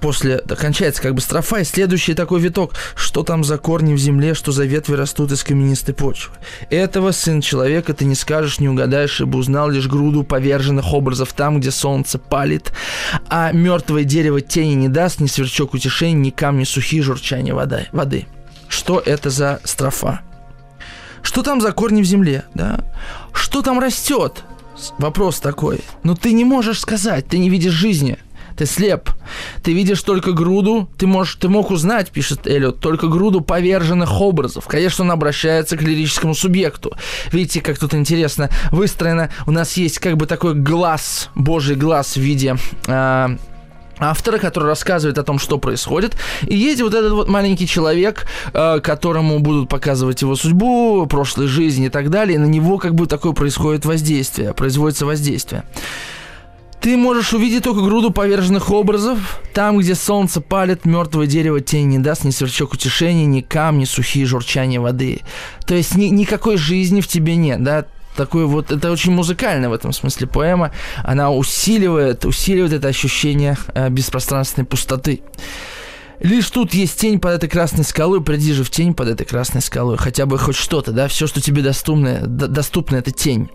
после 0.00 0.38
кончается 0.38 1.02
как 1.02 1.14
бы 1.14 1.20
строфа, 1.20 1.58
и 1.58 1.64
следующий 1.64 2.14
такой 2.14 2.40
виток, 2.40 2.74
что 2.94 3.22
там 3.22 3.44
за 3.44 3.58
корни 3.58 3.94
в 3.94 3.98
земле, 3.98 4.34
что 4.34 4.52
за 4.52 4.64
ветви 4.64 4.94
растут 4.94 5.32
из 5.32 5.42
каменистой 5.44 5.94
почвы. 5.94 6.34
Этого, 6.70 7.12
сын 7.12 7.40
человека, 7.40 7.94
ты 7.94 8.04
не 8.04 8.14
скажешь, 8.14 8.60
не 8.60 8.68
угадаешь, 8.68 9.20
ибо 9.20 9.36
узнал 9.36 9.70
лишь 9.70 9.88
груду 9.88 10.24
поверженных 10.24 10.92
образов 10.92 11.32
там, 11.32 11.60
где 11.60 11.70
солнце 11.70 12.18
палит, 12.18 12.72
а 13.28 13.52
мертвое 13.52 14.04
дерево 14.04 14.40
тени 14.40 14.74
не 14.74 14.88
даст, 14.88 15.20
ни 15.20 15.26
сверчок 15.26 15.74
утешения, 15.74 16.18
ни 16.18 16.30
камни 16.30 16.64
сухие, 16.64 17.02
журчания 17.02 17.54
вода, 17.54 17.86
воды. 17.92 18.26
Что 18.68 19.02
это 19.04 19.30
за 19.30 19.60
строфа? 19.64 20.20
Что 21.22 21.42
там 21.42 21.60
за 21.60 21.72
корни 21.72 22.02
в 22.02 22.06
земле, 22.06 22.44
да? 22.54 22.84
Что 23.32 23.62
там 23.62 23.80
растет? 23.80 24.44
Вопрос 24.98 25.40
такой. 25.40 25.80
Но 26.04 26.14
ты 26.14 26.32
не 26.32 26.44
можешь 26.44 26.80
сказать, 26.80 27.26
ты 27.26 27.38
не 27.38 27.50
видишь 27.50 27.72
жизни– 27.72 28.18
ты 28.58 28.66
слеп. 28.66 29.10
Ты 29.62 29.72
видишь 29.72 30.02
только 30.02 30.32
груду, 30.32 30.88
ты, 30.98 31.06
можешь, 31.06 31.36
ты 31.36 31.48
мог 31.48 31.70
узнать, 31.70 32.10
пишет 32.10 32.46
Эллиот, 32.46 32.80
только 32.80 33.06
груду 33.06 33.40
поверженных 33.40 34.20
образов. 34.20 34.66
Конечно, 34.66 35.04
он 35.04 35.12
обращается 35.12 35.76
к 35.76 35.82
лирическому 35.82 36.34
субъекту. 36.34 36.92
Видите, 37.32 37.60
как 37.60 37.78
тут 37.78 37.94
интересно 37.94 38.50
выстроено. 38.72 39.30
У 39.46 39.52
нас 39.52 39.76
есть 39.76 40.00
как 40.00 40.16
бы 40.16 40.26
такой 40.26 40.54
глаз, 40.54 41.30
божий 41.34 41.76
глаз 41.76 42.16
в 42.16 42.20
виде... 42.20 42.56
Э, 42.86 43.36
автора, 44.00 44.38
который 44.38 44.66
рассказывает 44.66 45.18
о 45.18 45.24
том, 45.24 45.38
что 45.38 45.58
происходит. 45.58 46.16
И 46.46 46.56
есть 46.56 46.80
вот 46.80 46.94
этот 46.94 47.12
вот 47.12 47.28
маленький 47.28 47.66
человек, 47.66 48.26
э, 48.52 48.80
которому 48.80 49.38
будут 49.40 49.68
показывать 49.68 50.22
его 50.22 50.36
судьбу, 50.36 51.06
прошлой 51.06 51.46
жизни 51.46 51.86
и 51.86 51.90
так 51.90 52.10
далее. 52.10 52.36
И 52.36 52.38
на 52.38 52.46
него 52.46 52.78
как 52.78 52.94
бы 52.94 53.06
такое 53.06 53.32
происходит 53.32 53.84
воздействие, 53.84 54.54
производится 54.54 55.06
воздействие. 55.06 55.64
Ты 56.80 56.96
можешь 56.96 57.32
увидеть 57.34 57.64
только 57.64 57.80
груду 57.80 58.10
поверженных 58.10 58.70
образов. 58.70 59.40
Там, 59.52 59.78
где 59.78 59.94
солнце 59.94 60.40
палит, 60.40 60.84
мертвое 60.84 61.26
дерево 61.26 61.60
тень 61.60 61.88
не 61.88 61.98
даст 61.98 62.24
ни 62.24 62.30
сверчок 62.30 62.72
утешения, 62.74 63.26
ни 63.26 63.40
камни, 63.40 63.84
сухие 63.84 64.26
журчания 64.26 64.80
воды. 64.80 65.20
То 65.66 65.74
есть 65.74 65.96
ни, 65.96 66.06
никакой 66.06 66.56
жизни 66.56 67.00
в 67.00 67.08
тебе 67.08 67.36
нет, 67.36 67.62
да? 67.62 67.86
Такой 68.16 68.46
вот, 68.46 68.72
это 68.72 68.90
очень 68.90 69.12
музыкальная 69.12 69.68
в 69.68 69.72
этом 69.72 69.92
смысле 69.92 70.26
поэма. 70.26 70.72
Она 71.04 71.30
усиливает, 71.32 72.24
усиливает 72.24 72.72
это 72.72 72.88
ощущение 72.88 73.56
э, 73.74 73.88
беспространственной 73.90 74.66
пустоты. 74.66 75.22
Лишь 76.20 76.50
тут 76.50 76.74
есть 76.74 76.98
тень 76.98 77.20
под 77.20 77.34
этой 77.34 77.48
красной 77.48 77.84
скалой, 77.84 78.20
приди 78.20 78.52
же 78.52 78.64
в 78.64 78.70
тень 78.70 78.92
под 78.92 79.08
этой 79.08 79.24
красной 79.24 79.62
скалой. 79.62 79.96
Хотя 79.96 80.26
бы 80.26 80.36
хоть 80.36 80.56
что-то, 80.56 80.90
да, 80.90 81.06
все, 81.06 81.28
что 81.28 81.40
тебе 81.40 81.62
доступно, 81.62 82.26
доступно, 82.26 82.96
это 82.96 83.12
тень. 83.12 83.50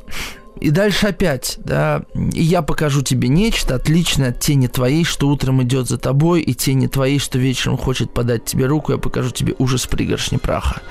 И 0.63 0.69
дальше 0.69 1.07
опять, 1.07 1.57
да, 1.65 2.03
и 2.15 2.41
я 2.41 2.61
покажу 2.61 3.01
тебе 3.01 3.27
нечто 3.27 3.75
отличное 3.75 4.29
от 4.29 4.39
тени 4.39 4.67
твоей, 4.67 5.03
что 5.03 5.27
утром 5.27 5.61
идет 5.61 5.89
за 5.89 5.97
тобой, 5.97 6.39
и 6.39 6.53
тени 6.53 6.87
твоей, 6.87 7.19
что 7.19 7.37
вечером 7.37 7.75
хочет 7.75 8.13
подать 8.13 8.45
тебе 8.45 8.65
руку, 8.65 8.93
я 8.93 8.97
покажу 8.97 9.31
тебе 9.31 9.55
ужас 9.59 9.85
пригоршни 9.87 10.37
праха. 10.37 10.81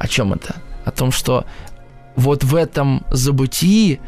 О 0.00 0.08
чем 0.08 0.32
это? 0.32 0.56
О 0.84 0.90
том, 0.90 1.12
что 1.12 1.44
вот 2.16 2.42
в 2.42 2.56
этом 2.56 3.06
забытии 3.12 4.00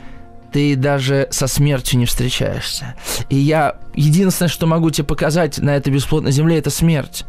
ты 0.53 0.75
даже 0.75 1.29
со 1.31 1.47
смертью 1.47 2.01
не 2.01 2.07
встречаешься. 2.07 2.97
И 3.29 3.37
я 3.37 3.77
единственное, 3.95 4.49
что 4.49 4.67
могу 4.67 4.91
тебе 4.91 5.07
показать 5.07 5.59
на 5.59 5.77
этой 5.77 5.93
бесплотной 5.93 6.33
земле, 6.33 6.59
это 6.59 6.71
смерть. 6.71 7.25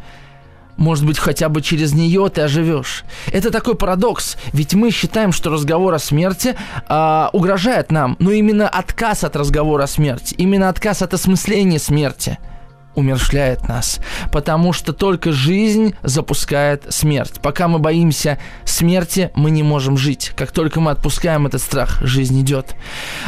Может 0.78 1.06
быть, 1.06 1.18
хотя 1.18 1.50
бы 1.50 1.62
через 1.62 1.94
нее 1.94 2.30
ты 2.30 2.42
оживешь. 2.42 3.04
Это 3.32 3.52
такой 3.52 3.76
парадокс, 3.76 4.38
ведь 4.54 4.74
мы 4.74 4.92
считаем, 4.92 5.32
что 5.32 5.50
разговор 5.50 5.94
о 5.94 6.00
смерти 6.00 6.56
э, 6.90 7.28
угрожает 7.32 7.92
нам, 7.92 8.18
но 8.20 8.32
именно 8.32 8.68
отказ 8.68 9.24
от 9.24 9.36
разговора 9.36 9.84
о 9.84 9.88
смерти, 9.88 10.36
именно 10.38 10.70
отказ 10.70 11.02
от 11.02 11.14
осмысления 11.14 11.80
смерти– 11.80 12.38
умершляет 12.96 13.68
нас, 13.68 14.00
потому 14.32 14.74
что 14.74 14.94
только 14.94 15.32
жизнь 15.32 15.96
запускает 16.02 16.86
смерть. 16.90 17.40
Пока 17.42 17.68
мы 17.68 17.80
боимся 17.80 18.40
смерти, 18.64 19.32
мы 19.36 19.52
не 19.52 19.64
можем 19.64 19.98
жить. 19.98 20.32
Как 20.36 20.52
только 20.52 20.80
мы 20.80 20.92
отпускаем 20.92 21.46
этот 21.46 21.62
страх, 21.62 22.02
жизнь 22.02 22.40
идет. 22.42 22.76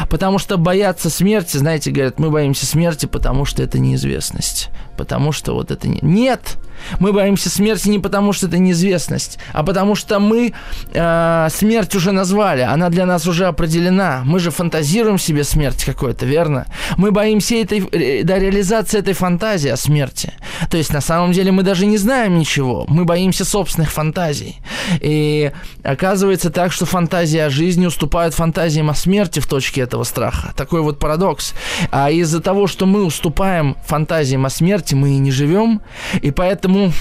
Потому 0.09 0.39
что 0.39 0.57
бояться 0.57 1.09
смерти, 1.09 1.57
знаете, 1.57 1.91
говорят, 1.91 2.19
мы 2.19 2.31
боимся 2.31 2.65
смерти, 2.65 3.05
потому 3.05 3.45
что 3.45 3.61
это 3.61 3.77
неизвестность. 3.77 4.69
Потому 4.97 5.31
что 5.31 5.53
вот 5.53 5.71
это 5.71 5.87
не... 5.87 5.99
Нет! 6.01 6.57
Мы 6.99 7.13
боимся 7.13 7.49
смерти 7.49 7.89
не 7.89 7.99
потому, 7.99 8.33
что 8.33 8.47
это 8.47 8.57
неизвестность, 8.57 9.39
а 9.53 9.63
потому 9.63 9.95
что 9.95 10.19
мы 10.19 10.53
э, 10.93 11.47
смерть 11.51 11.95
уже 11.95 12.11
назвали, 12.11 12.61
она 12.61 12.89
для 12.89 13.05
нас 13.05 13.27
уже 13.27 13.45
определена. 13.45 14.21
Мы 14.25 14.39
же 14.39 14.51
фантазируем 14.51 15.17
себе 15.17 15.43
смерть 15.43 15.83
какой-то, 15.83 16.25
верно? 16.25 16.65
Мы 16.97 17.11
боимся 17.11 17.55
этой, 17.55 17.79
э, 17.91 18.23
да, 18.23 18.39
реализации 18.39 18.99
этой 18.99 19.13
фантазии 19.13 19.69
о 19.69 19.77
смерти. 19.77 20.33
То 20.69 20.77
есть 20.77 20.93
на 20.93 21.01
самом 21.01 21.31
деле 21.31 21.51
мы 21.51 21.63
даже 21.63 21.85
не 21.85 21.97
знаем 21.97 22.37
ничего, 22.37 22.85
мы 22.87 23.05
боимся 23.05 23.45
собственных 23.45 23.91
фантазий. 23.91 24.57
И 25.01 25.51
оказывается 25.83 26.49
так, 26.49 26.71
что 26.71 26.85
фантазии 26.85 27.39
о 27.39 27.49
жизни 27.49 27.85
уступают 27.85 28.33
фантазиям 28.33 28.89
о 28.89 28.95
смерти 28.95 29.39
в 29.39 29.47
точке 29.47 29.81
этого 29.81 30.03
страха. 30.03 30.53
Такой 30.55 30.81
вот 30.81 30.99
парадокс. 30.99 31.53
А 31.91 32.09
из-за 32.11 32.41
того, 32.41 32.67
что 32.67 32.85
мы 32.85 33.03
уступаем 33.03 33.75
фантазиям 33.85 34.45
о 34.45 34.49
смерти, 34.49 34.95
мы 34.95 35.11
и 35.11 35.17
не 35.17 35.31
живем, 35.31 35.81
и 36.21 36.31
поэтому 36.31 36.76
Поэтому 36.77 36.93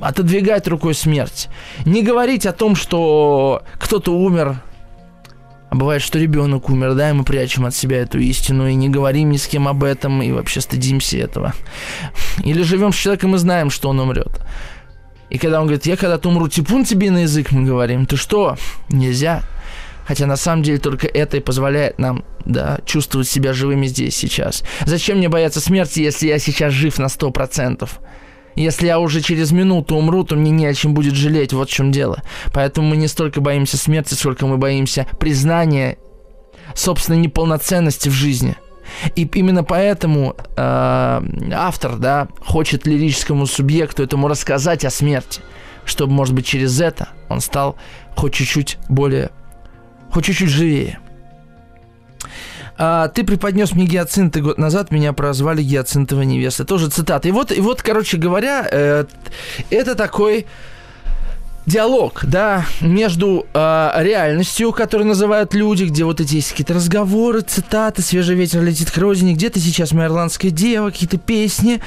отодвигать 0.00 0.68
рукой 0.68 0.94
смерть. 0.94 1.48
Не 1.84 2.02
говорить 2.02 2.46
о 2.46 2.52
том, 2.52 2.76
что 2.76 3.62
кто-то 3.78 4.16
умер, 4.16 4.60
а 5.70 5.74
бывает, 5.74 6.02
что 6.02 6.18
ребенок 6.18 6.70
умер, 6.70 6.94
да, 6.94 7.10
и 7.10 7.12
мы 7.12 7.24
прячем 7.24 7.66
от 7.66 7.74
себя 7.74 7.98
эту 7.98 8.18
истину 8.18 8.68
и 8.68 8.74
не 8.74 8.88
говорим 8.88 9.30
ни 9.30 9.36
с 9.36 9.46
кем 9.46 9.68
об 9.68 9.84
этом, 9.84 10.22
и 10.22 10.32
вообще 10.32 10.60
стыдимся 10.60 11.18
этого. 11.18 11.52
Или 12.44 12.62
живем 12.62 12.92
с 12.92 12.96
человеком 12.96 13.34
и 13.34 13.38
знаем, 13.38 13.70
что 13.70 13.90
он 13.90 14.00
умрет. 14.00 14.40
И 15.30 15.36
когда 15.36 15.60
он 15.60 15.66
говорит, 15.66 15.84
я 15.84 15.96
когда-то 15.96 16.28
умру, 16.28 16.48
типун 16.48 16.84
тебе 16.84 17.10
на 17.10 17.22
язык, 17.22 17.50
мы 17.52 17.64
говорим, 17.64 18.06
ты 18.06 18.16
что? 18.16 18.56
Нельзя. 18.88 19.42
Хотя 20.06 20.24
на 20.24 20.36
самом 20.36 20.62
деле 20.62 20.78
только 20.78 21.06
это 21.06 21.36
и 21.36 21.40
позволяет 21.40 21.98
нам 21.98 22.24
да, 22.46 22.78
чувствовать 22.86 23.28
себя 23.28 23.52
живыми 23.52 23.86
здесь 23.86 24.16
сейчас. 24.16 24.62
Зачем 24.86 25.18
мне 25.18 25.28
бояться 25.28 25.60
смерти, 25.60 26.00
если 26.00 26.28
я 26.28 26.38
сейчас 26.38 26.72
жив 26.72 26.98
на 26.98 27.10
сто 27.10 27.30
процентов? 27.30 28.00
Если 28.58 28.88
я 28.88 28.98
уже 28.98 29.20
через 29.20 29.52
минуту 29.52 29.94
умру, 29.94 30.24
то 30.24 30.34
мне 30.34 30.50
не 30.50 30.66
о 30.66 30.74
чем 30.74 30.92
будет 30.92 31.14
жалеть, 31.14 31.52
вот 31.52 31.70
в 31.70 31.72
чем 31.72 31.92
дело. 31.92 32.22
Поэтому 32.52 32.88
мы 32.88 32.96
не 32.96 33.06
столько 33.06 33.40
боимся 33.40 33.76
смерти, 33.76 34.14
сколько 34.14 34.46
мы 34.46 34.56
боимся 34.56 35.06
признания 35.20 35.96
собственной 36.74 37.20
неполноценности 37.20 38.08
в 38.08 38.12
жизни. 38.12 38.56
И 39.14 39.22
именно 39.22 39.62
поэтому 39.62 40.34
э, 40.56 41.22
автор, 41.54 41.98
да, 41.98 42.26
хочет 42.40 42.84
лирическому 42.84 43.46
субъекту 43.46 44.02
этому 44.02 44.26
рассказать 44.26 44.84
о 44.84 44.90
смерти, 44.90 45.40
чтобы, 45.84 46.12
может 46.12 46.34
быть, 46.34 46.46
через 46.46 46.80
это 46.80 47.10
он 47.28 47.40
стал 47.40 47.76
хоть 48.16 48.34
чуть-чуть 48.34 48.78
более, 48.88 49.30
хоть 50.10 50.24
чуть-чуть 50.24 50.50
живее. 50.50 50.98
А, 52.78 53.08
ты 53.08 53.24
преподнес 53.24 53.72
мне 53.72 53.86
гиацинты 53.86 54.40
год 54.40 54.56
назад, 54.56 54.92
меня 54.92 55.12
прозвали 55.12 55.62
гиацинтовая 55.62 56.24
невеста. 56.24 56.64
Тоже 56.64 56.88
цитата. 56.88 57.26
И 57.28 57.32
вот, 57.32 57.50
и 57.50 57.60
вот 57.60 57.82
короче 57.82 58.18
говоря, 58.18 58.66
э, 58.70 59.04
это 59.70 59.96
такой 59.96 60.46
диалог, 61.66 62.20
да, 62.22 62.64
между 62.80 63.46
э, 63.52 63.90
реальностью, 63.96 64.72
которую 64.72 65.08
называют 65.08 65.54
люди, 65.54 65.84
где 65.84 66.04
вот 66.04 66.20
эти 66.20 66.36
есть 66.36 66.52
какие-то 66.52 66.74
разговоры, 66.74 67.40
цитаты, 67.40 68.00
свежий 68.00 68.36
ветер 68.36 68.62
летит 68.62 68.92
к 68.92 68.96
родине, 68.96 69.34
где-то 69.34 69.58
сейчас 69.58 69.90
моя 69.90 70.06
ирландская 70.06 70.52
дева, 70.52 70.90
какие-то 70.90 71.18
песни, 71.18 71.80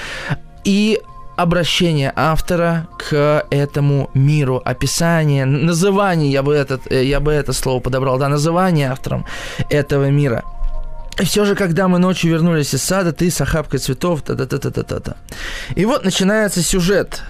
и 0.66 1.00
обращение 1.38 2.12
автора 2.18 2.88
к 3.00 3.46
этому 3.50 4.12
миру, 4.14 4.62
описание, 4.64 5.46
называние, 5.46 6.30
я 6.30 6.44
бы, 6.44 6.54
этот, 6.54 6.92
э, 6.92 7.06
я 7.06 7.22
бы 7.22 7.32
это 7.32 7.54
слово 7.54 7.80
подобрал, 7.80 8.20
да, 8.20 8.28
называние 8.28 8.92
автором 8.92 9.26
этого 9.70 10.10
мира– 10.10 10.44
и 11.20 11.24
все 11.24 11.46
же, 11.46 11.56
когда 11.56 11.88
мы 11.88 12.00
ночью 12.00 12.32
вернулись 12.32 12.74
из 12.74 12.82
сада, 12.84 13.12
ты 13.12 13.30
с 13.30 13.42
охапкой 13.42 13.80
цветов, 13.80 14.22
та-та-та-та-та-та. 14.22 15.16
И 15.76 15.86
вот 15.86 16.04
начинается 16.04 16.62
сюжет. 16.62 17.22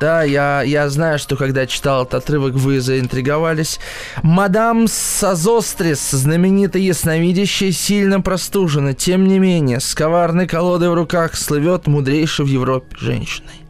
Да, 0.00 0.22
я, 0.22 0.62
я 0.62 0.88
знаю, 0.88 1.18
что 1.18 1.36
когда 1.36 1.66
читал 1.66 2.02
этот 2.02 2.14
отрывок, 2.14 2.54
вы 2.54 2.80
заинтриговались. 2.80 3.78
Мадам 4.22 4.86
Сазострис, 4.88 6.10
знаменитая 6.10 6.82
ясновидящая, 6.82 7.72
сильно 7.72 8.20
простужена. 8.20 8.92
Тем 8.92 9.26
не 9.26 9.38
менее, 9.38 9.80
с 9.80 9.94
коварной 9.94 10.46
колодой 10.46 10.90
в 10.90 10.94
руках 10.94 11.36
слывет 11.36 11.86
мудрейшей 11.86 12.44
в 12.44 12.48
Европе 12.48 12.96
женщиной. 12.98 13.63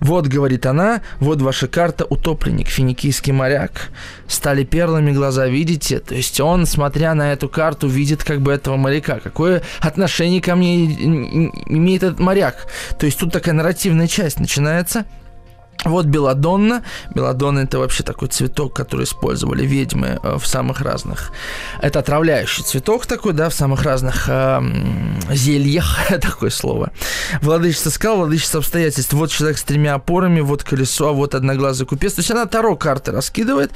Вот, 0.00 0.26
говорит 0.26 0.66
она, 0.66 1.02
вот 1.20 1.42
ваша 1.42 1.68
карта 1.68 2.04
утопленник, 2.04 2.68
финикийский 2.68 3.32
моряк. 3.32 3.90
Стали 4.28 4.64
перлами 4.64 5.12
глаза, 5.12 5.46
видите? 5.46 6.00
То 6.00 6.14
есть 6.14 6.40
он, 6.40 6.66
смотря 6.66 7.14
на 7.14 7.32
эту 7.32 7.48
карту, 7.48 7.88
видит 7.88 8.24
как 8.24 8.40
бы 8.40 8.52
этого 8.52 8.76
моряка. 8.76 9.20
Какое 9.20 9.62
отношение 9.80 10.40
ко 10.40 10.54
мне 10.54 10.86
имеет 10.86 12.02
этот 12.02 12.20
моряк? 12.20 12.66
То 12.98 13.06
есть 13.06 13.18
тут 13.18 13.32
такая 13.32 13.54
нарративная 13.54 14.06
часть 14.06 14.40
начинается. 14.40 15.04
Вот 15.84 16.06
белладонна. 16.06 16.82
Белладонна 17.14 17.60
это 17.60 17.78
вообще 17.78 18.02
такой 18.02 18.28
цветок, 18.28 18.74
который 18.74 19.04
использовали 19.04 19.64
ведьмы 19.64 20.18
э, 20.22 20.36
в 20.38 20.46
самых 20.46 20.80
разных... 20.80 21.32
Это 21.80 22.00
отравляющий 22.00 22.64
цветок 22.64 23.06
такой, 23.06 23.32
да, 23.32 23.48
в 23.48 23.54
самых 23.54 23.82
разных 23.82 24.28
э, 24.28 24.60
зельях, 25.30 25.98
такое 26.20 26.50
слово. 26.50 26.90
Владычество 27.42 27.90
скал, 27.90 28.16
владычество 28.16 28.60
обстоятельств. 28.60 29.12
Вот 29.12 29.30
человек 29.30 29.58
с 29.58 29.62
тремя 29.62 29.94
опорами, 29.94 30.40
вот 30.40 30.64
колесо, 30.64 31.08
а 31.08 31.12
вот 31.12 31.34
одноглазый 31.34 31.86
купец. 31.86 32.14
То 32.14 32.20
есть 32.20 32.30
она 32.30 32.46
Таро 32.46 32.74
карты 32.76 33.12
раскидывает. 33.12 33.72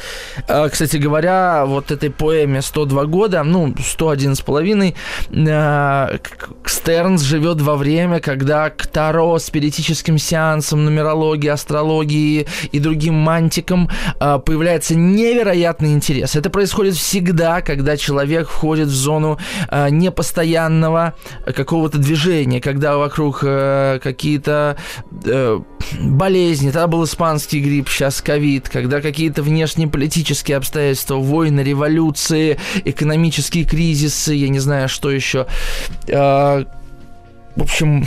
Э, 0.49 0.69
кстати 0.69 0.97
говоря, 0.97 1.65
вот 1.67 1.91
этой 1.91 2.11
поэме 2.11 2.63
102 2.63 3.05
года, 3.05 3.43
ну, 3.45 3.75
101 3.79 4.35
с 4.35 4.41
половиной, 4.41 4.97
э, 5.31 6.19
Стернс 6.67 7.23
живет 7.23 7.61
во 7.61 7.77
время, 7.77 8.21
когда 8.21 8.71
к 8.71 8.87
Таро, 8.87 9.39
спиритическим 9.39 10.19
сеансам, 10.19 10.85
нумерологии, 10.85 11.49
астрологии, 11.49 11.90
мифологии 11.91 12.47
и 12.73 12.79
другим 12.79 13.15
мантикам 13.15 13.89
а, 14.19 14.39
появляется 14.39 14.95
невероятный 14.95 15.93
интерес. 15.93 16.37
Это 16.37 16.51
происходит 16.51 16.95
всегда, 16.95 17.61
когда 17.63 17.97
человек 17.97 18.49
входит 18.49 18.89
в 18.89 18.95
зону 18.95 19.39
а, 19.69 19.91
непостоянного 19.91 21.15
какого-то 21.45 21.99
движения, 21.99 22.61
когда 22.61 22.97
вокруг 22.97 23.41
а, 23.43 23.99
какие-то 23.99 24.77
болезни, 26.01 26.71
тогда 26.71 26.87
был 26.87 27.05
испанский 27.05 27.61
грипп, 27.61 27.89
сейчас 27.89 28.21
ковид, 28.21 28.69
когда 28.69 29.01
какие-то 29.01 29.43
внешние 29.43 29.89
политические 29.89 30.57
обстоятельства, 30.59 31.17
войны, 31.17 31.61
революции, 31.61 32.59
экономические 32.85 33.65
кризисы, 33.65 34.35
я 34.35 34.49
не 34.49 34.61
знаю, 34.61 34.89
что 34.89 35.11
еще. 35.11 35.47
В 36.07 36.67
общем, 37.57 38.05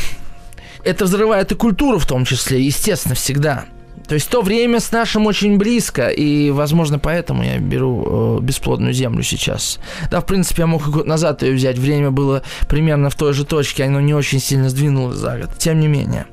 это 0.83 1.05
взрывает 1.05 1.51
и 1.51 1.55
культуру 1.55 1.99
в 1.99 2.05
том 2.05 2.25
числе, 2.25 2.61
естественно, 2.61 3.15
всегда. 3.15 3.65
То 4.07 4.15
есть 4.15 4.29
то 4.29 4.41
время 4.41 4.79
с 4.79 4.91
нашим 4.91 5.27
очень 5.27 5.57
близко, 5.57 6.09
и, 6.09 6.51
возможно, 6.51 6.99
поэтому 6.99 7.43
я 7.43 7.57
беру 7.57 8.39
э, 8.39 8.41
бесплодную 8.41 8.93
землю 8.93 9.23
сейчас. 9.23 9.79
Да, 10.11 10.19
в 10.19 10.25
принципе, 10.25 10.63
я 10.63 10.67
мог 10.67 10.87
и 10.87 10.91
год 10.91 11.07
назад 11.07 11.41
ее 11.41 11.53
взять. 11.53 11.77
Время 11.77 12.11
было 12.11 12.43
примерно 12.67 13.09
в 13.09 13.15
той 13.15 13.33
же 13.33 13.45
точке, 13.45 13.85
оно 13.85 14.01
не 14.01 14.13
очень 14.13 14.39
сильно 14.39 14.69
сдвинулось 14.69 15.17
за 15.17 15.37
год. 15.37 15.57
Тем 15.57 15.79
не 15.79 15.87
менее. 15.87 16.25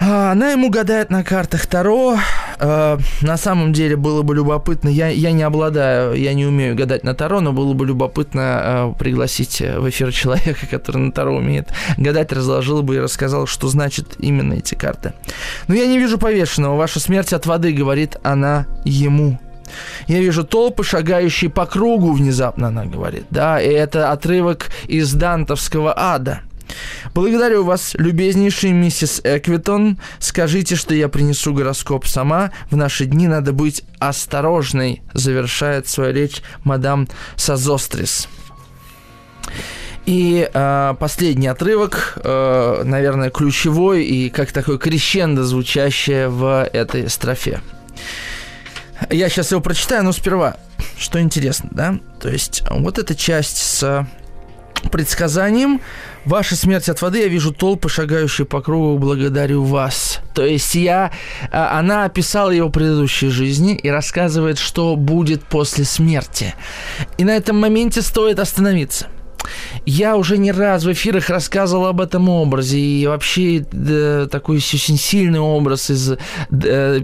А, 0.00 0.32
она 0.32 0.52
ему 0.52 0.70
гадает 0.70 1.10
на 1.10 1.22
картах 1.22 1.66
Таро. 1.66 2.16
А, 2.58 2.98
на 3.20 3.36
самом 3.36 3.74
деле 3.74 3.96
было 3.96 4.22
бы 4.22 4.34
любопытно, 4.34 4.88
я, 4.88 5.08
я 5.08 5.32
не 5.32 5.42
обладаю, 5.42 6.14
я 6.14 6.32
не 6.32 6.46
умею 6.46 6.74
гадать 6.74 7.04
на 7.04 7.14
Таро, 7.14 7.40
но 7.40 7.52
было 7.52 7.74
бы 7.74 7.84
любопытно 7.84 8.42
а, 8.42 8.92
пригласить 8.94 9.60
в 9.60 9.88
эфир 9.90 10.10
человека, 10.12 10.66
который 10.66 10.98
на 10.98 11.12
Таро 11.12 11.36
умеет 11.36 11.68
гадать, 11.98 12.32
разложил 12.32 12.82
бы 12.82 12.96
и 12.96 13.00
рассказал, 13.00 13.46
что 13.46 13.68
значит 13.68 14.16
именно 14.18 14.54
эти 14.54 14.74
карты. 14.74 15.12
Но 15.68 15.74
я 15.74 15.86
не 15.86 15.98
вижу 15.98 16.16
повешенного. 16.16 16.76
Ваша 16.76 16.98
смерть 16.98 17.34
от 17.34 17.44
воды, 17.44 17.72
говорит 17.72 18.16
она 18.22 18.66
ему. 18.84 19.38
Я 20.08 20.18
вижу 20.18 20.44
толпы, 20.44 20.82
шагающие 20.82 21.50
по 21.50 21.66
кругу, 21.66 22.12
внезапно 22.12 22.68
она 22.68 22.86
говорит. 22.86 23.26
Да, 23.30 23.60
и 23.60 23.68
это 23.68 24.10
отрывок 24.10 24.70
из 24.88 25.12
Дантовского 25.12 25.92
ада– 25.96 26.40
Благодарю 27.14 27.64
вас, 27.64 27.94
любезнейшая 27.94 28.72
миссис 28.72 29.20
Эквитон. 29.24 29.98
Скажите, 30.18 30.76
что 30.76 30.94
я 30.94 31.08
принесу 31.08 31.52
гороскоп 31.52 32.06
сама. 32.06 32.52
В 32.70 32.76
наши 32.76 33.06
дни 33.06 33.26
надо 33.26 33.52
быть 33.52 33.82
осторожной, 33.98 35.02
завершает 35.12 35.88
свою 35.88 36.12
речь 36.12 36.42
мадам 36.64 37.08
Сазострис. 37.36 38.28
И 40.06 40.48
э, 40.52 40.94
последний 40.98 41.46
отрывок, 41.46 42.18
э, 42.22 42.82
наверное, 42.84 43.30
ключевой 43.30 44.04
и 44.04 44.30
как 44.30 44.50
такой 44.50 44.78
крещендо 44.78 45.44
звучащее 45.44 46.28
в 46.28 46.68
этой 46.72 47.08
строфе. 47.08 47.60
Я 49.10 49.28
сейчас 49.28 49.50
его 49.50 49.60
прочитаю, 49.60 50.04
но 50.04 50.12
сперва, 50.12 50.56
что 50.98 51.20
интересно, 51.20 51.68
да? 51.72 51.98
То 52.20 52.28
есть 52.28 52.62
вот 52.68 52.98
эта 52.98 53.14
часть 53.14 53.56
с 53.56 54.06
предсказанием 54.90 55.80
Ваша 56.26 56.54
смерть 56.54 56.88
от 56.90 57.00
воды, 57.00 57.20
я 57.20 57.28
вижу 57.28 57.50
толпы, 57.50 57.88
шагающие 57.88 58.46
по 58.46 58.60
кругу, 58.60 58.98
благодарю 58.98 59.64
вас. 59.64 60.20
То 60.34 60.44
есть 60.44 60.74
я, 60.74 61.12
а, 61.50 61.78
она 61.78 62.04
описала 62.04 62.50
его 62.50 62.68
предыдущей 62.68 63.28
жизни 63.28 63.74
и 63.74 63.88
рассказывает, 63.88 64.58
что 64.58 64.96
будет 64.96 65.42
после 65.42 65.84
смерти. 65.84 66.54
И 67.16 67.24
на 67.24 67.30
этом 67.30 67.58
моменте 67.58 68.02
стоит 68.02 68.38
остановиться. 68.38 69.06
Я 69.86 70.16
уже 70.16 70.36
не 70.36 70.52
раз 70.52 70.84
в 70.84 70.92
эфирах 70.92 71.30
рассказывал 71.30 71.86
об 71.86 72.02
этом 72.02 72.28
образе, 72.28 72.78
и 72.78 73.06
вообще 73.06 73.64
да, 73.72 74.26
такой 74.26 74.58
очень 74.58 74.98
сильный 74.98 75.40
образ 75.40 75.90
из 75.90 76.18
да, 76.50 76.96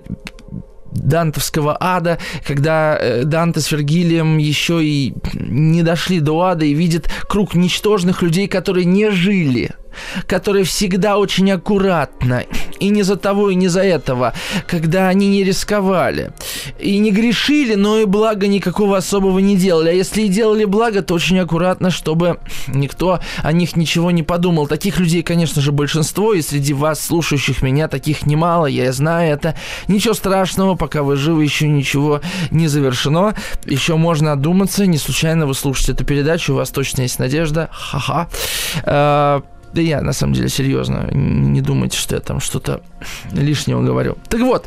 дантовского 0.97 1.77
ада, 1.79 2.19
когда 2.47 2.97
э, 2.99 3.25
Данте 3.25 3.61
с 3.61 3.71
Вергилием 3.71 4.39
еще 4.39 4.85
и 4.85 5.15
не 5.35 5.83
дошли 5.83 6.21
до 6.21 6.41
ада 6.43 6.65
и 6.65 6.75
видят 6.75 7.11
круг 7.29 7.55
ничтожных 7.55 8.23
людей, 8.23 8.49
которые 8.49 8.85
не 8.85 9.11
жили 9.11 9.71
которые 10.27 10.65
всегда 10.65 11.19
очень 11.19 11.51
аккуратно, 11.51 12.45
и 12.79 12.89
не 12.89 13.03
за 13.03 13.17
того, 13.17 13.51
и 13.51 13.55
не 13.55 13.69
за 13.69 13.83
этого, 13.83 14.35
когда 14.67 15.09
они 15.09 15.29
не 15.29 15.45
рисковали, 15.45 16.33
и 16.79 16.99
не 16.99 17.11
грешили, 17.11 17.75
но 17.75 17.99
и 17.99 18.05
благо 18.05 18.47
никакого 18.47 18.97
особого 18.97 19.39
не 19.39 19.57
делали. 19.57 19.91
А 19.91 19.93
если 19.93 20.23
и 20.23 20.29
делали 20.29 20.65
благо, 20.65 21.03
то 21.03 21.15
очень 21.15 21.39
аккуратно, 21.39 21.91
чтобы 21.91 22.39
никто 22.67 23.21
о 23.43 23.53
них 23.53 23.77
ничего 23.77 24.11
не 24.11 24.23
подумал. 24.23 24.67
Таких 24.67 24.99
людей, 24.99 25.23
конечно 25.23 25.63
же, 25.63 25.73
большинство, 25.73 26.35
и 26.35 26.43
среди 26.43 26.73
вас, 26.73 27.01
слушающих 27.01 27.63
меня, 27.63 27.89
таких 27.89 28.27
немало, 28.27 28.67
я 28.67 28.93
знаю 28.93 29.33
это. 29.33 29.55
Ничего 29.89 30.15
страшного, 30.15 30.75
пока 30.75 31.03
вы 31.03 31.17
живы, 31.17 31.45
еще 31.45 31.69
ничего 31.69 32.21
не 32.51 32.69
завершено. 32.69 33.35
Еще 33.65 33.97
можно 33.97 34.33
одуматься, 34.33 34.87
не 34.87 34.99
случайно 34.99 35.47
вы 35.47 35.55
слушаете 35.55 35.93
эту 35.93 36.05
передачу, 36.05 36.53
у 36.53 36.57
вас 36.57 36.71
точно 36.71 37.03
есть 37.03 37.19
надежда. 37.19 37.69
Ха-ха. 37.73 38.29
Да 39.77 39.83
я, 39.83 40.01
на 40.01 40.15
самом 40.15 40.33
деле, 40.33 40.49
серьезно. 40.49 41.07
Не 41.13 41.61
думайте, 41.61 41.99
что 41.99 42.15
я 42.15 42.23
там 42.23 42.41
что-то 42.41 42.81
лишнего 43.33 43.83
говорю. 43.83 44.17
Так 44.31 44.41
вот, 44.41 44.65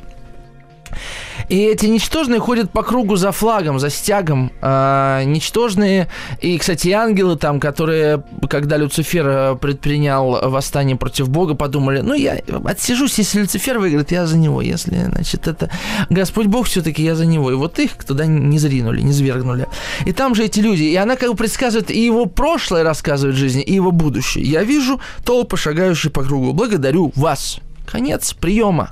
и 1.49 1.57
эти 1.63 1.87
ничтожные 1.87 2.39
ходят 2.39 2.71
по 2.71 2.83
кругу 2.83 3.15
за 3.15 3.31
флагом, 3.31 3.79
за 3.79 3.89
стягом. 3.89 4.51
А, 4.61 5.23
ничтожные, 5.23 6.07
и, 6.41 6.57
кстати, 6.57 6.89
ангелы 6.89 7.37
там, 7.37 7.59
которые, 7.59 8.23
когда 8.49 8.77
Люцифер 8.77 9.27
э, 9.27 9.55
предпринял 9.55 10.49
восстание 10.49 10.95
против 10.95 11.29
Бога, 11.29 11.55
подумали, 11.55 12.01
ну, 12.01 12.13
я 12.13 12.39
отсижусь, 12.65 13.17
если 13.17 13.41
Люцифер 13.41 13.79
выиграет, 13.79 14.11
я 14.11 14.27
за 14.27 14.37
него. 14.37 14.61
Если, 14.61 14.95
значит, 15.05 15.47
это 15.47 15.71
Господь 16.09 16.47
Бог 16.47 16.67
все-таки, 16.67 17.03
я 17.03 17.15
за 17.15 17.25
него. 17.25 17.51
И 17.51 17.55
вот 17.55 17.79
их 17.79 17.95
туда 18.03 18.25
не 18.25 18.59
зринули, 18.59 19.01
не 19.01 19.13
свергнули. 19.13 19.67
И 20.05 20.11
там 20.11 20.35
же 20.35 20.45
эти 20.45 20.59
люди. 20.59 20.83
И 20.83 20.95
она 20.95 21.15
как 21.15 21.29
бы 21.29 21.35
предсказывает 21.35 21.89
и 21.89 21.99
его 21.99 22.25
прошлое 22.25 22.83
рассказывает 22.83 23.35
жизни, 23.35 23.63
и 23.63 23.73
его 23.73 23.91
будущее. 23.91 24.43
Я 24.43 24.63
вижу 24.63 24.99
толпы, 25.23 25.57
шагающие 25.57 26.11
по 26.11 26.23
кругу. 26.23 26.53
Благодарю 26.53 27.11
вас. 27.15 27.59
Конец 27.85 28.33
приема 28.33 28.91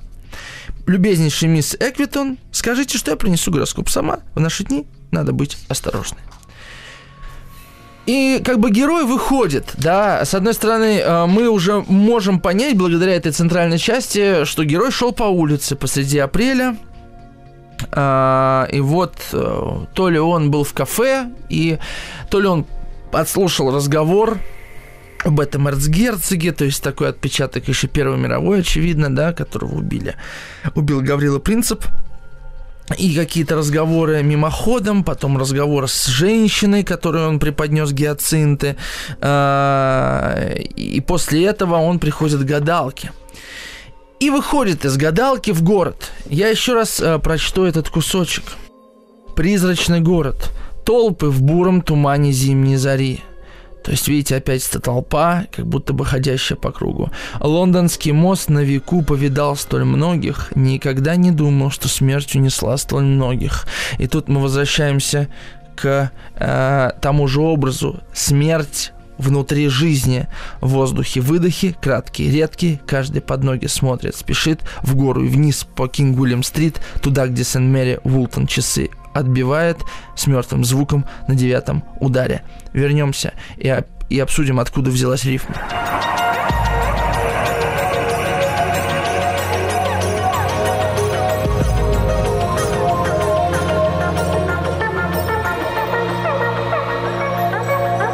любезнейший 0.87 1.49
мисс 1.49 1.75
Эквитон, 1.79 2.37
скажите, 2.51 2.97
что 2.97 3.11
я 3.11 3.17
принесу 3.17 3.51
гороскоп 3.51 3.89
сама. 3.89 4.19
В 4.33 4.39
наши 4.39 4.63
дни 4.63 4.87
надо 5.11 5.33
быть 5.33 5.57
осторожной. 5.69 6.21
И 8.05 8.41
как 8.43 8.59
бы 8.59 8.71
герой 8.71 9.03
выходит, 9.03 9.73
да, 9.77 10.23
с 10.23 10.33
одной 10.33 10.53
стороны, 10.53 10.99
э, 10.99 11.25
мы 11.25 11.49
уже 11.49 11.83
можем 11.89 12.39
понять, 12.39 12.77
благодаря 12.77 13.13
этой 13.13 13.33
центральной 13.33 13.77
части, 13.77 14.45
что 14.45 14.63
герой 14.63 14.91
шел 14.91 15.11
по 15.11 15.23
улице 15.23 15.75
посреди 15.75 16.17
апреля, 16.17 16.77
а, 17.91 18.65
и 18.71 18.79
вот 18.79 19.15
э, 19.33 19.85
то 19.93 20.09
ли 20.09 20.19
он 20.19 20.51
был 20.51 20.63
в 20.63 20.73
кафе, 20.73 21.29
и 21.49 21.79
то 22.29 22.39
ли 22.39 22.47
он 22.47 22.65
подслушал 23.11 23.75
разговор 23.75 24.39
об 25.27 25.39
этом 25.39 25.67
эрцгерцоге, 25.67 26.51
то 26.51 26.65
есть 26.65 26.81
такой 26.81 27.09
отпечаток 27.09 27.67
еще 27.67 27.87
Первой 27.87 28.17
мировой, 28.17 28.61
очевидно, 28.61 29.13
да, 29.13 29.33
которого 29.33 29.75
убили. 29.75 30.15
Убил 30.75 31.01
Гаврила 31.01 31.39
Принцип. 31.39 31.85
И 32.97 33.13
какие-то 33.13 33.57
разговоры 33.57 34.23
мимоходом, 34.23 35.03
потом 35.03 35.37
разговор 35.37 35.89
с 35.89 36.05
женщиной, 36.05 36.83
которой 36.83 37.27
он 37.27 37.37
преподнес 37.37 37.91
гиацинты. 37.91 38.77
А, 39.19 40.53
и 40.55 41.01
после 41.01 41.45
этого 41.45 41.75
он 41.75 41.99
приходит 41.99 42.39
к 42.39 42.45
гадалке. 42.45 43.11
И 44.21 44.29
выходит 44.29 44.85
из 44.85 44.95
гадалки 44.95 45.51
в 45.51 45.63
город. 45.63 46.11
Я 46.29 46.47
еще 46.47 46.73
раз 46.73 47.01
а, 47.01 47.19
прочту 47.19 47.65
этот 47.65 47.89
кусочек. 47.89 48.43
Призрачный 49.35 49.99
город. 49.99 50.51
Толпы 50.85 51.27
в 51.27 51.41
буром 51.41 51.81
тумане 51.81 52.31
зимней 52.31 52.77
зари. 52.77 53.21
То 53.87 53.91
есть, 53.91 54.09
видите, 54.09 54.35
опять 54.35 54.67
эта 54.67 54.81
толпа, 54.81 55.45
как 55.49 55.65
будто 55.65 55.93
бы 55.93 56.03
ходящая 56.03 56.57
по 56.57 56.73
кругу. 56.73 57.09
Лондонский 57.39 58.11
мост 58.11 58.49
на 58.49 58.59
веку 58.59 59.01
повидал 59.01 59.55
столь 59.55 59.85
многих, 59.85 60.51
никогда 60.55 61.15
не 61.15 61.31
думал, 61.31 61.71
что 61.71 61.87
смерть 61.87 62.35
унесла 62.35 62.75
столь 62.75 63.05
многих. 63.05 63.65
И 63.97 64.07
тут 64.07 64.27
мы 64.27 64.41
возвращаемся 64.41 65.29
к 65.77 66.11
э, 66.35 66.89
тому 66.99 67.29
же 67.29 67.39
образу. 67.39 68.01
Смерть 68.13 68.91
внутри 69.17 69.69
жизни. 69.69 70.27
Воздухе 70.59 71.21
выдохи, 71.21 71.73
краткие, 71.81 72.29
редкие, 72.29 72.81
каждый 72.85 73.21
под 73.21 73.45
ноги 73.45 73.67
смотрит, 73.67 74.17
спешит 74.17 74.59
в 74.83 74.97
гору 74.97 75.23
и 75.23 75.29
вниз 75.29 75.65
по 75.77 75.87
Кингулем-стрит, 75.87 76.81
туда, 77.01 77.27
где 77.27 77.45
Сен-Мэри 77.45 78.01
Вултон 78.03 78.47
часы 78.47 78.89
отбивает 79.17 79.79
с 80.15 80.27
мертвым 80.27 80.63
звуком 80.63 81.05
на 81.27 81.35
девятом 81.35 81.83
ударе. 81.99 82.43
Вернемся 82.73 83.33
и, 83.57 83.75
и 84.09 84.19
обсудим, 84.19 84.59
откуда 84.59 84.89
взялась 84.89 85.23
рифма. 85.25 85.55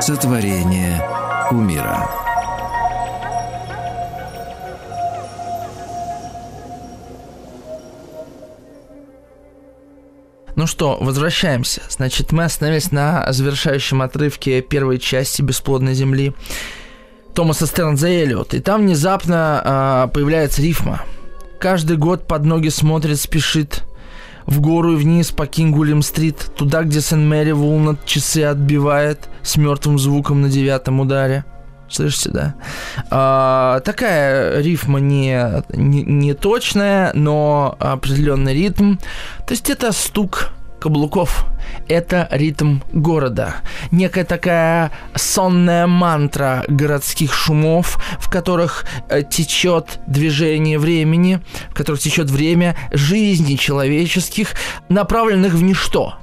Сотворение 0.02 1.02
умира. 1.50 2.23
Ну 10.64 10.68
что, 10.68 10.98
возвращаемся. 11.02 11.82
Значит, 11.90 12.32
мы 12.32 12.46
остановились 12.46 12.94
на 12.94 13.30
завершающем 13.34 14.02
отрывке 14.02 14.62
первой 14.62 14.98
части 14.98 15.42
«Бесплодной 15.42 15.94
земли» 15.94 16.34
Томаса 17.36 17.68
Стернза 17.68 18.08
Эллиот. 18.08 18.54
И 18.54 18.62
там 18.62 18.84
внезапно 18.84 20.08
э, 20.08 20.14
появляется 20.14 20.62
рифма. 20.62 21.02
Каждый 21.60 21.98
год 21.98 22.28
под 22.28 22.46
ноги 22.46 22.70
смотрит, 22.70 23.20
спешит 23.20 23.84
в 24.46 24.62
гору 24.62 24.94
и 24.94 24.96
вниз 24.96 25.32
по 25.32 25.48
Кингулем-стрит, 25.48 26.52
туда, 26.56 26.84
где 26.84 27.02
Сен-Мэри 27.02 27.52
Вулнат 27.52 28.06
часы 28.06 28.44
отбивает 28.44 29.28
с 29.42 29.58
мертвым 29.58 30.00
звуком 30.00 30.44
на 30.44 30.48
девятом 30.48 31.02
ударе. 31.02 31.44
Слышите, 31.94 32.32
да? 32.32 32.56
А, 33.12 33.80
такая 33.82 34.60
рифма 34.62 35.00
не, 35.00 35.64
не, 35.70 36.02
не 36.02 36.34
точная, 36.34 37.14
но 37.14 37.78
определенный 37.80 38.56
ритм. 38.56 38.96
То 39.46 39.52
есть 39.52 39.70
это 39.70 39.92
стук 39.92 40.50
каблуков. 40.80 41.46
Это 41.88 42.28
ритм 42.32 42.80
города. 42.92 43.58
Некая 43.92 44.26
такая 44.26 44.92
сонная 45.14 45.86
мантра 45.86 46.66
городских 46.68 47.32
шумов, 47.32 48.04
в 48.20 48.28
которых 48.28 48.86
э, 49.08 49.22
течет 49.22 50.00
движение 50.08 50.80
времени, 50.80 51.42
в 51.70 51.76
которых 51.76 52.02
течет 52.02 52.32
время 52.32 52.76
жизни 52.92 53.56
человеческих, 53.56 54.56
направленных 54.90 55.54
в 55.54 55.62
ничто– 55.62 56.16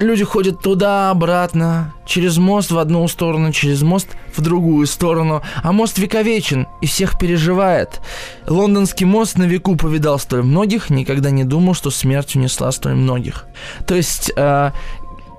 люди 0.00 0.24
ходят 0.24 0.60
туда-обратно, 0.60 1.94
через 2.06 2.38
мост 2.38 2.70
в 2.70 2.78
одну 2.78 3.06
сторону, 3.08 3.52
через 3.52 3.82
мост 3.82 4.08
в 4.34 4.40
другую 4.40 4.86
сторону, 4.86 5.42
а 5.62 5.72
мост 5.72 5.98
вековечен 5.98 6.66
и 6.80 6.86
всех 6.86 7.18
переживает. 7.18 8.00
Лондонский 8.46 9.06
мост 9.06 9.38
на 9.38 9.44
веку 9.44 9.76
повидал 9.76 10.18
столь 10.18 10.42
многих, 10.42 10.90
никогда 10.90 11.30
не 11.30 11.44
думал, 11.44 11.74
что 11.74 11.90
смерть 11.90 12.34
унесла 12.34 12.72
столь 12.72 12.94
многих. 12.94 13.46
То 13.86 13.94
есть... 13.94 14.32
Э, 14.36 14.72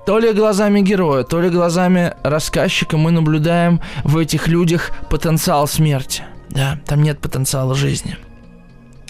то 0.04 0.18
ли 0.18 0.32
глазами 0.32 0.80
героя, 0.80 1.22
то 1.22 1.40
ли 1.40 1.48
глазами 1.48 2.14
рассказчика 2.24 2.96
мы 2.96 3.12
наблюдаем 3.12 3.80
в 4.02 4.18
этих 4.18 4.48
людях 4.48 4.90
потенциал 5.08 5.68
смерти. 5.68 6.24
Да, 6.50 6.80
там 6.86 7.04
нет 7.04 7.20
потенциала 7.20 7.76
жизни. 7.76 8.16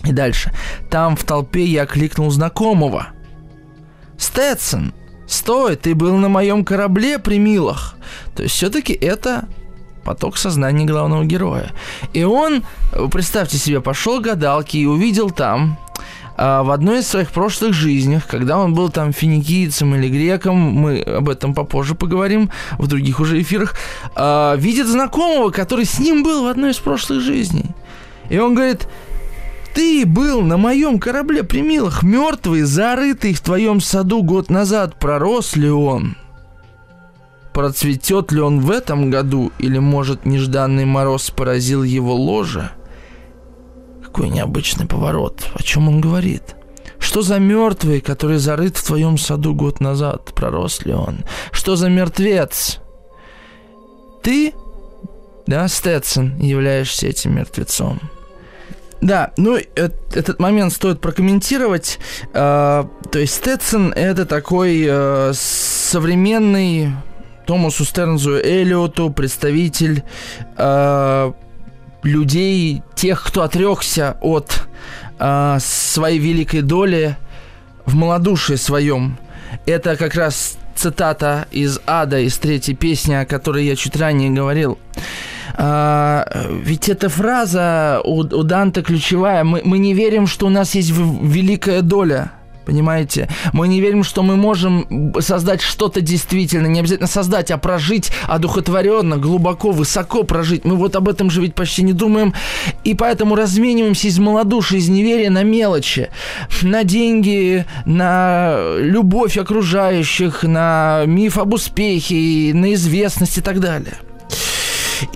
И 0.04 0.12
дальше. 0.12 0.52
Там 0.90 1.16
в 1.16 1.24
толпе 1.24 1.64
я 1.64 1.86
кликнул 1.86 2.30
знакомого. 2.30 3.06
Стэдсон, 4.18 4.92
«Стой, 5.26 5.76
ты 5.76 5.94
был 5.94 6.16
на 6.16 6.28
моем 6.28 6.64
корабле 6.64 7.18
при 7.18 7.38
Милах!» 7.38 7.96
То 8.34 8.42
есть 8.42 8.54
все-таки 8.54 8.92
это 8.92 9.48
поток 10.04 10.36
сознания 10.36 10.84
главного 10.84 11.24
героя. 11.24 11.70
И 12.12 12.24
он, 12.24 12.64
представьте 13.10 13.56
себе, 13.56 13.80
пошел 13.80 14.20
к 14.20 14.24
гадалке 14.24 14.78
и 14.78 14.86
увидел 14.86 15.30
там 15.30 15.78
а, 16.36 16.62
в 16.62 16.70
одной 16.70 17.00
из 17.00 17.08
своих 17.08 17.30
прошлых 17.30 17.72
жизнях, 17.72 18.26
когда 18.26 18.58
он 18.58 18.74
был 18.74 18.90
там 18.90 19.12
финикийцем 19.12 19.94
или 19.94 20.08
греком, 20.08 20.56
мы 20.56 21.00
об 21.00 21.28
этом 21.28 21.54
попозже 21.54 21.94
поговорим 21.94 22.50
в 22.78 22.86
других 22.86 23.20
уже 23.20 23.40
эфирах, 23.40 23.76
а, 24.14 24.56
видит 24.56 24.86
знакомого, 24.86 25.50
который 25.50 25.84
с 25.84 25.98
ним 25.98 26.22
был 26.22 26.44
в 26.44 26.46
одной 26.46 26.70
из 26.70 26.78
прошлых 26.78 27.20
жизней. 27.20 27.66
И 28.28 28.38
он 28.38 28.54
говорит, 28.54 28.88
ты 29.74 30.04
был 30.06 30.42
на 30.42 30.56
моем 30.56 30.98
корабле 30.98 31.42
при 31.42 31.62
Милах, 31.62 32.02
мертвый, 32.02 32.62
зарытый 32.62 33.34
в 33.34 33.40
твоем 33.40 33.80
саду 33.80 34.22
год 34.22 34.50
назад. 34.50 34.98
Пророс 34.98 35.56
ли 35.56 35.70
он? 35.70 36.16
Процветет 37.52 38.32
ли 38.32 38.40
он 38.40 38.60
в 38.60 38.70
этом 38.70 39.10
году? 39.10 39.52
Или, 39.58 39.78
может, 39.78 40.24
нежданный 40.24 40.84
мороз 40.84 41.30
поразил 41.30 41.82
его 41.82 42.14
ложе? 42.14 42.70
Какой 44.02 44.28
необычный 44.28 44.86
поворот. 44.86 45.50
О 45.54 45.62
чем 45.62 45.88
он 45.88 46.00
говорит? 46.00 46.56
Что 46.98 47.22
за 47.22 47.38
мертвый, 47.38 48.00
который 48.00 48.38
зарыт 48.38 48.76
в 48.76 48.86
твоем 48.86 49.18
саду 49.18 49.54
год 49.54 49.80
назад? 49.80 50.32
Пророс 50.34 50.84
ли 50.84 50.94
он? 50.94 51.24
Что 51.50 51.76
за 51.76 51.88
мертвец? 51.88 52.78
Ты, 54.22 54.54
да, 55.46 55.64
Сtetson, 55.66 56.40
являешься 56.42 57.08
этим 57.08 57.34
мертвецом. 57.34 58.00
Да, 59.02 59.32
ну 59.36 59.58
этот 59.76 60.38
момент 60.38 60.72
стоит 60.72 61.00
прокомментировать. 61.00 61.98
Э, 62.32 62.84
то 63.10 63.18
есть 63.18 63.34
Стэтсон 63.34 63.92
это 63.92 64.24
такой 64.26 64.86
э, 64.88 65.32
современный 65.34 66.92
Томасу 67.44 67.84
Стернзу 67.84 68.36
Эллиоту 68.38 69.10
представитель 69.10 70.04
э, 70.56 71.32
людей, 72.04 72.82
тех, 72.94 73.24
кто 73.24 73.42
отрекся 73.42 74.16
от 74.20 74.68
э, 75.18 75.58
своей 75.60 76.20
великой 76.20 76.62
доли 76.62 77.16
в 77.84 77.96
малодушии 77.96 78.54
своем. 78.54 79.18
Это 79.66 79.96
как 79.96 80.14
раз 80.14 80.56
цитата 80.76 81.48
из 81.50 81.80
«Ада», 81.86 82.20
из 82.20 82.38
третьей 82.38 82.76
песни, 82.76 83.14
о 83.14 83.26
которой 83.26 83.66
я 83.66 83.74
чуть 83.74 83.96
ранее 83.96 84.30
говорил. 84.30 84.78
А, 85.54 86.26
ведь 86.50 86.88
эта 86.88 87.08
фраза 87.08 88.00
у, 88.04 88.20
у 88.20 88.42
Данте 88.42 88.82
ключевая. 88.82 89.44
Мы, 89.44 89.62
мы 89.64 89.78
не 89.78 89.94
верим, 89.94 90.26
что 90.26 90.46
у 90.46 90.50
нас 90.50 90.74
есть 90.74 90.90
великая 90.90 91.82
доля. 91.82 92.32
Понимаете? 92.64 93.28
Мы 93.52 93.66
не 93.66 93.80
верим, 93.80 94.04
что 94.04 94.22
мы 94.22 94.36
можем 94.36 95.12
создать 95.20 95.60
что-то 95.60 96.00
действительно. 96.00 96.66
Не 96.66 96.80
обязательно 96.80 97.08
создать, 97.08 97.50
а 97.50 97.58
прожить 97.58 98.12
одухотворенно, 98.28 99.16
глубоко, 99.16 99.72
высоко 99.72 100.22
прожить. 100.22 100.64
Мы 100.64 100.76
вот 100.76 100.94
об 100.94 101.08
этом 101.08 101.30
же 101.30 101.40
ведь 101.40 101.54
почти 101.54 101.82
не 101.82 101.92
думаем. 101.92 102.34
И 102.84 102.94
поэтому 102.94 103.34
размениваемся 103.34 104.08
из 104.08 104.18
малодушия, 104.18 104.78
из 104.78 104.88
неверия 104.88 105.30
на 105.30 105.42
мелочи. 105.42 106.10
На 106.62 106.84
деньги, 106.84 107.66
на 107.84 108.76
любовь 108.78 109.36
окружающих, 109.38 110.44
на 110.44 111.02
миф 111.06 111.38
об 111.38 111.54
успехе, 111.54 112.52
на 112.54 112.74
известность 112.74 113.38
и 113.38 113.40
так 113.40 113.58
далее. 113.58 113.94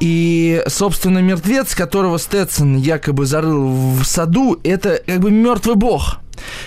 И, 0.00 0.62
собственно, 0.66 1.18
мертвец, 1.18 1.74
которого 1.74 2.16
Сtetson 2.16 2.78
якобы 2.78 3.26
зарыл 3.26 3.68
в 3.68 4.04
саду, 4.04 4.58
это 4.64 5.00
как 5.04 5.20
бы 5.20 5.30
мертвый 5.30 5.76
бог. 5.76 6.20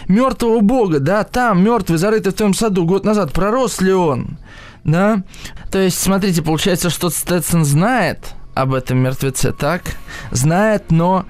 Мертвого 0.07 0.61
бога, 0.61 0.99
да, 0.99 1.23
там, 1.23 1.63
мертвый, 1.63 1.99
зарытый 1.99 2.31
в 2.31 2.35
твоем 2.35 2.53
саду 2.53 2.85
год 2.85 3.05
назад, 3.05 3.31
пророс 3.33 3.81
ли 3.81 3.93
он? 3.93 4.39
Да? 4.83 5.23
То 5.71 5.79
есть, 5.79 5.99
смотрите, 5.99 6.41
получается, 6.41 6.89
что 6.89 7.07
Сtetson 7.07 7.63
знает 7.63 8.33
об 8.55 8.73
этом 8.73 8.97
мертвеце, 8.97 9.51
так? 9.51 9.83
Знает, 10.31 10.85
но 10.89 11.25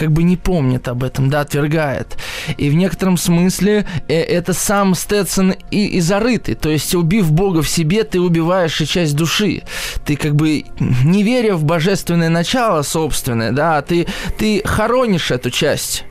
как 0.00 0.12
бы 0.12 0.22
не 0.22 0.38
помнит 0.38 0.88
об 0.88 1.04
этом, 1.04 1.28
да, 1.28 1.42
отвергает. 1.42 2.16
И 2.56 2.70
в 2.70 2.74
некотором 2.74 3.18
смысле 3.18 3.84
э, 4.08 4.14
это 4.14 4.54
сам 4.54 4.94
Сtetson 4.94 5.58
и, 5.70 5.88
и 5.88 6.00
зарытый. 6.00 6.54
То 6.54 6.70
есть, 6.70 6.94
убив 6.94 7.30
Бога 7.30 7.60
в 7.60 7.68
себе, 7.68 8.04
ты 8.04 8.18
убиваешь 8.18 8.80
и 8.80 8.86
часть 8.86 9.14
души. 9.14 9.62
Ты 10.06 10.16
как 10.16 10.36
бы, 10.36 10.64
не 11.04 11.22
веря 11.22 11.54
в 11.54 11.64
божественное 11.64 12.30
начало 12.30 12.80
собственное, 12.80 13.52
да, 13.52 13.82
ты, 13.82 14.06
ты 14.38 14.62
хоронишь 14.64 15.30
эту 15.30 15.50
часть. 15.50 16.04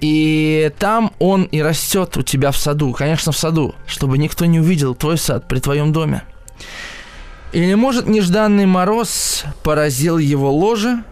И 0.00 0.72
там 0.80 1.12
он 1.20 1.44
и 1.44 1.62
растет 1.62 2.16
у 2.16 2.22
тебя 2.22 2.50
в 2.50 2.56
саду, 2.56 2.92
конечно, 2.92 3.30
в 3.30 3.38
саду, 3.38 3.76
чтобы 3.86 4.18
никто 4.18 4.44
не 4.44 4.58
увидел 4.58 4.96
твой 4.96 5.18
сад 5.18 5.46
при 5.46 5.60
твоем 5.60 5.92
доме. 5.92 6.24
Или, 7.52 7.74
может, 7.74 8.08
нежданный 8.08 8.66
мороз 8.66 9.44
поразил 9.62 10.18
его 10.18 10.52
ложе, 10.52 11.04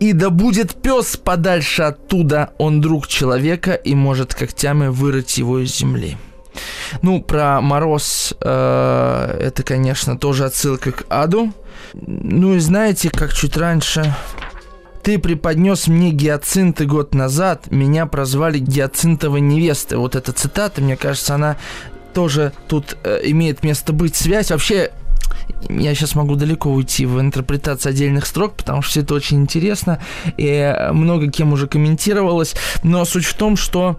и 0.00 0.12
да 0.12 0.30
будет 0.30 0.74
пес 0.74 1.16
подальше 1.16 1.82
оттуда, 1.82 2.50
он 2.58 2.80
друг 2.80 3.08
человека 3.08 3.74
и 3.74 3.94
может 3.94 4.34
когтями 4.34 4.88
вырыть 4.88 5.38
его 5.38 5.58
из 5.60 5.76
земли. 5.76 6.16
Ну, 7.02 7.22
про 7.22 7.60
мороз 7.60 8.34
э, 8.40 9.38
это, 9.40 9.62
конечно, 9.62 10.18
тоже 10.18 10.44
отсылка 10.44 10.92
к 10.92 11.06
аду. 11.08 11.52
Ну 11.94 12.54
и 12.54 12.58
знаете, 12.58 13.10
как 13.10 13.32
чуть 13.32 13.56
раньше 13.56 14.14
ты 15.02 15.18
преподнес 15.18 15.86
мне 15.86 16.10
гиацинты 16.10 16.84
год 16.84 17.14
назад, 17.14 17.70
меня 17.70 18.06
прозвали 18.06 18.58
гиацинтовой 18.58 19.40
невестой. 19.40 19.96
Вот 19.98 20.16
эта 20.16 20.32
цитата, 20.32 20.82
мне 20.82 20.96
кажется, 20.96 21.34
она 21.34 21.56
тоже 22.12 22.52
тут 22.66 22.96
э, 23.04 23.20
имеет 23.24 23.62
место 23.62 23.92
быть. 23.92 24.16
Связь 24.16 24.50
вообще 24.50 24.90
я 25.68 25.94
сейчас 25.94 26.14
могу 26.14 26.36
далеко 26.36 26.70
уйти 26.70 27.06
в 27.06 27.20
интерпретацию 27.20 27.90
отдельных 27.90 28.26
строк, 28.26 28.54
потому 28.54 28.82
что 28.82 28.90
все 28.90 29.00
это 29.00 29.14
очень 29.14 29.40
интересно, 29.40 30.00
и 30.36 30.74
много 30.92 31.30
кем 31.30 31.52
уже 31.52 31.66
комментировалось, 31.66 32.54
но 32.82 33.04
суть 33.04 33.24
в 33.24 33.34
том, 33.34 33.56
что 33.56 33.98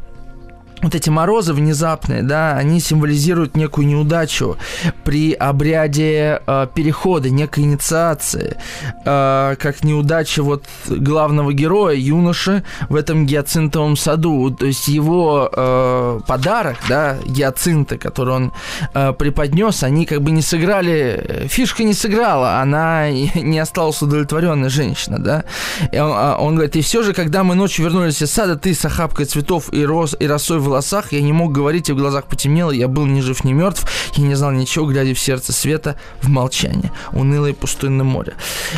вот 0.81 0.95
эти 0.95 1.09
морозы 1.09 1.53
внезапные, 1.53 2.23
да, 2.23 2.55
они 2.55 2.79
символизируют 2.79 3.55
некую 3.55 3.87
неудачу 3.87 4.57
при 5.03 5.33
обряде 5.33 6.41
э, 6.45 6.67
перехода, 6.73 7.29
некой 7.29 7.63
инициации, 7.65 8.57
э, 9.05 9.55
как 9.59 9.83
неудача 9.83 10.43
вот 10.43 10.65
главного 10.87 11.53
героя, 11.53 11.95
юноши 11.95 12.63
в 12.89 12.95
этом 12.95 13.25
гиацинтовом 13.25 13.97
саду. 13.97 14.51
То 14.51 14.65
есть 14.65 14.87
его 14.87 15.49
э, 15.51 16.19
подарок, 16.27 16.77
да, 16.87 17.17
гиацинты, 17.25 17.97
который 17.97 18.33
он 18.33 18.53
э, 18.93 19.13
преподнес, 19.13 19.83
они 19.83 20.05
как 20.05 20.21
бы 20.21 20.31
не 20.31 20.41
сыграли, 20.41 21.47
фишка 21.49 21.83
не 21.83 21.93
сыграла, 21.93 22.59
она 22.59 23.09
не 23.35 23.59
осталась 23.59 24.01
удовлетворенной 24.01 24.69
женщина, 24.69 25.19
да. 25.19 25.43
И 25.91 25.99
он, 25.99 26.11
а, 26.13 26.37
он 26.39 26.55
говорит, 26.55 26.75
и 26.75 26.81
все 26.81 27.03
же, 27.03 27.13
когда 27.13 27.43
мы 27.43 27.55
ночью 27.55 27.85
вернулись 27.85 28.21
из 28.21 28.31
сада, 28.31 28.55
ты 28.55 28.73
с 28.73 28.85
охапкой 28.85 29.25
цветов 29.25 29.73
и, 29.73 29.85
роз, 29.85 30.15
и 30.19 30.27
росой 30.27 30.59
в 30.59 30.68
волосах, 30.69 31.11
я 31.11 31.21
не 31.21 31.33
мог 31.33 31.51
говорить, 31.51 31.89
и 31.89 31.93
в 31.93 31.97
глазах 31.97 32.25
потемнело, 32.25 32.71
я 32.71 32.87
был 32.87 33.05
ни 33.05 33.21
жив, 33.21 33.43
ни 33.43 33.53
мертв, 33.53 33.85
я 34.15 34.23
не 34.23 34.35
знал 34.35 34.51
ничего, 34.51 34.85
глядя 34.85 35.13
в 35.13 35.19
сердце 35.19 35.53
света 35.53 35.95
в 36.21 36.29
молчании, 36.29 36.91
унылое 37.11 37.53
пустынное 37.53 38.05
море. 38.05 38.33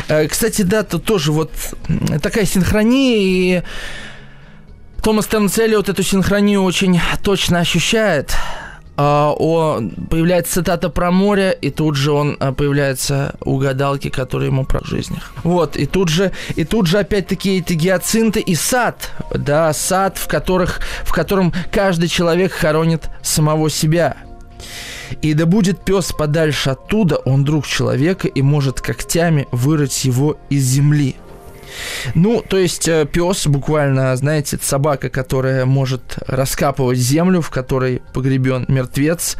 Э, 0.08 0.26
кстати, 0.26 0.62
да, 0.62 0.82
тут 0.82 1.04
тоже 1.04 1.32
вот 1.32 1.52
такая 2.22 2.46
синхрония, 2.46 3.16
и 3.18 3.62
Томас 5.02 5.26
Тернцелли 5.26 5.74
вот 5.76 5.88
эту 5.88 6.02
синхронию 6.02 6.62
очень 6.62 7.00
точно 7.22 7.60
ощущает. 7.60 8.34
Uh, 9.02 9.34
о, 9.36 9.80
появляется 10.10 10.54
цитата 10.54 10.88
про 10.88 11.10
море, 11.10 11.58
и 11.60 11.70
тут 11.70 11.96
же 11.96 12.12
он 12.12 12.34
uh, 12.34 12.54
появляется 12.54 13.34
у 13.44 13.58
гадалки, 13.58 14.10
которая 14.10 14.48
ему 14.48 14.64
про 14.64 14.80
жизнь. 14.84 15.18
Вот, 15.42 15.76
и 15.76 15.86
тут 15.86 16.08
же, 16.08 16.30
и 16.54 16.64
тут 16.64 16.86
же 16.86 16.98
опять-таки 16.98 17.58
эти 17.58 17.72
гиацинты 17.72 18.38
и 18.38 18.54
сад, 18.54 19.10
да, 19.34 19.72
сад, 19.72 20.18
в, 20.18 20.28
которых, 20.28 20.80
в 21.02 21.12
котором 21.12 21.52
каждый 21.72 22.08
человек 22.08 22.52
хоронит 22.52 23.10
самого 23.22 23.70
себя. 23.70 24.18
И 25.20 25.34
да 25.34 25.46
будет 25.46 25.84
пес 25.84 26.12
подальше 26.12 26.70
оттуда, 26.70 27.16
он 27.16 27.42
друг 27.42 27.66
человека 27.66 28.28
и 28.28 28.40
может 28.40 28.80
когтями 28.80 29.48
вырыть 29.50 30.04
его 30.04 30.38
из 30.48 30.62
земли. 30.62 31.16
Ну, 32.14 32.42
то 32.46 32.58
есть 32.58 32.88
э, 32.88 33.06
пес 33.06 33.46
буквально, 33.46 34.14
знаете, 34.16 34.58
собака, 34.60 35.08
которая 35.08 35.64
может 35.66 36.18
раскапывать 36.26 36.98
землю, 36.98 37.40
в 37.40 37.50
которой 37.50 38.02
погребен 38.12 38.64
мертвец. 38.68 39.36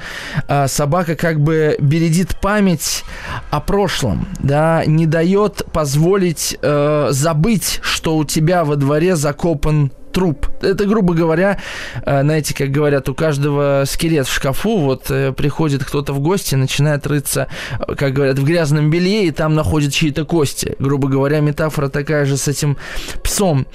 А 0.48 0.68
собака 0.68 1.16
как 1.16 1.40
бы 1.40 1.76
бередит 1.80 2.40
память 2.40 3.04
о 3.50 3.60
прошлом, 3.60 4.26
да, 4.38 4.84
не 4.86 5.06
дает 5.06 5.64
позволить 5.72 6.58
э, 6.60 7.08
забыть, 7.10 7.80
что 7.82 8.16
у 8.16 8.24
тебя 8.24 8.64
во 8.64 8.76
дворе 8.76 9.16
закопан 9.16 9.92
труп. 10.12 10.46
Это, 10.60 10.84
грубо 10.84 11.14
говоря, 11.14 11.58
э, 12.04 12.22
знаете, 12.22 12.54
как 12.54 12.70
говорят, 12.70 13.08
у 13.08 13.14
каждого 13.14 13.84
скелет 13.86 14.26
в 14.26 14.32
шкафу, 14.32 14.78
вот 14.78 15.10
э, 15.10 15.32
приходит 15.32 15.84
кто-то 15.84 16.12
в 16.12 16.20
гости, 16.20 16.54
начинает 16.54 17.06
рыться, 17.06 17.48
э, 17.80 17.94
как 17.94 18.12
говорят, 18.12 18.38
в 18.38 18.44
грязном 18.44 18.90
белье, 18.90 19.24
и 19.24 19.30
там 19.30 19.54
находит 19.54 19.92
чьи-то 19.92 20.24
кости. 20.24 20.76
Грубо 20.78 21.08
говоря, 21.08 21.40
метафора 21.40 21.88
такая 21.88 22.24
же 22.26 22.36
с 22.36 22.48
этим 22.48 22.76
псом. 23.22 23.66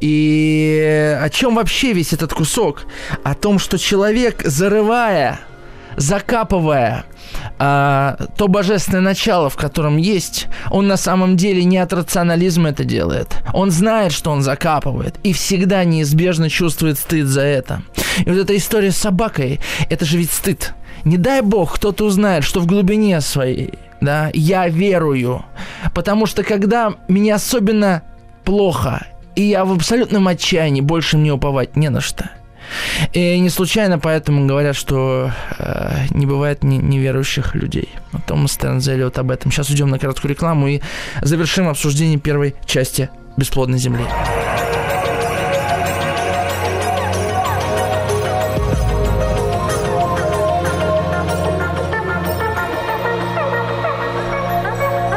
И 0.00 1.16
о 1.20 1.28
чем 1.30 1.56
вообще 1.56 1.92
весь 1.92 2.12
этот 2.12 2.32
кусок? 2.32 2.84
О 3.22 3.34
том, 3.34 3.58
что 3.58 3.78
человек, 3.78 4.42
зарывая, 4.44 5.40
закапывая 5.96 7.04
а, 7.58 8.16
то 8.36 8.48
божественное 8.48 9.00
начало, 9.00 9.48
в 9.48 9.56
котором 9.56 9.96
есть, 9.96 10.48
он 10.70 10.88
на 10.88 10.96
самом 10.96 11.36
деле 11.36 11.64
не 11.64 11.78
от 11.78 11.92
рационализма 11.92 12.70
это 12.70 12.84
делает. 12.84 13.36
Он 13.52 13.70
знает, 13.70 14.12
что 14.12 14.30
он 14.30 14.42
закапывает, 14.42 15.16
и 15.22 15.32
всегда 15.32 15.84
неизбежно 15.84 16.50
чувствует 16.50 16.98
стыд 16.98 17.26
за 17.26 17.42
это. 17.42 17.82
И 18.18 18.28
вот 18.28 18.38
эта 18.38 18.56
история 18.56 18.90
с 18.90 18.96
собакой, 18.96 19.60
это 19.88 20.04
же 20.04 20.18
ведь 20.18 20.32
стыд. 20.32 20.74
Не 21.04 21.16
дай 21.16 21.40
бог 21.40 21.74
кто-то 21.74 22.04
узнает, 22.04 22.44
что 22.44 22.60
в 22.60 22.66
глубине 22.66 23.20
своей, 23.20 23.74
да, 24.00 24.30
я 24.34 24.68
верую. 24.68 25.44
Потому 25.94 26.26
что 26.26 26.42
когда 26.42 26.94
мне 27.08 27.34
особенно 27.34 28.02
плохо, 28.44 29.06
и 29.34 29.42
я 29.42 29.64
в 29.64 29.72
абсолютном 29.72 30.28
отчаянии, 30.28 30.80
больше 30.80 31.16
мне 31.16 31.32
уповать 31.32 31.76
не 31.76 31.88
на 31.88 32.00
что– 32.00 32.30
и 33.12 33.38
не 33.38 33.50
случайно 33.50 33.98
поэтому 33.98 34.46
говорят, 34.46 34.76
что 34.76 35.30
э, 35.58 36.06
не 36.10 36.26
бывает 36.26 36.64
не, 36.64 36.78
неверующих 36.78 37.54
людей. 37.54 37.88
Томас 38.26 38.56
Тернзели 38.56 39.04
вот 39.04 39.18
об 39.18 39.30
этом. 39.30 39.50
Сейчас 39.50 39.70
уйдем 39.70 39.88
на 39.88 39.98
короткую 39.98 40.30
рекламу 40.30 40.68
и 40.68 40.80
завершим 41.20 41.68
обсуждение 41.68 42.18
первой 42.18 42.54
части 42.66 43.10
«Бесплодной 43.36 43.78
земли». 43.78 44.04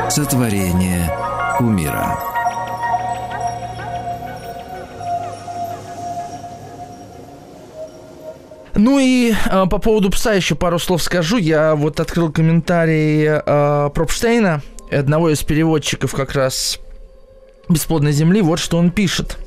Сотворение 0.09 1.11
умира. 1.59 2.34
Ну 8.75 8.99
и 8.99 9.31
э, 9.31 9.65
по 9.67 9.77
поводу 9.77 10.09
пса 10.09 10.33
еще 10.33 10.55
пару 10.55 10.79
слов 10.79 11.01
скажу. 11.01 11.37
Я 11.37 11.75
вот 11.75 11.99
открыл 11.99 12.31
комментарий 12.31 13.25
э, 13.25 13.89
Пропштейна, 13.93 14.61
одного 14.91 15.29
из 15.29 15.41
переводчиков 15.43 16.13
как 16.13 16.33
раз 16.33 16.79
«Бесплодной 17.69 18.11
земли». 18.11 18.41
Вот 18.41 18.59
что 18.59 18.77
он 18.77 18.91
пишет. 18.91 19.37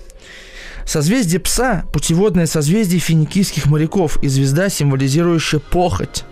Созвездие 0.87 1.41
пса– 1.41 1.85
путеводное 1.93 2.47
созвездие 2.47 3.01
финикийских 3.01 3.66
моряков 3.66 4.22
и 4.22 4.29
звезда, 4.29 4.70
символизирующая 4.70 5.61
похоть. 5.61 6.24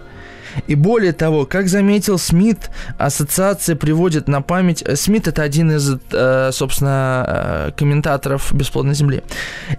И 0.66 0.74
более 0.74 1.12
того, 1.12 1.46
как 1.46 1.68
заметил 1.68 2.18
Смит, 2.18 2.70
ассоциация 2.98 3.76
приводит 3.76 4.28
на 4.28 4.42
память... 4.42 4.82
Э, 4.82 4.96
Смит 4.96 5.28
это 5.28 5.42
один 5.42 5.72
из, 5.72 5.96
э, 6.12 6.50
собственно, 6.52 7.24
э, 7.26 7.70
комментаторов 7.76 8.52
«Бесплодной 8.52 8.94
земли». 8.94 9.22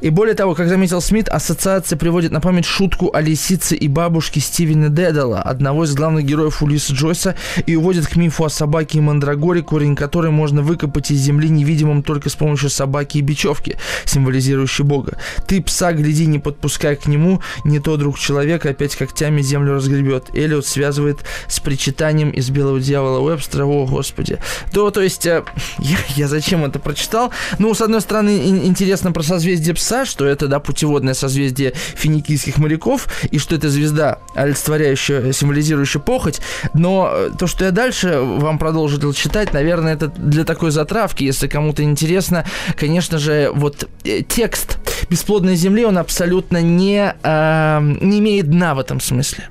И 0.02 0.10
более 0.10 0.36
того, 0.36 0.56
как 0.56 0.68
заметил 0.68 1.02
Смит, 1.02 1.30
ассоциация 1.30 1.98
приводит 1.98 2.32
на 2.32 2.42
память 2.42 2.66
шутку 2.66 3.12
о 3.14 3.22
лисице 3.22 3.76
и 3.76 3.88
бабушке 3.88 4.40
Стивена 4.40 4.90
Дедала, 4.90 5.42
одного 5.42 5.86
из 5.86 5.94
главных 5.96 6.26
героев 6.26 6.62
Улиса 6.62 6.94
Джойса, 6.94 7.36
и 7.66 7.76
уводит 7.76 8.08
к 8.08 8.16
мифу 8.16 8.46
о 8.46 8.50
собаке 8.50 9.00
и 9.00 9.02
мандрагоре, 9.02 9.62
корень 9.62 9.96
которой 9.96 10.32
можно 10.32 10.62
выкопать 10.62 11.12
из 11.12 11.20
земли 11.20 11.50
невидимым 11.50 12.04
только 12.04 12.30
с 12.30 12.36
помощью 12.36 12.70
собаки 12.70 13.18
и 13.18 13.22
бечевки, 13.22 13.78
символизирующей 14.06 14.84
Бога. 14.84 15.18
Ты 15.48 15.62
пса 15.62 15.94
гляди, 15.94 16.26
не 16.26 16.40
подпускай 16.40 16.96
к 16.96 17.08
нему, 17.08 17.42
не 17.64 17.80
то 17.80 17.98
друг 17.98 18.20
человека 18.20 18.70
опять 18.70 18.96
когтями 18.96 19.42
землю 19.42 19.74
разгребет. 19.74 20.36
Эллиот 20.36 20.67
связывает 20.68 21.20
с 21.48 21.60
причитанием 21.60 22.30
из 22.30 22.50
«Белого 22.50 22.80
дьявола» 22.80 23.20
Уэбстера, 23.20 23.66
о, 23.66 23.86
господи. 23.86 24.40
То, 24.72 24.92
то 24.92 25.02
есть, 25.02 25.26
э, 25.26 25.44
я, 25.80 25.98
я 26.16 26.28
зачем 26.28 26.66
это 26.66 26.80
прочитал? 26.80 27.32
Ну, 27.60 27.74
с 27.74 27.82
одной 27.82 28.02
стороны, 28.02 28.38
интересно 28.66 29.12
про 29.12 29.24
созвездие 29.24 29.76
пса, 29.76 30.06
что 30.06 30.26
это, 30.26 30.48
да, 30.48 30.60
путеводное 30.60 31.14
созвездие 31.14 31.74
финикийских 31.96 32.58
моряков, 32.58 33.08
и 33.32 33.40
что 33.40 33.56
это 33.56 33.70
звезда, 33.70 34.20
олицетворяющая, 34.36 35.32
символизирующая 35.32 36.02
похоть, 36.02 36.42
но 36.74 37.10
э, 37.12 37.32
то, 37.38 37.48
что 37.48 37.66
я 37.66 37.72
дальше 37.72 38.20
вам 38.20 38.60
продолжил 38.60 39.14
читать, 39.14 39.54
наверное, 39.54 39.94
это 39.94 40.08
для 40.08 40.44
такой 40.44 40.72
затравки, 40.72 41.24
если 41.24 41.48
кому-то 41.48 41.84
интересно, 41.84 42.46
конечно 42.76 43.18
же, 43.18 43.52
вот 43.54 43.88
э, 44.04 44.22
текст 44.22 44.78
«Бесплодной 45.10 45.56
земли», 45.56 45.86
он 45.86 45.98
абсолютно 45.98 46.62
не, 46.62 47.14
э, 47.22 47.80
не 48.02 48.20
имеет 48.20 48.50
дна 48.50 48.76
в 48.76 48.80
этом 48.80 49.00
смысле. 49.00 49.50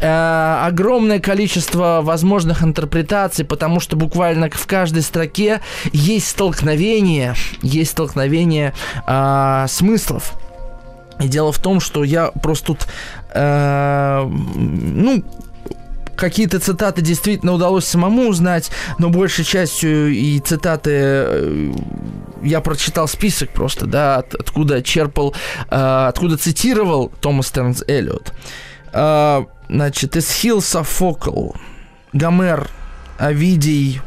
Э, 0.00 0.37
огромное 0.66 1.20
количество 1.20 2.00
возможных 2.02 2.62
интерпретаций, 2.62 3.44
потому 3.44 3.80
что 3.80 3.96
буквально 3.96 4.50
в 4.50 4.66
каждой 4.66 5.02
строке 5.02 5.60
есть 5.92 6.28
столкновение, 6.28 7.34
есть 7.62 7.92
столкновение 7.92 8.74
э, 9.06 9.66
смыслов. 9.68 10.34
И 11.20 11.28
дело 11.28 11.52
в 11.52 11.58
том, 11.58 11.80
что 11.80 12.04
я 12.04 12.30
просто 12.30 12.66
тут, 12.66 12.88
э, 13.34 14.24
ну, 14.26 15.24
какие-то 16.18 16.58
цитаты 16.58 17.00
действительно 17.00 17.52
удалось 17.52 17.86
самому 17.86 18.28
узнать, 18.28 18.70
но 18.98 19.08
большей 19.08 19.44
частью 19.44 20.12
и 20.12 20.38
цитаты 20.40 20.90
э, 20.92 21.72
я 22.42 22.60
прочитал 22.60 23.08
список 23.08 23.50
просто, 23.50 23.86
да, 23.86 24.16
от, 24.18 24.34
откуда 24.34 24.82
черпал, 24.82 25.34
э, 25.70 26.06
откуда 26.08 26.36
цитировал 26.36 27.10
Томас 27.20 27.50
Тернс 27.50 27.82
Эллиот. 27.86 28.32
Э, 28.92 29.44
Значит, 29.68 30.16
Эсхил 30.16 30.62
Софокл, 30.62 31.52
Гомер, 32.12 32.70
Овидий, 33.18 34.00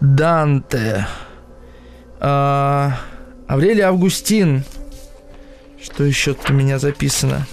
Данте, 0.00 1.06
э, 2.20 2.90
Аврелий 3.46 3.82
Августин. 3.82 4.64
Что 5.82 6.04
еще 6.04 6.34
у 6.48 6.52
меня 6.52 6.78
записано? 6.78 7.46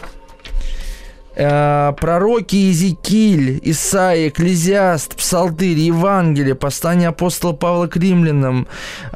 Э, 1.36 1.94
пророки 2.00 2.56
Иезекииль, 2.56 3.60
Исаия, 3.64 4.30
Экклезиаст, 4.30 5.16
Псалтырь, 5.16 5.78
Евангелие, 5.78 6.56
послание 6.56 7.10
апостола 7.10 7.54
Павла 7.54 7.88
к 7.88 7.98
римлянам, 7.98 8.68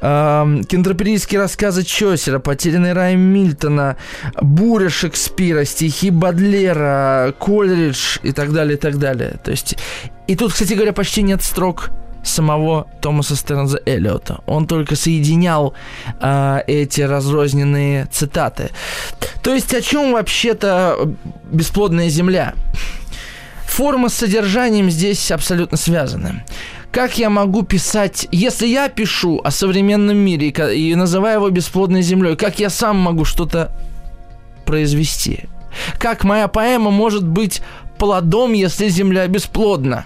э, 0.01 0.61
рассказы 1.38 1.84
Чосера, 1.84 2.39
потерянный 2.39 2.93
рай 2.93 3.15
Мильтона, 3.15 3.97
буря 4.41 4.89
Шекспира, 4.89 5.65
стихи 5.65 6.09
Бадлера, 6.09 7.34
Кольридж 7.39 8.20
и 8.24 8.32
так 8.32 8.51
далее, 8.53 8.78
и 8.78 8.80
так 8.80 8.97
далее. 8.97 9.39
То 9.43 9.51
есть, 9.51 9.78
и 10.28 10.36
тут, 10.36 10.53
кстати 10.53 10.74
говоря, 10.74 10.93
почти 10.93 11.22
нет 11.22 11.41
строк 11.41 11.89
самого 12.30 12.88
Томаса 13.01 13.36
Стернза 13.36 13.80
Эллиота. 13.86 14.41
Он 14.45 14.67
только 14.67 14.95
соединял 14.95 15.73
э, 16.21 16.61
эти 16.67 17.01
разрозненные 17.01 18.07
цитаты. 18.11 18.69
То 19.41 19.53
есть 19.53 19.73
о 19.73 19.82
чем 19.82 20.13
вообще-то 20.13 21.13
бесплодная 21.51 22.09
земля? 22.09 22.53
Форма 23.65 24.09
с 24.09 24.15
содержанием 24.15 24.89
здесь 24.89 25.32
абсолютно 25.32 25.77
связаны. 25.77 26.43
Как 26.91 27.19
я 27.19 27.30
могу 27.30 27.61
писать, 27.61 28.27
если 28.32 28.65
я 28.65 28.89
пишу 28.89 29.41
о 29.43 29.51
современном 29.51 30.17
мире 30.17 30.49
и 30.49 30.95
называю 30.95 31.36
его 31.36 31.49
бесплодной 31.49 32.01
землей, 32.01 32.36
как 32.36 32.59
я 32.59 32.69
сам 32.69 32.97
могу 32.97 33.25
что-то 33.25 33.71
произвести? 34.65 35.45
Как 35.99 36.23
моя 36.23 36.47
поэма 36.47 36.89
может 36.89 37.27
быть 37.27 37.61
плодом, 37.99 38.53
если 38.53 38.89
земля 38.89 39.27
бесплодна? 39.27 40.05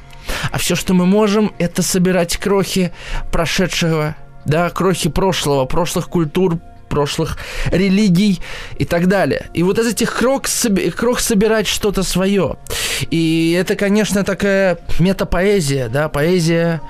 А 0.51 0.57
все, 0.57 0.75
что 0.75 0.93
мы 0.93 1.05
можем, 1.05 1.53
это 1.57 1.81
собирать 1.81 2.37
крохи 2.37 2.91
прошедшего, 3.31 4.15
да, 4.45 4.69
крохи 4.69 5.09
прошлого, 5.09 5.65
прошлых 5.65 6.09
культур, 6.09 6.59
прошлых 6.93 7.39
религий 7.71 8.39
и 8.77 8.85
так 8.85 9.07
далее. 9.07 9.47
И 9.55 9.63
вот 9.63 9.79
из 9.79 9.87
этих 9.87 10.13
крох, 10.13 10.43
крох 10.95 11.19
собирать 11.19 11.65
что-то 11.65 12.03
свое. 12.03 12.57
И 13.09 13.57
это, 13.59 13.75
конечно, 13.75 14.23
такая 14.23 14.77
метапоэзия, 14.99 15.89
да, 15.89 16.07
поэзия, 16.07 16.81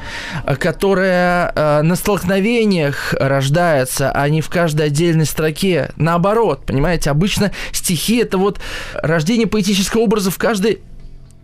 которая 0.60 1.54
э, 1.56 1.82
на 1.84 1.96
столкновениях 1.96 3.16
рождается, 3.18 4.12
а 4.12 4.28
не 4.28 4.42
в 4.42 4.50
каждой 4.50 4.88
отдельной 4.88 5.26
строке. 5.26 5.92
Наоборот, 5.96 6.66
понимаете, 6.66 7.10
обычно 7.10 7.54
стихи 7.72 8.18
это 8.18 8.38
вот 8.38 8.60
рождение 8.96 9.48
поэтического 9.48 10.02
образа 10.02 10.32
в 10.32 10.38
каждой 10.38 10.82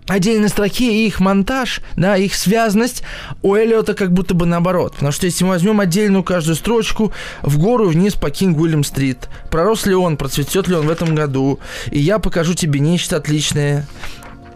отдельной 0.10 0.49
строке 0.49 0.91
и 0.91 1.07
их 1.07 1.20
монтаж, 1.20 1.82
да, 1.95 2.18
их 2.18 2.36
связность 2.36 3.03
у 3.41 3.55
Эллиота 3.55 3.93
как 3.93 4.12
будто 4.12 4.34
бы 4.34 4.45
наоборот. 4.45 4.93
Потому 4.93 5.12
что 5.12 5.28
если 5.28 5.43
мы 5.43 5.51
возьмем 5.51 5.80
отдельную 5.80 6.24
каждую 6.24 6.55
строчку, 6.55 7.14
в 7.41 7.57
гору 7.60 7.88
вниз 7.88 8.16
по 8.16 8.30
Кинг 8.30 8.60
Уильям 8.60 8.84
Стрит, 8.84 9.30
пророс 9.49 9.86
ли 9.86 9.93
он, 9.93 10.18
процветет 10.18 10.68
ли 10.68 10.76
он 10.76 10.88
в 10.88 10.89
этом 10.89 11.16
году, 11.16 11.60
и 11.91 11.99
я 11.99 12.20
покажу 12.20 12.55
тебе 12.55 12.80
нечто 12.80 13.18
отличное, 13.18 13.88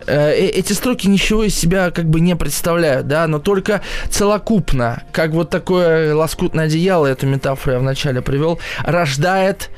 э, 0.07 0.31
э, 0.31 0.47
эти 0.47 0.73
строки 0.73 1.07
ничего 1.07 1.43
из 1.43 1.55
себя 1.55 1.91
как 1.91 2.09
бы 2.09 2.19
не 2.19 2.35
представляют, 2.35 3.07
да, 3.07 3.27
но 3.27 3.39
только 3.39 3.81
целокупно, 4.09 5.03
как 5.11 5.31
вот 5.31 5.51
такое 5.51 6.15
лоскутное 6.15 6.65
одеяло, 6.65 7.05
эту 7.05 7.27
метафору 7.27 7.73
я 7.73 7.79
вначале 7.79 8.21
привел, 8.21 8.59
рождает 8.83 9.69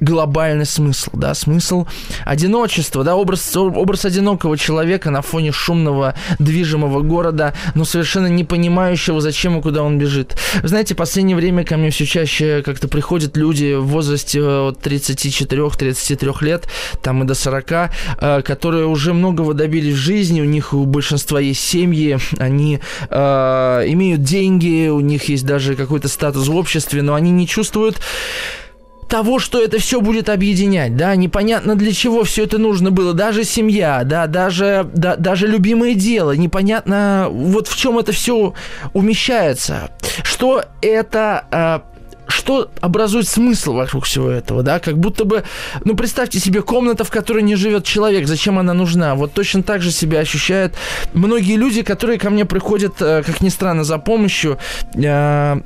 глобальный 0.00 0.66
смысл, 0.66 1.10
да, 1.12 1.34
смысл 1.34 1.86
одиночества, 2.24 3.04
да, 3.04 3.16
образ, 3.16 3.56
образ 3.56 4.04
одинокого 4.04 4.56
человека 4.56 5.10
на 5.10 5.22
фоне 5.22 5.52
шумного, 5.52 6.14
движимого 6.38 7.00
города, 7.02 7.54
но 7.74 7.84
совершенно 7.84 8.26
не 8.26 8.44
понимающего, 8.44 9.20
зачем 9.20 9.58
и 9.58 9.62
куда 9.62 9.82
он 9.82 9.98
бежит. 9.98 10.36
Вы 10.62 10.68
знаете, 10.68 10.94
в 10.94 10.98
последнее 10.98 11.36
время 11.36 11.64
ко 11.64 11.76
мне 11.76 11.90
все 11.90 12.06
чаще 12.06 12.62
как-то 12.64 12.88
приходят 12.88 13.36
люди 13.36 13.74
в 13.74 13.86
возрасте 13.86 14.42
от 14.42 14.86
34-33 14.86 16.44
лет, 16.44 16.68
там 17.02 17.22
и 17.22 17.26
до 17.26 17.34
40, 17.34 17.72
э, 18.20 18.42
которые 18.42 18.86
уже 18.86 19.12
многого 19.12 19.54
добились 19.54 19.94
в 19.94 19.98
жизни, 19.98 20.40
у 20.40 20.44
них 20.44 20.72
у 20.72 20.84
большинства 20.84 21.40
есть 21.40 21.60
семьи, 21.60 22.18
они 22.38 22.80
э, 23.10 23.84
имеют 23.88 24.22
деньги, 24.22 24.88
у 24.88 25.00
них 25.00 25.28
есть 25.28 25.44
даже 25.44 25.74
какой-то 25.74 26.08
статус 26.08 26.48
в 26.48 26.54
обществе, 26.54 27.02
но 27.02 27.14
они 27.14 27.30
не 27.30 27.46
чувствуют 27.46 28.00
того, 29.08 29.38
что 29.38 29.60
это 29.62 29.78
все 29.78 30.00
будет 30.00 30.28
объединять, 30.28 30.96
да, 30.96 31.16
непонятно 31.16 31.74
для 31.74 31.92
чего 31.92 32.24
все 32.24 32.44
это 32.44 32.58
нужно 32.58 32.90
было, 32.90 33.14
даже 33.14 33.44
семья, 33.44 34.02
да, 34.04 34.26
даже, 34.26 34.88
да, 34.94 35.16
даже 35.16 35.46
любимое 35.46 35.94
дело, 35.94 36.32
непонятно 36.32 37.28
вот 37.30 37.68
в 37.68 37.76
чем 37.76 37.98
это 37.98 38.12
все 38.12 38.54
умещается, 38.92 39.90
что 40.22 40.64
это 40.82 41.46
э, 41.50 41.98
что 42.28 42.70
образует 42.80 43.26
смысл 43.26 43.72
вокруг 43.72 44.04
всего 44.04 44.30
этого, 44.30 44.62
да, 44.62 44.78
как 44.78 44.98
будто 44.98 45.24
бы, 45.24 45.44
ну, 45.84 45.96
представьте 45.96 46.38
себе 46.38 46.62
комната, 46.62 47.02
в 47.02 47.10
которой 47.10 47.42
не 47.42 47.56
живет 47.56 47.84
человек, 47.84 48.26
зачем 48.26 48.58
она 48.58 48.74
нужна, 48.74 49.14
вот 49.14 49.32
точно 49.32 49.62
так 49.62 49.80
же 49.80 49.90
себя 49.90 50.20
ощущают 50.20 50.74
многие 51.14 51.56
люди, 51.56 51.82
которые 51.82 52.18
ко 52.18 52.28
мне 52.30 52.44
приходят, 52.44 53.00
э, 53.00 53.22
как 53.24 53.40
ни 53.40 53.48
странно, 53.48 53.84
за 53.84 53.98
помощью, 53.98 54.58
э, 54.94 55.60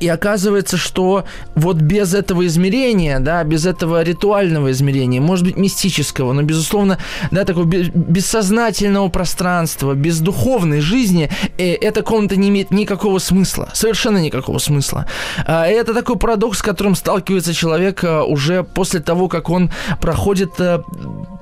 и 0.00 0.08
оказывается, 0.08 0.76
что 0.76 1.24
вот 1.54 1.76
без 1.76 2.14
этого 2.14 2.46
измерения, 2.46 3.20
да, 3.20 3.44
без 3.44 3.66
этого 3.66 4.02
ритуального 4.02 4.70
измерения, 4.70 5.20
может 5.20 5.44
быть, 5.44 5.56
мистического, 5.56 6.32
но, 6.32 6.42
безусловно, 6.42 6.98
да, 7.30 7.44
такого 7.44 7.64
бессознательного 7.64 9.08
пространства, 9.08 9.94
без 9.94 10.20
духовной 10.20 10.80
жизни, 10.80 11.30
э, 11.58 11.72
эта 11.74 12.02
комната 12.02 12.36
не 12.36 12.48
имеет 12.48 12.70
никакого 12.70 13.18
смысла, 13.18 13.70
совершенно 13.74 14.18
никакого 14.18 14.58
смысла. 14.58 15.06
А, 15.46 15.66
это 15.66 15.94
такой 15.94 16.16
парадокс, 16.16 16.58
с 16.58 16.62
которым 16.62 16.94
сталкивается 16.94 17.54
человек 17.54 18.04
э, 18.04 18.22
уже 18.22 18.62
после 18.62 19.00
того, 19.00 19.28
как 19.28 19.50
он 19.50 19.70
проходит 20.00 20.52
э, 20.58 20.80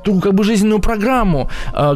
ту 0.05 0.21
как 0.21 0.35
бы 0.35 0.45
жизненную 0.45 0.81
программу, 0.81 1.49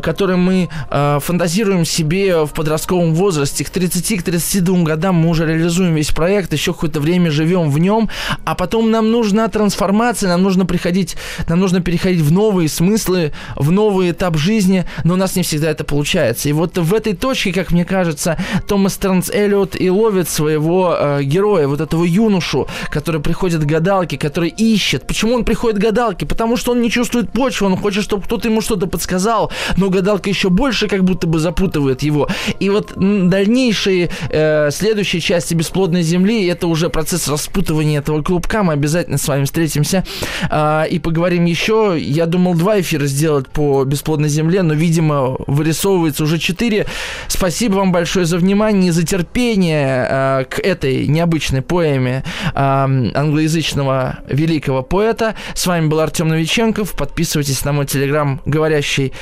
которую 0.02 0.38
мы 0.38 0.68
фантазируем 0.88 1.84
себе 1.84 2.44
в 2.44 2.52
подростковом 2.52 3.14
возрасте. 3.14 3.64
К 3.64 3.70
30, 3.70 4.20
к 4.20 4.22
32 4.22 4.82
годам 4.82 5.16
мы 5.16 5.28
уже 5.28 5.44
реализуем 5.44 5.94
весь 5.94 6.12
проект, 6.12 6.45
проект, 6.46 6.52
еще 6.52 6.72
какое-то 6.72 7.00
время 7.00 7.30
живем 7.30 7.70
в 7.70 7.78
нем, 7.78 8.08
а 8.44 8.54
потом 8.54 8.90
нам 8.90 9.10
нужна 9.10 9.48
трансформация, 9.48 10.28
нам 10.28 10.42
нужно 10.42 10.66
приходить, 10.66 11.16
нам 11.48 11.60
нужно 11.60 11.80
переходить 11.80 12.20
в 12.20 12.32
новые 12.32 12.68
смыслы, 12.68 13.32
в 13.56 13.70
новый 13.70 14.10
этап 14.10 14.36
жизни, 14.36 14.84
но 15.04 15.14
у 15.14 15.16
нас 15.16 15.36
не 15.36 15.42
всегда 15.42 15.70
это 15.70 15.84
получается. 15.84 16.48
И 16.48 16.52
вот 16.52 16.78
в 16.78 16.94
этой 16.94 17.14
точке, 17.14 17.52
как 17.52 17.72
мне 17.72 17.84
кажется, 17.84 18.36
Томас 18.68 18.96
Тернс 18.96 19.30
Эллиот 19.30 19.80
и 19.80 19.90
ловит 19.90 20.28
своего 20.28 20.96
э, 20.98 21.22
героя, 21.24 21.66
вот 21.68 21.80
этого 21.80 22.04
юношу, 22.04 22.66
который 22.90 23.20
приходит 23.20 23.62
к 23.62 23.66
гадалке, 23.66 24.16
который 24.16 24.48
ищет. 24.48 25.06
Почему 25.06 25.34
он 25.34 25.44
приходит 25.44 25.78
к 25.78 25.82
гадалке? 25.82 26.26
Потому 26.26 26.56
что 26.56 26.72
он 26.72 26.80
не 26.80 26.90
чувствует 26.90 27.32
почвы, 27.32 27.66
он 27.66 27.76
хочет, 27.76 28.04
чтобы 28.04 28.22
кто-то 28.22 28.48
ему 28.48 28.60
что-то 28.60 28.86
подсказал, 28.86 29.50
но 29.76 29.90
гадалка 29.90 30.30
еще 30.30 30.48
больше 30.48 30.88
как 30.88 31.02
будто 31.02 31.26
бы 31.26 31.38
запутывает 31.38 32.02
его. 32.02 32.28
И 32.60 32.70
вот 32.70 32.92
дальнейшие, 32.96 34.10
э, 34.30 34.70
следующие 34.70 35.20
части 35.20 35.54
«Бесплодной 35.54 36.02
земли» 36.02 36.35
это 36.44 36.66
уже 36.66 36.90
процесс 36.90 37.28
распутывания 37.28 38.00
этого 38.00 38.22
клубка. 38.22 38.62
Мы 38.62 38.74
обязательно 38.74 39.18
с 39.18 39.26
вами 39.26 39.44
встретимся 39.44 40.04
а, 40.50 40.84
и 40.84 40.98
поговорим 40.98 41.44
еще. 41.44 41.96
Я 41.98 42.26
думал 42.26 42.54
два 42.54 42.80
эфира 42.80 43.06
сделать 43.06 43.48
по 43.48 43.84
бесплодной 43.84 44.28
земле, 44.28 44.62
но, 44.62 44.74
видимо, 44.74 45.36
вырисовывается 45.46 46.24
уже 46.24 46.38
четыре. 46.38 46.86
Спасибо 47.28 47.76
вам 47.76 47.92
большое 47.92 48.26
за 48.26 48.38
внимание 48.38 48.88
и 48.88 48.92
за 48.92 49.04
терпение 49.04 50.06
а, 50.08 50.44
к 50.44 50.58
этой 50.58 51.06
необычной 51.06 51.62
поэме 51.62 52.24
а, 52.54 52.84
англоязычного 52.84 54.18
великого 54.28 54.82
поэта. 54.82 55.34
С 55.54 55.66
вами 55.66 55.86
был 55.88 56.00
Артем 56.00 56.28
Новиченков. 56.28 56.92
Подписывайтесь 56.92 57.64
на 57.64 57.72
мой 57.72 57.86
телеграм 57.86 58.40
«Говорящий 58.44 59.12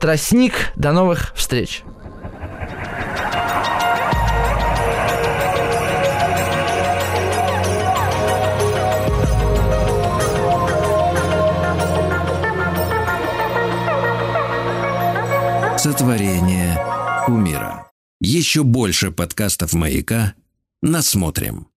тростник». 0.00 0.72
До 0.76 0.92
новых 0.92 1.32
встреч! 1.34 1.82
Сотворение 15.86 16.76
умира. 17.28 17.92
Еще 18.20 18.64
больше 18.64 19.12
подкастов 19.12 19.72
«Маяка» 19.72 20.34
насмотрим. 20.82 21.68